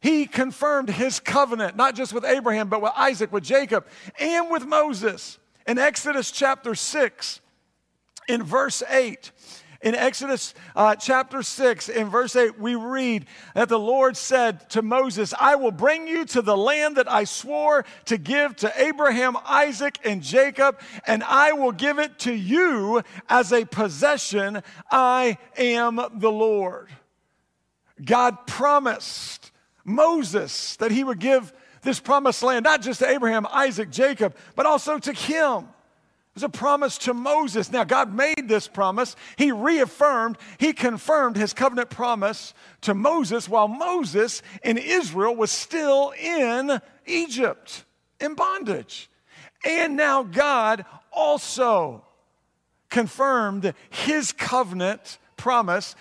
he 0.00 0.26
confirmed 0.26 0.90
his 0.90 1.18
covenant, 1.18 1.76
not 1.76 1.94
just 1.94 2.12
with 2.12 2.26
Abraham, 2.26 2.68
but 2.68 2.82
with 2.82 2.92
Isaac, 2.94 3.32
with 3.32 3.42
Jacob, 3.42 3.86
and 4.18 4.50
with 4.50 4.66
Moses. 4.66 5.38
In 5.66 5.78
Exodus 5.78 6.30
chapter 6.30 6.74
6, 6.74 7.40
in 8.28 8.42
verse 8.42 8.82
8, 8.88 9.32
in 9.84 9.94
Exodus 9.94 10.54
uh, 10.74 10.96
chapter 10.96 11.42
6, 11.42 11.90
in 11.90 12.08
verse 12.08 12.34
8, 12.34 12.58
we 12.58 12.74
read 12.74 13.26
that 13.54 13.68
the 13.68 13.78
Lord 13.78 14.16
said 14.16 14.68
to 14.70 14.80
Moses, 14.80 15.34
I 15.38 15.56
will 15.56 15.72
bring 15.72 16.08
you 16.08 16.24
to 16.26 16.40
the 16.40 16.56
land 16.56 16.96
that 16.96 17.10
I 17.10 17.24
swore 17.24 17.84
to 18.06 18.16
give 18.16 18.56
to 18.56 18.72
Abraham, 18.82 19.36
Isaac, 19.44 19.98
and 20.02 20.22
Jacob, 20.22 20.80
and 21.06 21.22
I 21.22 21.52
will 21.52 21.72
give 21.72 21.98
it 21.98 22.18
to 22.20 22.32
you 22.32 23.02
as 23.28 23.52
a 23.52 23.66
possession. 23.66 24.62
I 24.90 25.36
am 25.58 25.96
the 26.14 26.32
Lord. 26.32 26.88
God 28.02 28.46
promised 28.46 29.52
Moses 29.84 30.76
that 30.76 30.92
he 30.92 31.04
would 31.04 31.18
give 31.18 31.52
this 31.84 32.00
promised 32.00 32.42
land, 32.42 32.64
not 32.64 32.82
just 32.82 33.00
to 33.00 33.08
Abraham, 33.08 33.46
Isaac, 33.52 33.90
Jacob, 33.90 34.34
but 34.56 34.66
also 34.66 34.98
to 34.98 35.12
him. 35.12 35.68
It 36.34 36.42
was 36.42 36.42
a 36.42 36.48
promise 36.48 36.98
to 36.98 37.14
Moses. 37.14 37.70
Now, 37.70 37.84
God 37.84 38.12
made 38.12 38.48
this 38.48 38.66
promise. 38.66 39.14
He 39.36 39.52
reaffirmed, 39.52 40.36
He 40.58 40.72
confirmed 40.72 41.36
His 41.36 41.52
covenant 41.52 41.90
promise 41.90 42.54
to 42.80 42.92
Moses 42.92 43.48
while 43.48 43.68
Moses 43.68 44.42
in 44.64 44.76
Israel 44.76 45.36
was 45.36 45.52
still 45.52 46.12
in 46.20 46.80
Egypt 47.06 47.84
in 48.18 48.34
bondage. 48.34 49.08
And 49.64 49.96
now 49.96 50.24
God 50.24 50.84
also 51.12 52.04
confirmed 52.90 53.72
His 53.90 54.32
covenant 54.32 55.18
promise 55.36 55.94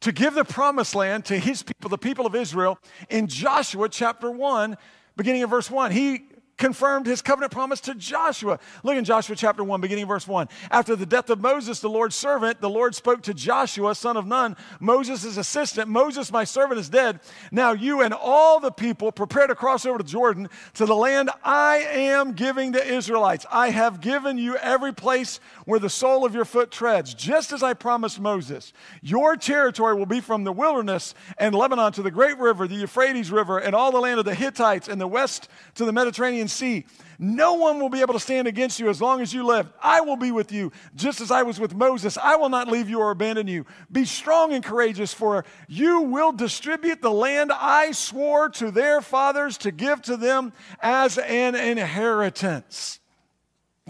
to 0.00 0.10
give 0.10 0.34
the 0.34 0.44
promised 0.44 0.96
land 0.96 1.24
to 1.26 1.38
His 1.38 1.62
people, 1.62 1.90
the 1.90 1.96
people 1.96 2.26
of 2.26 2.34
Israel, 2.34 2.78
in 3.08 3.28
Joshua 3.28 3.88
chapter 3.88 4.32
1, 4.32 4.76
beginning 5.16 5.42
of 5.42 5.50
verse 5.50 5.70
1. 5.70 5.90
He 5.90 6.22
confirmed 6.56 7.06
his 7.06 7.22
covenant 7.22 7.52
promise 7.52 7.80
to 7.82 7.94
Joshua. 7.94 8.58
Look 8.82 8.96
in 8.96 9.04
Joshua 9.04 9.36
chapter 9.36 9.62
1, 9.62 9.80
beginning 9.80 10.06
verse 10.06 10.26
1. 10.26 10.48
After 10.70 10.96
the 10.96 11.06
death 11.06 11.30
of 11.30 11.40
Moses, 11.40 11.80
the 11.80 11.88
Lord's 11.88 12.16
servant, 12.16 12.60
the 12.60 12.70
Lord 12.70 12.94
spoke 12.94 13.22
to 13.22 13.34
Joshua, 13.34 13.94
son 13.94 14.16
of 14.16 14.26
Nun, 14.26 14.56
Moses' 14.80 15.36
assistant. 15.36 15.88
Moses, 15.88 16.32
my 16.32 16.44
servant, 16.44 16.80
is 16.80 16.88
dead. 16.88 17.20
Now 17.50 17.72
you 17.72 18.00
and 18.00 18.14
all 18.14 18.60
the 18.60 18.70
people 18.70 19.12
prepare 19.12 19.46
to 19.46 19.54
cross 19.54 19.84
over 19.84 19.98
to 19.98 20.04
Jordan 20.04 20.48
to 20.74 20.86
the 20.86 20.96
land 20.96 21.30
I 21.44 21.78
am 21.78 22.32
giving 22.32 22.72
the 22.72 22.86
Israelites. 22.86 23.44
I 23.50 23.70
have 23.70 24.00
given 24.00 24.38
you 24.38 24.56
every 24.56 24.92
place 24.92 25.40
where 25.64 25.80
the 25.80 25.90
sole 25.90 26.24
of 26.24 26.34
your 26.34 26.44
foot 26.44 26.70
treads, 26.70 27.12
just 27.14 27.52
as 27.52 27.62
I 27.62 27.74
promised 27.74 28.20
Moses. 28.20 28.72
Your 29.02 29.36
territory 29.36 29.94
will 29.94 30.06
be 30.06 30.20
from 30.20 30.44
the 30.44 30.52
wilderness 30.52 31.14
and 31.38 31.54
Lebanon 31.54 31.92
to 31.92 32.02
the 32.02 32.10
great 32.10 32.38
river, 32.38 32.66
the 32.66 32.76
Euphrates 32.76 33.30
River, 33.30 33.58
and 33.58 33.74
all 33.74 33.92
the 33.92 34.00
land 34.00 34.18
of 34.18 34.24
the 34.24 34.34
Hittites, 34.34 34.88
and 34.88 35.00
the 35.00 35.06
west 35.06 35.48
to 35.74 35.84
the 35.84 35.92
Mediterranean 35.92 36.45
Sea. 36.48 36.84
No 37.18 37.54
one 37.54 37.80
will 37.80 37.88
be 37.88 38.02
able 38.02 38.12
to 38.14 38.20
stand 38.20 38.46
against 38.46 38.78
you 38.78 38.88
as 38.90 39.00
long 39.00 39.20
as 39.20 39.32
you 39.32 39.46
live. 39.46 39.72
I 39.82 40.02
will 40.02 40.16
be 40.16 40.32
with 40.32 40.52
you, 40.52 40.70
just 40.94 41.20
as 41.20 41.30
I 41.30 41.42
was 41.42 41.58
with 41.58 41.74
Moses. 41.74 42.18
I 42.18 42.36
will 42.36 42.50
not 42.50 42.68
leave 42.68 42.90
you 42.90 43.00
or 43.00 43.10
abandon 43.10 43.48
you. 43.48 43.64
Be 43.90 44.04
strong 44.04 44.52
and 44.52 44.62
courageous, 44.62 45.14
for 45.14 45.44
you 45.66 46.02
will 46.02 46.32
distribute 46.32 47.00
the 47.00 47.10
land 47.10 47.52
I 47.52 47.92
swore 47.92 48.50
to 48.50 48.70
their 48.70 49.00
fathers 49.00 49.56
to 49.58 49.70
give 49.70 50.02
to 50.02 50.16
them 50.16 50.52
as 50.80 51.16
an 51.18 51.54
inheritance. 51.54 53.00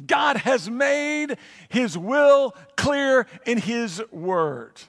God 0.07 0.37
has 0.37 0.69
made 0.69 1.37
his 1.69 1.97
will 1.97 2.55
clear 2.77 3.27
in 3.45 3.59
his 3.59 4.03
word. 4.11 4.81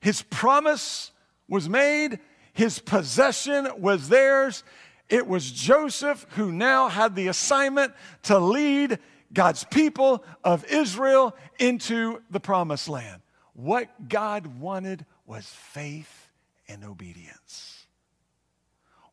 His 0.00 0.22
promise 0.22 1.12
was 1.46 1.68
made, 1.68 2.18
his 2.52 2.78
possession 2.78 3.68
was 3.78 4.08
theirs, 4.08 4.64
it 5.10 5.26
was 5.26 5.50
Joseph 5.50 6.26
who 6.30 6.52
now 6.52 6.88
had 6.88 7.14
the 7.14 7.28
assignment 7.28 7.92
to 8.24 8.38
lead 8.38 8.98
God's 9.32 9.64
people 9.64 10.24
of 10.42 10.64
Israel 10.64 11.36
into 11.58 12.22
the 12.30 12.40
promised 12.40 12.88
land. 12.88 13.20
What 13.52 14.08
God 14.08 14.46
wanted 14.60 15.04
was 15.26 15.46
faith 15.46 16.30
and 16.68 16.84
obedience. 16.84 17.86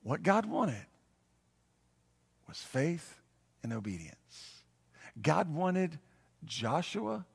What 0.03 0.23
God 0.23 0.45
wanted 0.45 0.85
was 2.47 2.57
faith 2.57 3.19
and 3.63 3.73
obedience. 3.73 4.63
God 5.21 5.53
wanted 5.53 5.99
Joshua 6.45 7.25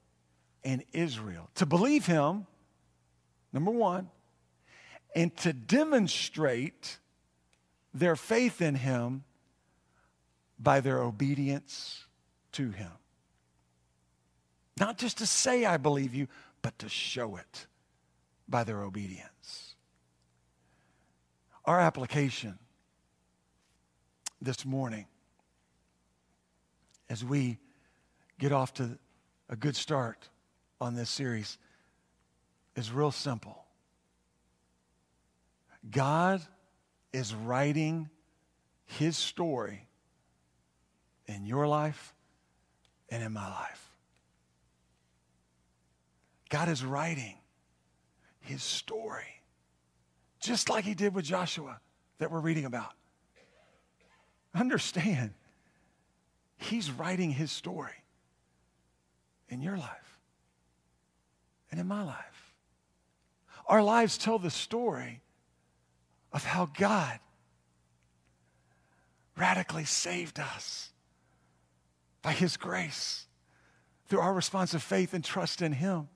and 0.64 0.84
Israel 0.92 1.50
to 1.56 1.66
believe 1.66 2.06
him 2.06 2.46
number 3.52 3.70
one, 3.70 4.08
and 5.14 5.36
to 5.38 5.52
demonstrate 5.52 6.98
their 7.95 8.16
faith 8.16 8.61
in 8.61 8.74
him 8.74 9.24
by 10.59 10.80
their 10.80 11.01
obedience 11.01 12.05
to 12.53 12.70
him. 12.70 12.93
Not 14.78 14.99
just 14.99 15.18
to 15.18 15.26
say, 15.26 15.64
I 15.64 15.76
believe 15.76 16.14
you, 16.14 16.28
but 16.62 16.78
to 16.78 16.88
show 16.88 17.36
it 17.36 17.66
by 18.49 18.64
their 18.64 18.82
obedience. 18.82 19.74
Our 21.64 21.80
application 21.80 22.59
this 24.40 24.64
morning 24.64 25.07
as 27.09 27.24
we 27.24 27.59
get 28.38 28.53
off 28.53 28.74
to 28.74 28.99
a 29.49 29.57
good 29.57 29.76
start 29.76 30.28
on 30.80 30.95
this 30.95 31.11
series 31.11 31.59
is 32.74 32.90
real 32.90 33.12
simple. 33.12 33.64
God 35.90 36.40
is 37.12 37.34
writing 37.34 38.08
his 38.84 39.16
story 39.16 39.86
in 41.26 41.46
your 41.46 41.66
life 41.66 42.14
and 43.08 43.22
in 43.22 43.32
my 43.32 43.48
life. 43.48 43.90
God 46.48 46.68
is 46.68 46.84
writing 46.84 47.36
his 48.40 48.62
story, 48.62 49.40
just 50.40 50.68
like 50.68 50.84
he 50.84 50.94
did 50.94 51.14
with 51.14 51.24
Joshua 51.24 51.80
that 52.18 52.30
we're 52.30 52.40
reading 52.40 52.66
about. 52.66 52.92
Understand, 54.54 55.32
he's 56.58 56.90
writing 56.90 57.30
his 57.30 57.50
story 57.50 58.04
in 59.48 59.62
your 59.62 59.78
life 59.78 60.18
and 61.70 61.80
in 61.80 61.86
my 61.86 62.04
life. 62.04 62.54
Our 63.66 63.82
lives 63.82 64.18
tell 64.18 64.38
the 64.38 64.50
story 64.50 65.21
of 66.32 66.44
how 66.44 66.66
God 66.78 67.18
radically 69.36 69.84
saved 69.84 70.38
us 70.38 70.90
by 72.22 72.32
his 72.32 72.56
grace 72.56 73.26
through 74.06 74.20
our 74.20 74.34
response 74.34 74.74
of 74.74 74.82
faith 74.82 75.14
and 75.14 75.24
trust 75.24 75.62
in 75.62 75.72
him. 75.72 76.08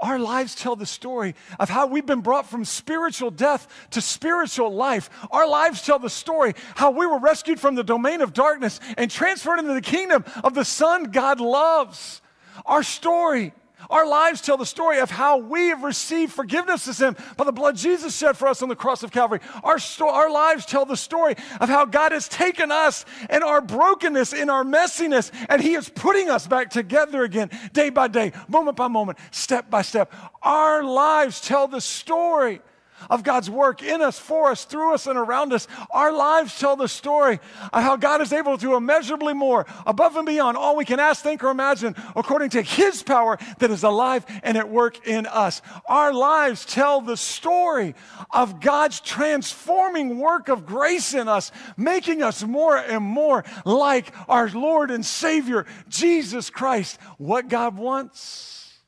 Our 0.00 0.18
lives 0.18 0.54
tell 0.54 0.76
the 0.76 0.86
story 0.86 1.34
of 1.58 1.68
how 1.68 1.86
we've 1.86 2.06
been 2.06 2.22
brought 2.22 2.48
from 2.48 2.64
spiritual 2.64 3.30
death 3.30 3.68
to 3.90 4.00
spiritual 4.00 4.72
life. 4.72 5.10
Our 5.30 5.46
lives 5.46 5.82
tell 5.82 5.98
the 5.98 6.08
story 6.08 6.54
how 6.74 6.90
we 6.90 7.06
were 7.06 7.18
rescued 7.18 7.60
from 7.60 7.74
the 7.74 7.84
domain 7.84 8.22
of 8.22 8.32
darkness 8.32 8.80
and 8.96 9.10
transferred 9.10 9.58
into 9.58 9.74
the 9.74 9.82
kingdom 9.82 10.24
of 10.42 10.54
the 10.54 10.64
Son 10.64 11.04
God 11.04 11.40
loves. 11.40 12.22
Our 12.64 12.82
story 12.82 13.52
our 13.88 14.06
lives 14.06 14.40
tell 14.40 14.56
the 14.56 14.66
story 14.66 14.98
of 14.98 15.10
how 15.10 15.38
we 15.38 15.68
have 15.68 15.82
received 15.82 16.32
forgiveness 16.32 16.86
of 16.86 16.96
sin 16.96 17.16
by 17.36 17.44
the 17.44 17.52
blood 17.52 17.76
Jesus 17.76 18.16
shed 18.16 18.36
for 18.36 18.48
us 18.48 18.62
on 18.62 18.68
the 18.68 18.76
cross 18.76 19.02
of 19.02 19.10
Calvary. 19.10 19.40
Our, 19.64 19.78
sto- 19.78 20.10
our 20.10 20.30
lives 20.30 20.66
tell 20.66 20.84
the 20.84 20.96
story 20.96 21.36
of 21.60 21.68
how 21.68 21.84
God 21.84 22.12
has 22.12 22.28
taken 22.28 22.70
us 22.70 23.04
and 23.28 23.42
our 23.42 23.60
brokenness, 23.60 24.32
in 24.32 24.50
our 24.50 24.64
messiness, 24.64 25.30
and 25.48 25.62
He 25.62 25.74
is 25.74 25.88
putting 25.88 26.28
us 26.28 26.46
back 26.46 26.70
together 26.70 27.24
again, 27.24 27.50
day 27.72 27.90
by 27.90 28.08
day, 28.08 28.32
moment 28.48 28.76
by 28.76 28.88
moment, 28.88 29.18
step 29.30 29.70
by 29.70 29.82
step. 29.82 30.12
Our 30.42 30.82
lives 30.82 31.40
tell 31.40 31.68
the 31.68 31.80
story 31.80 32.60
of 33.08 33.22
God's 33.22 33.48
work 33.48 33.82
in 33.82 34.02
us, 34.02 34.18
for 34.18 34.50
us, 34.50 34.64
through 34.64 34.94
us, 34.94 35.06
and 35.06 35.18
around 35.18 35.52
us. 35.52 35.66
Our 35.90 36.12
lives 36.12 36.58
tell 36.58 36.76
the 36.76 36.88
story 36.88 37.40
of 37.72 37.82
how 37.82 37.96
God 37.96 38.20
is 38.20 38.32
able 38.32 38.56
to 38.56 38.60
do 38.60 38.74
immeasurably 38.74 39.34
more, 39.34 39.66
above 39.86 40.16
and 40.16 40.26
beyond 40.26 40.56
all 40.56 40.76
we 40.76 40.84
can 40.84 41.00
ask, 41.00 41.22
think, 41.22 41.42
or 41.42 41.50
imagine, 41.50 41.94
according 42.16 42.50
to 42.50 42.62
His 42.62 43.02
power 43.02 43.38
that 43.58 43.70
is 43.70 43.82
alive 43.82 44.26
and 44.42 44.56
at 44.56 44.68
work 44.68 45.06
in 45.06 45.26
us. 45.26 45.62
Our 45.86 46.12
lives 46.12 46.64
tell 46.64 47.00
the 47.00 47.16
story 47.16 47.94
of 48.30 48.60
God's 48.60 49.00
transforming 49.00 50.18
work 50.18 50.48
of 50.48 50.66
grace 50.66 51.14
in 51.14 51.28
us, 51.28 51.52
making 51.76 52.22
us 52.22 52.42
more 52.42 52.76
and 52.76 53.02
more 53.04 53.44
like 53.64 54.12
our 54.28 54.48
Lord 54.50 54.90
and 54.90 55.04
Savior, 55.04 55.66
Jesus 55.88 56.50
Christ. 56.50 56.98
What 57.18 57.48
God 57.48 57.76
wants, 57.76 58.78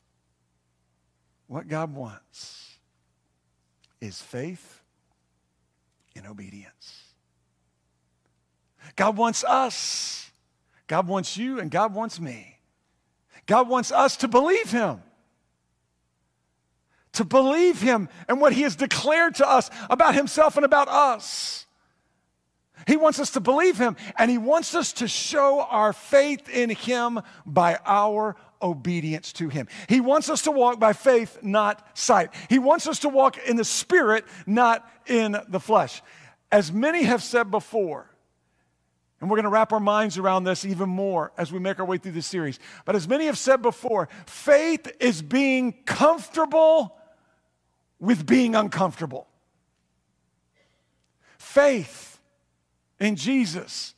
what 1.47 1.69
God 1.69 1.95
wants 1.95 2.52
is 4.03 4.21
faith 4.21 4.83
and 6.17 6.27
obedience. 6.27 7.05
God 8.97 9.17
wants 9.17 9.45
us, 9.45 10.31
God 10.89 11.07
wants 11.07 11.37
you, 11.37 11.61
and 11.61 11.71
God 11.71 11.95
wants 11.95 12.21
me. 12.21 12.59
God 13.47 13.69
wants 13.69 13.93
us 13.93 14.17
to 14.19 14.29
believe 14.29 14.71
Him. 14.71 15.03
To 17.13 17.25
believe 17.25 17.81
Him 17.81 18.09
and 18.29 18.41
what 18.41 18.53
He 18.53 18.63
has 18.63 18.75
declared 18.75 19.37
to 19.37 19.49
us 19.49 19.71
about 19.89 20.17
Himself 20.17 20.57
and 20.57 20.65
about 20.65 20.89
us. 20.89 21.67
He 22.89 22.97
wants 22.97 23.21
us 23.21 23.31
to 23.31 23.41
believe 23.41 23.79
Him, 23.79 23.97
and 24.19 24.29
He 24.29 24.39
wants 24.39 24.75
us 24.75 24.93
to 24.95 25.07
show 25.07 25.61
our 25.63 25.93
faith 25.93 26.49
in 26.49 26.71
Him 26.71 27.21
by 27.47 27.79
our 27.87 28.35
obedience 28.63 29.33
to 29.35 29.49
Him. 29.49 29.69
He 29.89 30.01
wants 30.01 30.31
us 30.31 30.43
to 30.43 30.51
walk 30.51 30.79
by 30.79 30.93
faith, 30.93 31.39
not 31.43 31.99
sight. 31.99 32.31
He 32.49 32.59
wants 32.59 32.87
us 32.87 33.01
to 33.01 33.09
walk 33.09 33.39
in 33.47 33.57
the 33.57 33.65
Spirit, 33.65 34.25
not 34.47 34.89
in 35.07 35.37
the 35.49 35.61
flesh. 35.61 36.03
As 36.51 36.73
many 36.73 37.03
have 37.05 37.23
said 37.23 37.51
before, 37.51 38.09
and 39.21 39.31
we're 39.31 39.37
going 39.37 39.45
to 39.45 39.51
wrap 39.51 39.73
our 39.73 39.81
minds 39.81 40.19
around 40.19 40.43
this 40.45 40.65
even 40.65 40.89
more 40.89 41.33
as 41.39 41.53
we 41.53 41.61
make 41.61 41.79
our 41.79 41.87
way 41.87 41.97
through 41.97 42.11
this 42.11 42.27
series. 42.27 42.59
But 42.85 42.97
as 42.97 43.07
many 43.07 43.27
have 43.27 43.39
said 43.39 43.63
before, 43.63 44.09
faith 44.27 44.93
is 44.99 45.23
being 45.23 45.75
comfortable 45.85 46.97
with 48.01 48.27
being 48.27 48.57
uncomfortable. 48.57 49.29
Faith 51.39 52.21
in 52.99 53.15
Jesus, 53.15 53.95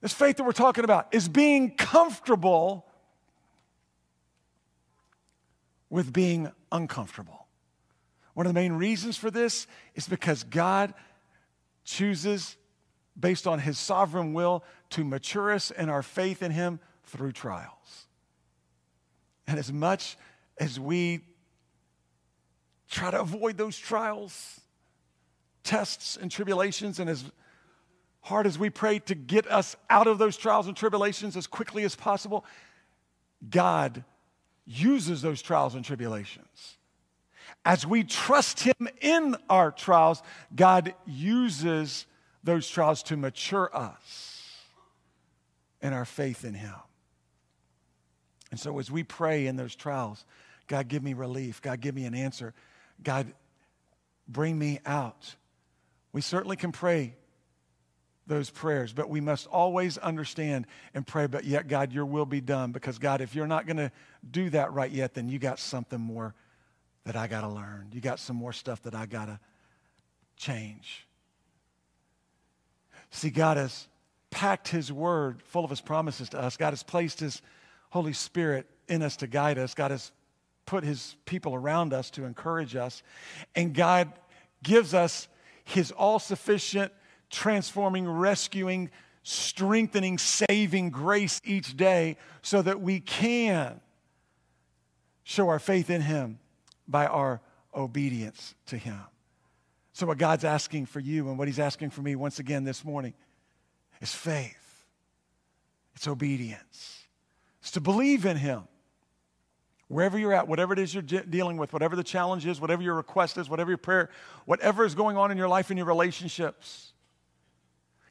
this 0.00 0.12
faith 0.12 0.36
that 0.36 0.44
we're 0.44 0.52
talking 0.52 0.84
about, 0.84 1.12
is 1.12 1.28
being 1.28 1.74
comfortable 1.74 2.86
with 5.94 6.12
being 6.12 6.50
uncomfortable. 6.72 7.46
One 8.32 8.46
of 8.46 8.50
the 8.52 8.60
main 8.60 8.72
reasons 8.72 9.16
for 9.16 9.30
this 9.30 9.68
is 9.94 10.08
because 10.08 10.42
God 10.42 10.92
chooses, 11.84 12.56
based 13.18 13.46
on 13.46 13.60
his 13.60 13.78
sovereign 13.78 14.32
will, 14.32 14.64
to 14.90 15.04
mature 15.04 15.52
us 15.52 15.70
in 15.70 15.88
our 15.88 16.02
faith 16.02 16.42
in 16.42 16.50
him 16.50 16.80
through 17.04 17.30
trials. 17.30 18.08
And 19.46 19.56
as 19.56 19.72
much 19.72 20.16
as 20.58 20.80
we 20.80 21.20
try 22.90 23.12
to 23.12 23.20
avoid 23.20 23.56
those 23.56 23.78
trials, 23.78 24.60
tests, 25.62 26.18
and 26.20 26.28
tribulations, 26.28 26.98
and 26.98 27.08
as 27.08 27.22
hard 28.20 28.48
as 28.48 28.58
we 28.58 28.68
pray 28.68 28.98
to 28.98 29.14
get 29.14 29.48
us 29.48 29.76
out 29.88 30.08
of 30.08 30.18
those 30.18 30.36
trials 30.36 30.66
and 30.66 30.76
tribulations 30.76 31.36
as 31.36 31.46
quickly 31.46 31.84
as 31.84 31.94
possible, 31.94 32.44
God 33.48 34.02
uses 34.66 35.22
those 35.22 35.42
trials 35.42 35.74
and 35.74 35.84
tribulations. 35.84 36.76
As 37.64 37.86
we 37.86 38.04
trust 38.04 38.60
Him 38.60 38.88
in 39.00 39.36
our 39.48 39.70
trials, 39.70 40.22
God 40.54 40.94
uses 41.06 42.06
those 42.42 42.68
trials 42.68 43.02
to 43.04 43.16
mature 43.16 43.70
us 43.74 44.60
in 45.80 45.92
our 45.92 46.04
faith 46.04 46.44
in 46.44 46.54
Him. 46.54 46.74
And 48.50 48.60
so, 48.60 48.78
as 48.78 48.90
we 48.90 49.02
pray 49.02 49.46
in 49.46 49.56
those 49.56 49.74
trials, 49.74 50.24
God, 50.66 50.88
give 50.88 51.02
me 51.02 51.14
relief. 51.14 51.60
God, 51.60 51.80
give 51.80 51.94
me 51.94 52.04
an 52.04 52.14
answer. 52.14 52.54
God, 53.02 53.32
bring 54.28 54.58
me 54.58 54.80
out. 54.86 55.34
We 56.12 56.20
certainly 56.20 56.56
can 56.56 56.72
pray 56.72 57.16
those 58.26 58.50
prayers, 58.50 58.92
but 58.92 59.08
we 59.08 59.20
must 59.20 59.46
always 59.46 59.98
understand 59.98 60.66
and 60.94 61.06
pray, 61.06 61.26
but 61.26 61.44
yet, 61.44 61.68
God, 61.68 61.92
your 61.92 62.06
will 62.06 62.26
be 62.26 62.40
done. 62.40 62.72
Because, 62.72 62.98
God, 62.98 63.20
if 63.20 63.34
you're 63.34 63.46
not 63.46 63.66
going 63.66 63.76
to 63.76 63.92
do 64.30 64.50
that 64.50 64.72
right 64.72 64.90
yet, 64.90 65.14
then 65.14 65.28
you 65.28 65.38
got 65.38 65.58
something 65.58 66.00
more 66.00 66.34
that 67.04 67.16
I 67.16 67.26
got 67.26 67.42
to 67.42 67.48
learn. 67.48 67.88
You 67.92 68.00
got 68.00 68.18
some 68.18 68.36
more 68.36 68.52
stuff 68.52 68.82
that 68.82 68.94
I 68.94 69.06
got 69.06 69.26
to 69.26 69.38
change. 70.36 71.06
See, 73.10 73.30
God 73.30 73.56
has 73.58 73.86
packed 74.30 74.68
his 74.68 74.90
word 74.90 75.42
full 75.42 75.64
of 75.64 75.70
his 75.70 75.80
promises 75.80 76.30
to 76.30 76.40
us. 76.40 76.56
God 76.56 76.70
has 76.70 76.82
placed 76.82 77.20
his 77.20 77.42
Holy 77.90 78.12
Spirit 78.12 78.66
in 78.88 79.02
us 79.02 79.16
to 79.18 79.26
guide 79.26 79.58
us. 79.58 79.74
God 79.74 79.90
has 79.90 80.10
put 80.66 80.82
his 80.82 81.14
people 81.26 81.54
around 81.54 81.92
us 81.92 82.10
to 82.10 82.24
encourage 82.24 82.74
us. 82.74 83.02
And 83.54 83.74
God 83.74 84.12
gives 84.62 84.94
us 84.94 85.28
his 85.64 85.92
all 85.92 86.18
sufficient 86.18 86.90
transforming, 87.34 88.08
rescuing, 88.08 88.90
strengthening, 89.22 90.16
saving 90.18 90.90
grace 90.90 91.40
each 91.44 91.76
day 91.76 92.16
so 92.42 92.62
that 92.62 92.80
we 92.80 93.00
can 93.00 93.80
show 95.24 95.48
our 95.48 95.58
faith 95.58 95.90
in 95.90 96.00
Him 96.00 96.38
by 96.86 97.06
our 97.06 97.40
obedience 97.74 98.54
to 98.66 98.78
Him. 98.78 99.00
So, 99.92 100.06
what 100.06 100.18
God's 100.18 100.44
asking 100.44 100.86
for 100.86 101.00
you 101.00 101.28
and 101.28 101.38
what 101.38 101.48
He's 101.48 101.58
asking 101.58 101.90
for 101.90 102.02
me 102.02 102.14
once 102.16 102.38
again 102.38 102.64
this 102.64 102.84
morning 102.84 103.14
is 104.00 104.14
faith, 104.14 104.84
it's 105.94 106.06
obedience, 106.06 107.04
it's 107.60 107.72
to 107.72 107.80
believe 107.80 108.24
in 108.24 108.36
Him. 108.36 108.62
Wherever 109.88 110.18
you're 110.18 110.32
at, 110.32 110.48
whatever 110.48 110.72
it 110.72 110.78
is 110.78 110.94
you're 110.94 111.02
dealing 111.02 111.58
with, 111.58 111.72
whatever 111.72 111.94
the 111.94 112.02
challenge 112.02 112.46
is, 112.46 112.58
whatever 112.58 112.82
your 112.82 112.94
request 112.94 113.36
is, 113.36 113.50
whatever 113.50 113.70
your 113.70 113.78
prayer, 113.78 114.08
whatever 114.46 114.84
is 114.84 114.94
going 114.94 115.18
on 115.18 115.30
in 115.30 115.36
your 115.36 115.46
life 115.46 115.70
and 115.70 115.78
your 115.78 115.86
relationships, 115.86 116.93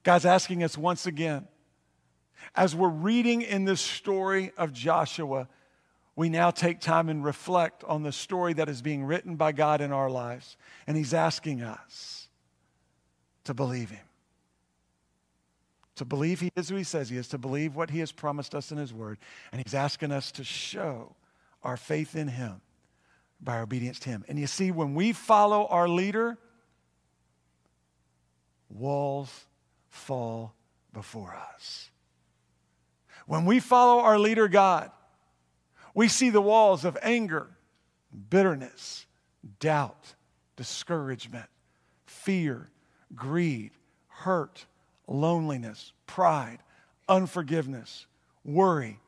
God's 0.04 0.26
asking 0.26 0.64
us 0.64 0.78
once 0.78 1.06
again, 1.06 1.48
as 2.56 2.76
we're 2.76 2.90
reading 2.90 3.42
in 3.42 3.66
this 3.66 3.82
story 3.82 4.52
of 4.58 4.74
Joshua, 4.74 5.48
we 6.16 6.30
now 6.30 6.52
take 6.52 6.80
time 6.80 7.10
and 7.10 7.24
reflect 7.24 7.84
on 7.86 8.04
the 8.04 8.12
story 8.12 8.54
that 8.54 8.70
is 8.70 8.82
being 8.82 9.04
written 9.06 9.36
by 9.36 9.52
God 9.52 9.82
in 9.82 9.92
our 9.92 10.10
lives. 10.10 10.58
And 10.86 10.96
He's 10.96 11.14
asking 11.14 11.62
us 11.62 12.28
to 13.46 13.54
believe 13.54 13.90
Him. 13.90 14.06
To 15.96 16.06
believe 16.06 16.42
He 16.42 16.52
is 16.56 16.70
who 16.70 16.76
He 16.76 16.84
says 16.84 17.10
He 17.10 17.18
is, 17.18 17.30
to 17.30 17.38
believe 17.38 17.76
what 17.76 17.90
He 17.90 18.00
has 18.00 18.12
promised 18.12 18.54
us 18.54 18.72
in 18.72 18.78
His 18.78 18.94
Word. 18.94 19.18
And 19.52 19.62
He's 19.64 19.74
asking 19.74 20.12
us 20.12 20.32
to 20.34 20.44
show 20.44 21.16
our 21.64 21.78
faith 21.78 22.16
in 22.16 22.28
Him 22.28 22.62
by 23.42 23.56
our 23.56 23.64
obedience 23.64 24.00
to 24.00 24.10
Him. 24.10 24.24
And 24.28 24.38
you 24.38 24.48
see, 24.48 24.70
when 24.70 24.94
we 24.94 25.14
follow 25.14 25.66
our 25.68 25.88
leader, 25.88 26.38
walls 28.70 29.46
fall 29.94 30.56
before 30.92 31.36
us. 31.56 31.92
When 33.28 33.46
we 33.46 33.60
follow 33.60 34.02
our 34.02 34.18
leader, 34.18 34.48
God, 34.48 34.90
we 35.94 36.08
see 36.08 36.32
the 36.32 36.42
walls 36.42 36.84
of 36.84 36.98
anger, 37.04 37.48
bitterness, 38.30 39.06
doubt, 39.60 40.16
discouragement, 40.56 41.46
fear, 42.06 42.70
greed, 43.16 43.72
hurt, 44.08 44.66
loneliness, 45.08 45.94
pride, 46.08 46.58
unforgiveness, 47.08 48.08
worry, 48.44 49.00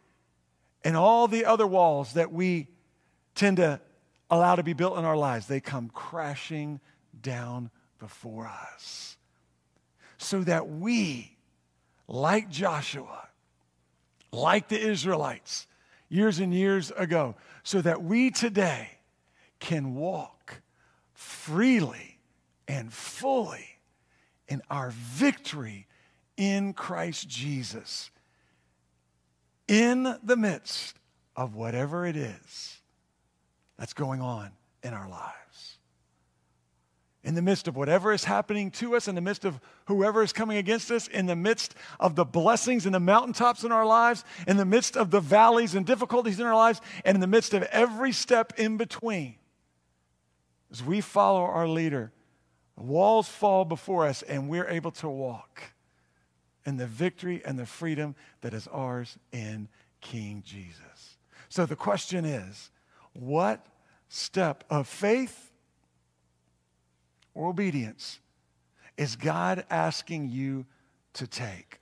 and 0.84 0.96
all 0.96 1.28
the 1.28 1.46
other 1.46 1.66
walls 1.66 2.14
that 2.14 2.32
we 2.32 2.68
tend 3.34 3.58
to 3.58 3.82
allow 4.30 4.56
to 4.56 4.64
be 4.64 4.74
built 4.74 5.00
in 5.00 5.04
our 5.04 5.18
lives, 5.18 5.48
they 5.48 5.60
come 5.60 5.90
crashing 5.90 6.80
down 7.22 7.72
before 7.98 8.48
us. 8.48 9.15
So 10.26 10.42
that 10.42 10.68
we, 10.68 11.38
like 12.08 12.50
Joshua, 12.50 13.28
like 14.32 14.70
the 14.70 14.80
Israelites 14.80 15.68
years 16.10 16.40
and 16.40 16.52
years 16.52 16.92
ago, 16.98 17.36
so 17.62 17.80
that 17.82 18.02
we 18.02 18.32
today 18.32 18.90
can 19.60 19.94
walk 19.94 20.62
freely 21.14 22.18
and 22.68 22.92
fully 22.92 23.78
in 24.48 24.64
our 24.72 24.90
victory 24.90 25.86
in 26.38 26.74
Christ 26.74 27.30
Jesus 27.30 28.10
in 29.68 30.18
the 30.24 30.36
midst 30.36 30.98
of 31.36 31.54
whatever 31.54 32.04
it 32.04 32.16
is 32.16 32.80
that's 33.78 33.94
going 33.94 34.22
on 34.22 34.50
in 34.82 34.92
our 34.92 35.08
lives. 35.08 35.45
In 37.26 37.34
the 37.34 37.42
midst 37.42 37.68
of 37.68 37.76
whatever 37.76 38.14
is 38.14 38.26
happening 38.26 38.70
to 38.72 38.96
us, 38.96 39.08
in 39.08 39.16
the 39.16 39.22
midst 39.22 39.46
of 39.46 39.60
whoever 39.86 40.22
is 40.22 40.32
coming 40.32 40.58
against 40.58 40.92
us, 40.92 41.08
in 41.08 41.26
the 41.26 41.36
midst 41.36 41.74
of 42.00 42.16
the 42.16 42.24
blessings 42.24 42.86
and 42.86 42.94
the 42.94 43.00
mountaintops 43.00 43.64
in 43.64 43.72
our 43.72 43.86
lives, 43.86 44.24
in 44.48 44.58
the 44.58 44.66
midst 44.66 44.96
of 44.96 45.10
the 45.10 45.20
valleys 45.20 45.74
and 45.74 45.88
difficulties 45.88 46.40
in 46.40 46.46
our 46.46 46.54
lives, 46.54 46.82
and 47.04 47.16
in 47.16 47.22
the 47.22 47.28
midst 47.28 47.56
of 47.56 47.64
every 47.64 48.12
step 48.12 48.54
in 48.60 48.78
between, 48.78 49.36
as 50.72 50.84
we 50.84 51.02
follow 51.02 51.42
our 51.42 51.68
leader, 51.68 52.12
walls 52.78 53.28
fall 53.28 53.66
before 53.66 54.06
us 54.06 54.22
and 54.22 54.48
we're 54.48 54.68
able 54.68 54.92
to 54.92 55.10
walk 55.10 55.64
in 56.64 56.78
the 56.78 56.86
victory 56.86 57.42
and 57.44 57.58
the 57.58 57.66
freedom 57.66 58.14
that 58.42 58.54
is 58.54 58.68
ours 58.68 59.18
in 59.32 59.68
King 60.00 60.44
Jesus. 60.46 61.18
So 61.50 61.66
the 61.66 61.76
question 61.76 62.24
is 62.24 62.70
what 63.14 63.66
step 64.10 64.64
of 64.70 64.88
faith 64.88 65.52
or 67.36 67.50
obedience 67.50 68.20
is 68.98 69.16
God 69.16 69.66
asking 69.70 70.30
you 70.30 70.66
to 71.14 71.28
take 71.28 71.80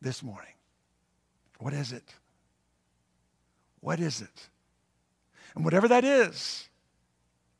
this 0.00 0.22
morning? 0.22 0.54
What 1.58 1.74
is 1.74 1.92
it? 1.92 2.14
What 3.80 4.00
is 4.00 4.22
it? 4.22 4.48
And 5.54 5.64
whatever 5.64 5.88
that 5.88 6.04
is, 6.04 6.68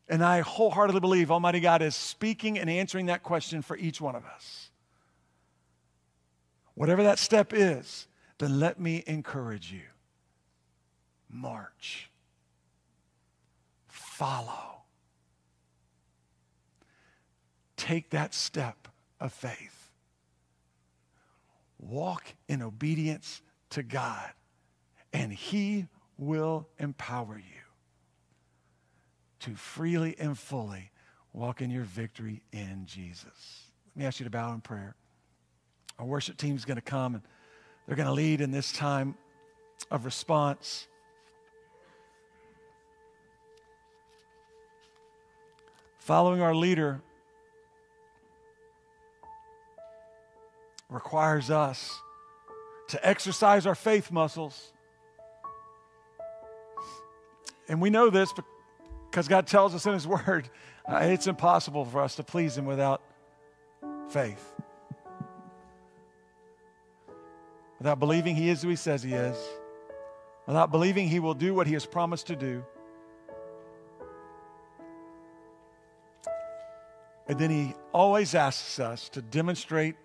and 0.08 0.24
I 0.24 0.40
wholeheartedly 0.40 1.00
believe 1.00 1.30
Almighty 1.30 1.60
God 1.60 1.82
is 1.82 1.94
speaking 1.94 2.58
and 2.58 2.70
answering 2.70 3.06
that 3.06 3.22
question 3.22 3.60
for 3.60 3.76
each 3.76 4.00
one 4.00 4.14
of 4.16 4.24
us 4.24 4.70
whatever 6.80 7.02
that 7.02 7.18
step 7.18 7.52
is, 7.52 8.08
then 8.38 8.58
let 8.58 8.80
me 8.80 9.04
encourage 9.06 9.70
you. 9.70 9.82
March. 11.28 12.10
Follow. 13.86 14.79
Take 17.90 18.10
that 18.10 18.34
step 18.34 18.86
of 19.18 19.32
faith. 19.32 19.90
Walk 21.80 22.34
in 22.46 22.62
obedience 22.62 23.42
to 23.70 23.82
God, 23.82 24.30
and 25.12 25.32
He 25.32 25.88
will 26.16 26.68
empower 26.78 27.36
you 27.36 27.62
to 29.40 29.56
freely 29.56 30.14
and 30.20 30.38
fully 30.38 30.92
walk 31.32 31.62
in 31.62 31.68
your 31.68 31.82
victory 31.82 32.42
in 32.52 32.86
Jesus. 32.86 33.64
Let 33.96 34.00
me 34.00 34.06
ask 34.06 34.20
you 34.20 34.24
to 34.24 34.30
bow 34.30 34.52
in 34.52 34.60
prayer. 34.60 34.94
Our 35.98 36.06
worship 36.06 36.36
team 36.36 36.54
is 36.54 36.64
going 36.64 36.76
to 36.76 36.82
come 36.82 37.16
and 37.16 37.24
they're 37.88 37.96
going 37.96 38.06
to 38.06 38.12
lead 38.12 38.40
in 38.40 38.52
this 38.52 38.70
time 38.70 39.16
of 39.90 40.04
response. 40.04 40.86
Following 45.98 46.40
our 46.40 46.54
leader 46.54 47.02
requires 50.90 51.50
us 51.50 52.00
to 52.88 53.08
exercise 53.08 53.66
our 53.66 53.74
faith 53.74 54.10
muscles. 54.10 54.72
And 57.68 57.80
we 57.80 57.88
know 57.90 58.10
this 58.10 58.32
because 59.10 59.28
God 59.28 59.46
tells 59.46 59.74
us 59.74 59.86
in 59.86 59.92
His 59.92 60.06
Word 60.06 60.50
uh, 60.86 60.96
it's 61.02 61.26
impossible 61.26 61.84
for 61.84 62.00
us 62.00 62.16
to 62.16 62.22
please 62.22 62.56
Him 62.58 62.66
without 62.66 63.00
faith. 64.08 64.44
without 67.80 67.98
believing 67.98 68.36
He 68.36 68.48
is 68.48 68.62
who 68.62 68.68
He 68.68 68.76
says 68.76 69.02
He 69.02 69.14
is, 69.14 69.36
without 70.46 70.70
believing 70.70 71.08
He 71.08 71.18
will 71.18 71.34
do 71.34 71.52
what 71.54 71.66
He 71.66 71.72
has 71.72 71.86
promised 71.86 72.28
to 72.28 72.36
do. 72.36 72.64
And 77.26 77.38
then 77.38 77.50
He 77.50 77.74
always 77.92 78.34
asks 78.34 78.78
us 78.78 79.08
to 79.10 79.22
demonstrate 79.22 79.96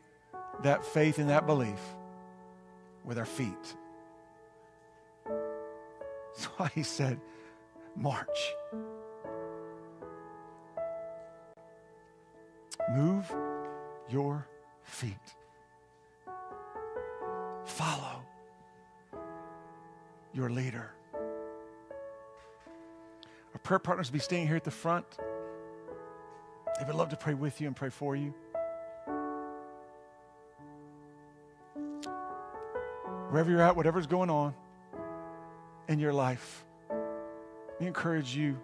that 0.64 0.86
faith 0.86 1.20
and 1.20 1.30
that 1.30 1.46
belief 1.46 1.80
with 3.04 3.18
our 3.18 3.26
feet. 3.26 3.76
That's 5.26 6.46
why 6.58 6.70
He 6.74 6.84
said, 6.84 7.20
March. 7.96 8.54
Move 12.90 13.34
your 14.10 14.48
feet 14.84 15.36
follow 17.66 18.24
your 20.34 20.50
leader. 20.50 20.92
Our 23.54 23.60
prayer 23.64 23.80
partners 23.80 24.10
will 24.10 24.14
be 24.14 24.20
staying 24.20 24.48
here 24.48 24.56
at 24.56 24.64
the 24.64 24.72
front. 24.72 25.06
They 26.80 26.86
would 26.86 26.96
love 26.96 27.10
to 27.10 27.18
pray 27.18 27.34
with 27.34 27.62
you 27.62 27.68
and 27.68 27.76
pray 27.76 27.90
for 27.90 28.16
you. 28.16 28.34
Wherever 33.36 33.52
you're 33.52 33.62
at, 33.62 33.76
whatever's 33.76 34.08
going 34.08 34.30
on 34.30 34.54
in 35.90 36.00
your 36.00 36.14
life, 36.14 36.64
we 37.82 37.86
encourage 37.86 38.34
you 38.34 38.58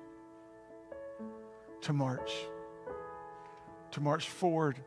to 1.82 1.91
march, 1.91 2.32
to 3.91 3.99
march 3.99 4.30
forward 4.30 4.78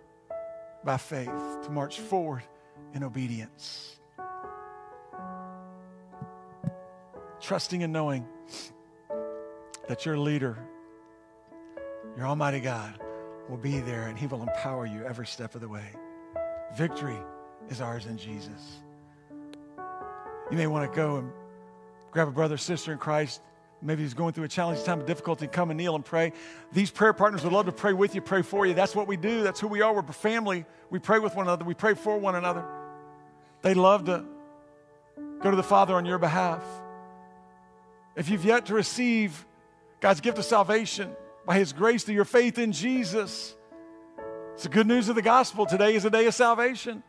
by 0.86 0.96
faith, 0.96 1.26
to 1.26 1.68
march 1.70 2.00
forward 2.00 2.44
in 2.94 3.04
obedience. 3.04 3.98
trusting 7.42 7.82
and 7.82 7.92
knowing 7.92 8.26
that 9.86 10.06
your 10.06 10.16
leader, 10.16 10.56
your 12.16 12.24
Almighty 12.24 12.60
God, 12.60 12.98
will 13.50 13.58
be 13.58 13.80
there 13.80 14.04
and 14.04 14.18
He 14.18 14.26
will 14.26 14.40
empower 14.40 14.86
you 14.86 15.04
every 15.04 15.26
step 15.26 15.54
of 15.54 15.60
the 15.60 15.68
way. 15.68 15.90
Victory 16.74 17.18
is 17.68 17.82
ours 17.82 18.06
in 18.06 18.16
Jesus. 18.16 18.83
You 20.50 20.56
may 20.56 20.66
want 20.66 20.90
to 20.90 20.94
go 20.94 21.16
and 21.16 21.30
grab 22.10 22.28
a 22.28 22.30
brother, 22.30 22.56
sister 22.56 22.92
in 22.92 22.98
Christ. 22.98 23.40
Maybe 23.82 24.02
he's 24.02 24.14
going 24.14 24.32
through 24.32 24.44
a 24.44 24.48
challenging 24.48 24.84
time 24.84 25.00
of 25.00 25.06
difficulty. 25.06 25.46
Come 25.46 25.70
and 25.70 25.76
kneel 25.76 25.94
and 25.94 26.04
pray. 26.04 26.32
These 26.72 26.90
prayer 26.90 27.12
partners 27.12 27.44
would 27.44 27.52
love 27.52 27.66
to 27.66 27.72
pray 27.72 27.92
with 27.92 28.14
you, 28.14 28.22
pray 28.22 28.42
for 28.42 28.64
you. 28.64 28.72
That's 28.72 28.94
what 28.94 29.06
we 29.06 29.16
do. 29.16 29.42
That's 29.42 29.60
who 29.60 29.68
we 29.68 29.82
are. 29.82 29.94
We're 29.94 30.02
family. 30.02 30.64
We 30.90 30.98
pray 30.98 31.18
with 31.18 31.34
one 31.34 31.46
another. 31.46 31.64
We 31.64 31.74
pray 31.74 31.94
for 31.94 32.16
one 32.16 32.34
another. 32.34 32.64
They 33.62 33.74
love 33.74 34.06
to 34.06 34.24
go 35.40 35.50
to 35.50 35.56
the 35.56 35.62
Father 35.62 35.94
on 35.94 36.06
your 36.06 36.18
behalf. 36.18 36.62
If 38.16 38.28
you've 38.28 38.44
yet 38.44 38.66
to 38.66 38.74
receive 38.74 39.44
God's 40.00 40.20
gift 40.20 40.38
of 40.38 40.44
salvation 40.44 41.14
by 41.44 41.58
His 41.58 41.72
grace 41.72 42.04
through 42.04 42.14
your 42.14 42.24
faith 42.24 42.58
in 42.58 42.72
Jesus, 42.72 43.54
it's 44.54 44.62
the 44.62 44.68
good 44.68 44.86
news 44.86 45.08
of 45.08 45.14
the 45.14 45.22
gospel. 45.22 45.66
Today 45.66 45.94
is 45.94 46.04
a 46.04 46.10
day 46.10 46.26
of 46.26 46.34
salvation. 46.34 47.02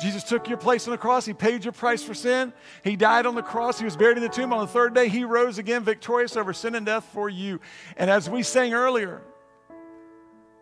Jesus 0.00 0.24
took 0.24 0.48
your 0.48 0.58
place 0.58 0.86
on 0.86 0.92
the 0.92 0.98
cross. 0.98 1.24
He 1.24 1.34
paid 1.34 1.64
your 1.64 1.72
price 1.72 2.02
for 2.02 2.14
sin. 2.14 2.52
He 2.82 2.96
died 2.96 3.26
on 3.26 3.34
the 3.34 3.42
cross. 3.42 3.78
He 3.78 3.84
was 3.84 3.96
buried 3.96 4.16
in 4.16 4.22
the 4.22 4.28
tomb. 4.28 4.52
On 4.52 4.60
the 4.60 4.66
third 4.66 4.94
day, 4.94 5.08
He 5.08 5.24
rose 5.24 5.58
again, 5.58 5.84
victorious 5.84 6.36
over 6.36 6.52
sin 6.52 6.74
and 6.74 6.84
death 6.84 7.04
for 7.12 7.28
you. 7.28 7.60
And 7.96 8.10
as 8.10 8.28
we 8.28 8.42
sang 8.42 8.74
earlier, 8.74 9.22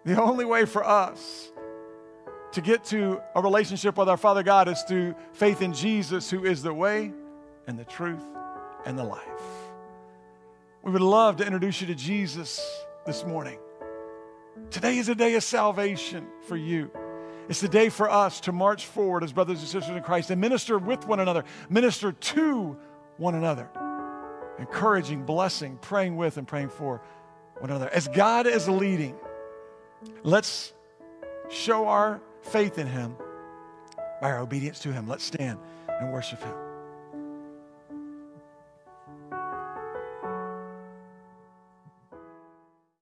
the 0.04 0.20
only 0.20 0.44
way 0.44 0.64
for 0.64 0.84
us 0.84 1.50
to 2.52 2.60
get 2.60 2.84
to 2.84 3.20
a 3.34 3.40
relationship 3.40 3.96
with 3.96 4.08
our 4.08 4.16
Father 4.16 4.42
God 4.42 4.68
is 4.68 4.82
through 4.82 5.14
faith 5.32 5.62
in 5.62 5.72
Jesus, 5.72 6.30
who 6.30 6.44
is 6.44 6.62
the 6.62 6.74
way 6.74 7.12
and 7.66 7.78
the 7.78 7.84
truth 7.84 8.24
and 8.84 8.98
the 8.98 9.04
life. 9.04 9.22
We 10.82 10.92
would 10.92 11.02
love 11.02 11.36
to 11.36 11.44
introduce 11.44 11.80
you 11.80 11.86
to 11.88 11.94
Jesus 11.94 12.60
this 13.06 13.24
morning. 13.24 13.58
Today 14.70 14.98
is 14.98 15.08
a 15.08 15.14
day 15.14 15.34
of 15.34 15.44
salvation 15.44 16.26
for 16.48 16.56
you. 16.56 16.90
It's 17.50 17.60
the 17.60 17.68
day 17.68 17.88
for 17.88 18.08
us 18.08 18.40
to 18.42 18.52
march 18.52 18.86
forward 18.86 19.24
as 19.24 19.32
brothers 19.32 19.58
and 19.58 19.66
sisters 19.66 19.96
in 19.96 20.02
Christ 20.04 20.30
and 20.30 20.40
minister 20.40 20.78
with 20.78 21.04
one 21.08 21.18
another, 21.18 21.42
minister 21.68 22.12
to 22.12 22.78
one 23.16 23.34
another, 23.34 23.68
encouraging, 24.60 25.24
blessing, 25.24 25.76
praying 25.82 26.16
with, 26.16 26.36
and 26.36 26.46
praying 26.46 26.68
for 26.68 27.02
one 27.58 27.70
another. 27.70 27.90
As 27.92 28.06
God 28.06 28.46
is 28.46 28.68
leading, 28.68 29.16
let's 30.22 30.72
show 31.50 31.88
our 31.88 32.20
faith 32.42 32.78
in 32.78 32.86
Him 32.86 33.16
by 34.20 34.30
our 34.30 34.38
obedience 34.38 34.78
to 34.80 34.92
Him. 34.92 35.08
Let's 35.08 35.24
stand 35.24 35.58
and 35.88 36.12
worship 36.12 36.40
Him. 36.40 36.69